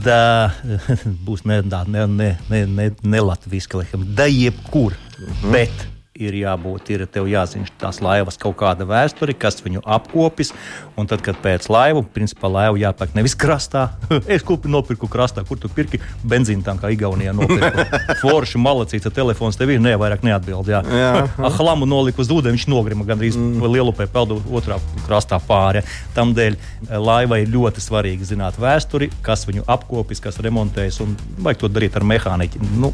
Da, 0.05 0.51
būs 1.27 1.45
ne, 1.49 1.61
tā, 1.69 1.83
ne, 1.87 2.07
ne, 2.07 2.33
ne, 2.49 2.65
ne, 2.65 2.89
ne 3.03 3.23
latviešu 3.29 3.83
laikam, 3.83 4.05
da 4.15 4.25
jebkur. 4.29 4.97
Mm 5.19 5.33
-hmm. 5.33 5.51
Bet 5.51 5.98
ir 6.19 6.35
jābūt, 6.35 6.89
ir 6.91 7.05
tev 7.11 7.27
jāzina 7.31 7.67
tās 7.79 8.01
laivas 8.03 8.37
kaut 8.39 8.57
kāda 8.59 8.85
vēsture, 8.87 9.33
kas 9.37 9.61
viņu 9.63 9.81
apkopis. 9.87 10.51
Un 10.99 11.07
tad, 11.07 11.23
kad 11.23 11.37
pēc 11.39 11.69
laivu, 11.71 12.03
principā 12.13 12.49
laivu 12.51 12.81
jāpērk 12.81 13.15
nevis 13.15 13.37
krastā, 13.39 13.85
es 14.35 14.43
kupi 14.45 14.71
nopirku 14.71 15.07
krastā, 15.11 15.45
kur 15.47 15.59
tu 15.61 15.71
pirki 15.71 16.01
benzīnu 16.27 16.65
tā 16.65 16.75
kā 16.79 16.91
Igaunijā 16.91 17.33
nopirku. 17.35 17.85
Forši 18.23 18.59
malacīts, 18.61 19.07
telefons 19.15 19.59
tev 19.59 19.71
ir, 19.71 19.83
ne, 19.83 19.95
vairāk 19.99 20.25
neatbild. 20.27 20.71
Jā, 20.71 20.83
Jā. 20.83 21.13
Ah, 21.49 21.61
Lamu 21.69 21.85
noliku 21.87 22.23
uz 22.23 22.29
ūdeni, 22.33 22.57
viņš 22.57 22.65
nogrima 22.71 23.05
gandrīz 23.07 23.37
mm. 23.37 23.63
lielu 23.71 23.93
pēc 23.95 24.11
peldu 24.13 24.39
otrā 24.55 24.79
krastā 25.05 25.39
pāri. 25.43 25.83
Tamdēļ 26.17 26.55
eh, 26.55 26.95
laivai 26.99 27.43
ir 27.43 27.53
ļoti 27.53 27.83
svarīgi 27.83 28.27
zināt 28.31 28.59
vēsturi, 28.59 29.11
kas 29.25 29.45
viņu 29.47 29.65
apkopis, 29.69 30.21
kas 30.23 30.41
remontējas, 30.43 30.99
un 31.05 31.15
vajag 31.39 31.63
to 31.63 31.71
darīt 31.71 31.97
ar 31.99 32.07
mehāniķi. 32.09 32.63
Nu, 32.81 32.91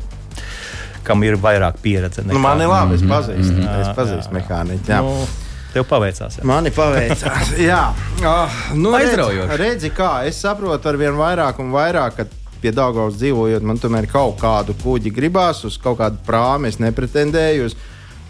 kam 1.06 1.24
ir 1.24 1.38
vairāk 1.42 1.80
pieredze. 1.84 2.24
Nu, 2.28 2.40
man 2.42 2.62
ir 2.62 2.68
labi, 2.72 2.96
es 2.98 3.02
Mhm. 3.06 3.12
pazīstu, 3.12 3.54
mm 3.54 3.66
-hmm. 3.66 3.82
es 3.82 3.98
pazīstu 3.98 4.34
mehāniķu. 4.40 4.90
jā. 4.92 5.02
Nu, 5.02 5.28
tev 5.74 5.84
paveicās. 5.90 6.38
Jā. 6.40 6.44
Mani 6.44 6.70
paveicās. 6.72 7.50
Jā, 7.72 7.84
uh, 8.24 8.50
nu, 8.76 8.94
Aizraujoši. 8.96 9.58
redzi, 9.58 9.90
kā 9.92 10.26
es 10.28 10.42
saprotu, 10.42 10.90
ar 10.90 10.96
vien 10.98 11.14
vairāk 11.14 11.60
un 11.60 11.72
vairāk, 11.72 12.16
ka 12.16 12.26
pie 12.62 12.72
Dāngavas 12.72 13.18
dzīvojot, 13.20 13.62
man 13.62 13.78
tomēr 13.78 14.08
kaut 14.12 14.40
kādu 14.42 14.74
kuģi 14.84 15.12
gribās, 15.14 15.66
uz 15.66 15.78
kaut 15.78 15.98
kādu 16.00 16.18
prāmu 16.28 16.66
es 16.68 16.78
nepretendēju. 16.80 17.66
Uz, 17.66 17.76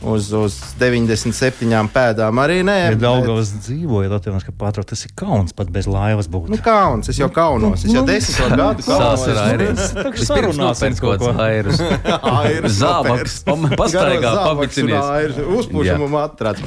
uz, 0.04 0.32
uz 0.34 0.58
97 0.80 1.88
pēdām. 1.93 2.39
Arī 2.43 2.60
nē, 2.68 2.76
Ja 2.84 2.89
bet- 2.91 3.00
Daugavas 3.00 3.52
dzīvoja 3.66 4.10
Latvijas 4.12 4.43
Banka, 4.58 4.84
tas 4.84 5.06
ir 5.06 5.12
kauns 5.16 5.54
pat 5.56 5.70
bez 5.72 5.86
laivas 5.88 6.28
būt. 6.28 6.50
Nu, 6.50 6.58
kauns, 6.58 7.10
es 7.10 7.18
jau 7.18 7.30
kaunos. 7.30 7.86
Es 7.86 7.91
jau 7.93 8.02
Nu, 8.02 8.08
desmit 8.08 8.50
gadu 8.58 8.84
Sās 8.84 9.28
ar 9.28 9.36
kaunos. 9.36 9.93
Vispirms 9.96 10.28
sarunāsim 10.28 10.91
nopērts 10.91 11.02
kaut 11.02 11.20
ko. 11.20 11.32
kāds 11.32 11.39
airus. 11.48 11.80
Airas 12.22 12.78
Zābaks, 12.82 13.39
pastaigā, 13.78 14.36
airas, 15.16 15.38
Uzpušumu 15.60 16.10
matrats. 16.10 16.62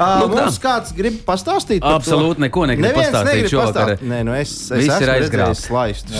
Uh, 0.00 0.22
tā. 0.22 0.28
mums 0.32 0.56
kāds 0.62 0.94
grib 0.96 1.18
pastāstīt? 1.26 1.82
par 1.84 1.98
to? 1.98 1.98
Absolūti 2.00 2.40
neko 2.40 2.62
negrib 2.70 2.86
Neviens 2.86 3.10
pastāstīt 3.10 3.34
negrib 3.36 3.50
šovakar. 3.52 3.90
pastāstīt. 3.90 4.04
Nē, 4.08 4.20
nu 4.24 4.32
es, 4.38 4.52
es 4.72 4.84
Viss 4.86 5.02
ir 5.04 5.12
aizgrābts. 5.12 5.60
redzējis 5.60 5.64
slaistu. 5.68 6.14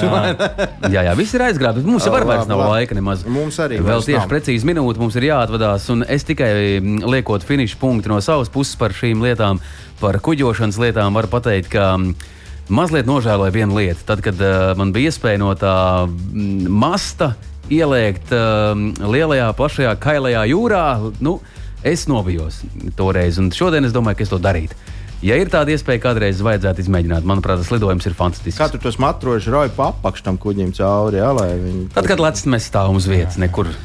Jā, 0.95 1.05
jā, 1.07 1.14
viss 1.16 1.33
ir 1.39 1.45
aizgrābts. 1.47 1.85
Mums 1.87 2.05
jau 2.05 2.12
Labi, 2.12 2.26
vairs 2.28 2.49
nav 2.51 2.61
labi. 2.61 2.74
laika 2.76 2.99
nemaz. 2.99 3.24
Mums 3.24 3.57
arī 3.64 3.78
Vēl 3.81 3.89
vairs 3.89 4.09
tieši 4.11 4.18
nav. 4.20 4.28
precīzi 4.35 4.68
minūte 4.68 5.01
mums 5.01 5.16
ir 5.16 5.26
jāatvadās. 5.31 5.87
Un 5.95 6.05
es 6.09 6.26
tikai 6.28 6.51
mm, 6.81 6.99
liekot 7.09 7.47
finišu 7.49 7.78
punktu 7.81 8.12
no 8.12 8.20
savas 8.20 8.53
puses 8.53 8.76
par 8.81 8.93
šīm 8.97 9.22
lietām, 9.24 9.62
par 10.01 10.20
kuģošanas 10.20 10.78
lietām, 10.81 11.16
varu 11.16 11.31
pateikt, 11.33 11.70
ka 11.72 11.95
mm, 11.97 12.12
mazliet 12.68 13.09
nožēloju 13.09 13.55
vienu 13.57 13.81
lietu. 13.81 14.05
Tad, 14.09 14.20
kad 14.24 14.37
uh, 14.45 14.74
man 14.78 14.93
bija 14.93 15.09
iespēja 15.11 15.41
no 15.41 15.55
tā 15.59 15.72
mm, 16.05 16.68
masta 16.68 17.33
ieliekt 17.70 18.33
uh, 18.35 18.74
lielajā, 19.07 19.49
plašajā, 19.57 19.95
kailajā 20.03 20.45
jūrā, 20.51 20.85
nu, 21.22 21.39
es 21.87 22.07
nobijos 22.11 22.62
toreiz. 22.99 23.39
Un 23.41 23.51
šodien 23.55 23.87
es 23.89 23.95
domāju, 23.97 24.20
ka 24.20 24.26
es 24.26 24.33
to 24.33 24.41
darītu. 24.43 24.78
Ja 25.20 25.37
ir 25.37 25.51
tāda 25.53 25.74
iespēja, 25.74 26.01
kādreiz 26.01 26.39
vajadzētu 26.41 26.81
izmēģināt, 26.81 27.26
manuprāt, 27.28 27.61
tas 27.61 27.68
lidojums 27.74 28.07
ir 28.09 28.14
fantastisks. 28.16 28.57
Kā 28.57 28.70
tu 28.72 28.81
tos 28.81 28.97
matrožus 29.01 29.53
rauj 29.53 29.68
pa 29.76 29.91
apakšu 29.93 30.24
tam 30.24 30.39
kuģim 30.41 30.72
cauri, 30.78 31.20
jā, 31.20 31.28
viņi. 31.37 31.91
Tad, 31.93 32.09
kad 32.09 32.22
Latvijas 32.24 32.49
mēs 32.49 32.68
stāvam 32.72 32.97
uz 32.97 33.09
vietas, 33.11 33.37
nekur. 33.41 33.68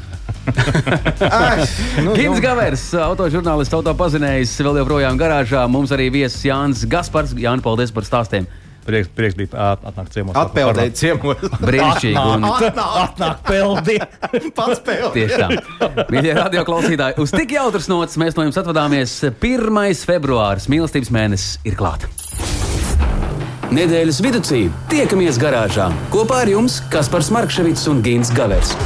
Nu, 2.02 2.12
Gins 2.14 2.36
nu, 2.36 2.42
Gavers, 2.42 2.82
autožurnālists, 3.02 3.74
autopazinējs, 3.74 4.52
vēl 4.62 4.80
joprojām 4.80 5.18
garāžā. 5.18 5.64
Mums 5.70 5.92
arī 5.94 6.06
viesis 6.14 6.44
Jānis 6.46 6.84
Gaspars. 6.90 7.34
Jānis, 7.34 7.64
paldies 7.64 7.92
par 7.94 8.06
stāstiem. 8.06 8.46
Prieks, 8.86 9.10
prieks 9.16 9.38
bija 9.38 9.72
atnākt 9.80 10.14
ciemos. 10.14 10.36
Atpeldēt 10.38 10.98
ciemos. 10.98 11.42
Brīnišķīgi. 11.68 12.22
Un 12.36 12.46
Atnāk 12.46 13.42
peldi. 13.46 13.98
Pats 14.58 14.82
peldēt. 14.86 15.16
tieši 15.16 15.40
tā. 15.42 16.06
Mīļie 16.12 16.36
radio 16.38 16.66
klausītāji, 16.68 17.18
uz 17.22 17.34
tik 17.34 17.56
jautras 17.58 17.90
nots 17.92 18.18
mēs 18.20 18.38
no 18.38 18.46
jums 18.46 18.60
atvadāmies. 18.62 19.18
1. 19.34 19.82
februāris, 20.06 20.70
mīlestības 20.72 21.12
mēnesis, 21.14 21.58
ir 21.66 21.78
klāts. 21.78 22.08
Nedēļas 23.66 24.20
vidū 24.22 24.40
tiekamies 24.92 25.40
garāžā 25.42 25.88
kopā 26.14 26.44
ar 26.44 26.52
jums 26.54 26.78
Kaspars 26.92 27.32
Markevits 27.34 27.88
un 27.90 27.98
Gins 28.04 28.30
Gavers. 28.30 28.76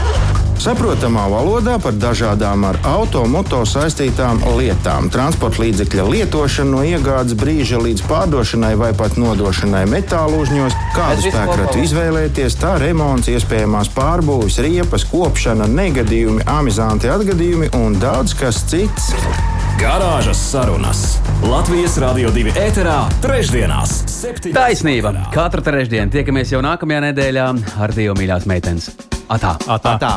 Saprotamā 0.61 1.23
valodā 1.33 1.79
par 1.81 1.95
dažādām 1.97 2.67
ar 2.69 2.77
automoto 2.85 3.63
saistītām 3.65 4.43
lietām. 4.59 5.07
Transporta 5.09 5.63
līdzekļa 5.63 6.05
lietošanu 6.05 6.75
no 6.75 6.83
iegādes 6.85 7.33
brīža 7.41 7.79
līdz 7.81 8.05
pārdošanai 8.05 8.75
vai 8.77 8.91
pat 8.99 9.17
nodošanai 9.17 9.87
metālu 9.89 10.43
uzņos, 10.45 10.77
kādu 10.93 11.25
spēkratu 11.31 11.81
izvēlēties, 11.81 12.59
tā 12.61 12.75
remonts, 12.83 13.31
iespējamās 13.33 13.89
pārbūves, 13.97 14.61
riepas, 14.61 15.07
kopšana, 15.09 15.65
negadījumi, 15.81 16.45
amizanti 16.53 17.09
atgadījumi 17.09 17.73
un 17.81 17.97
daudz 18.03 18.37
kas 18.37 18.61
cits. 18.69 19.15
Garāžas 19.81 20.43
sarunas 20.51 21.07
Latvijas 21.41 21.97
Rādio 22.03 22.35
2 22.37 22.53
ēterā, 22.67 22.99
trešdienās, 23.25 24.03
7. 24.13 24.53
Taisnība. 24.53 25.15
Katru 25.33 25.65
trešdienu 25.65 26.13
tiekamies 26.13 26.53
jau 26.53 26.61
nākamajā 26.69 27.07
nedēļā 27.09 27.49
ar 27.81 27.97
Dievu 27.97 28.21
mīļās 28.21 28.45
meitenes. 28.51 28.91
Atā! 29.31 29.55
Atā. 29.71 29.95
Tā. 30.03 30.15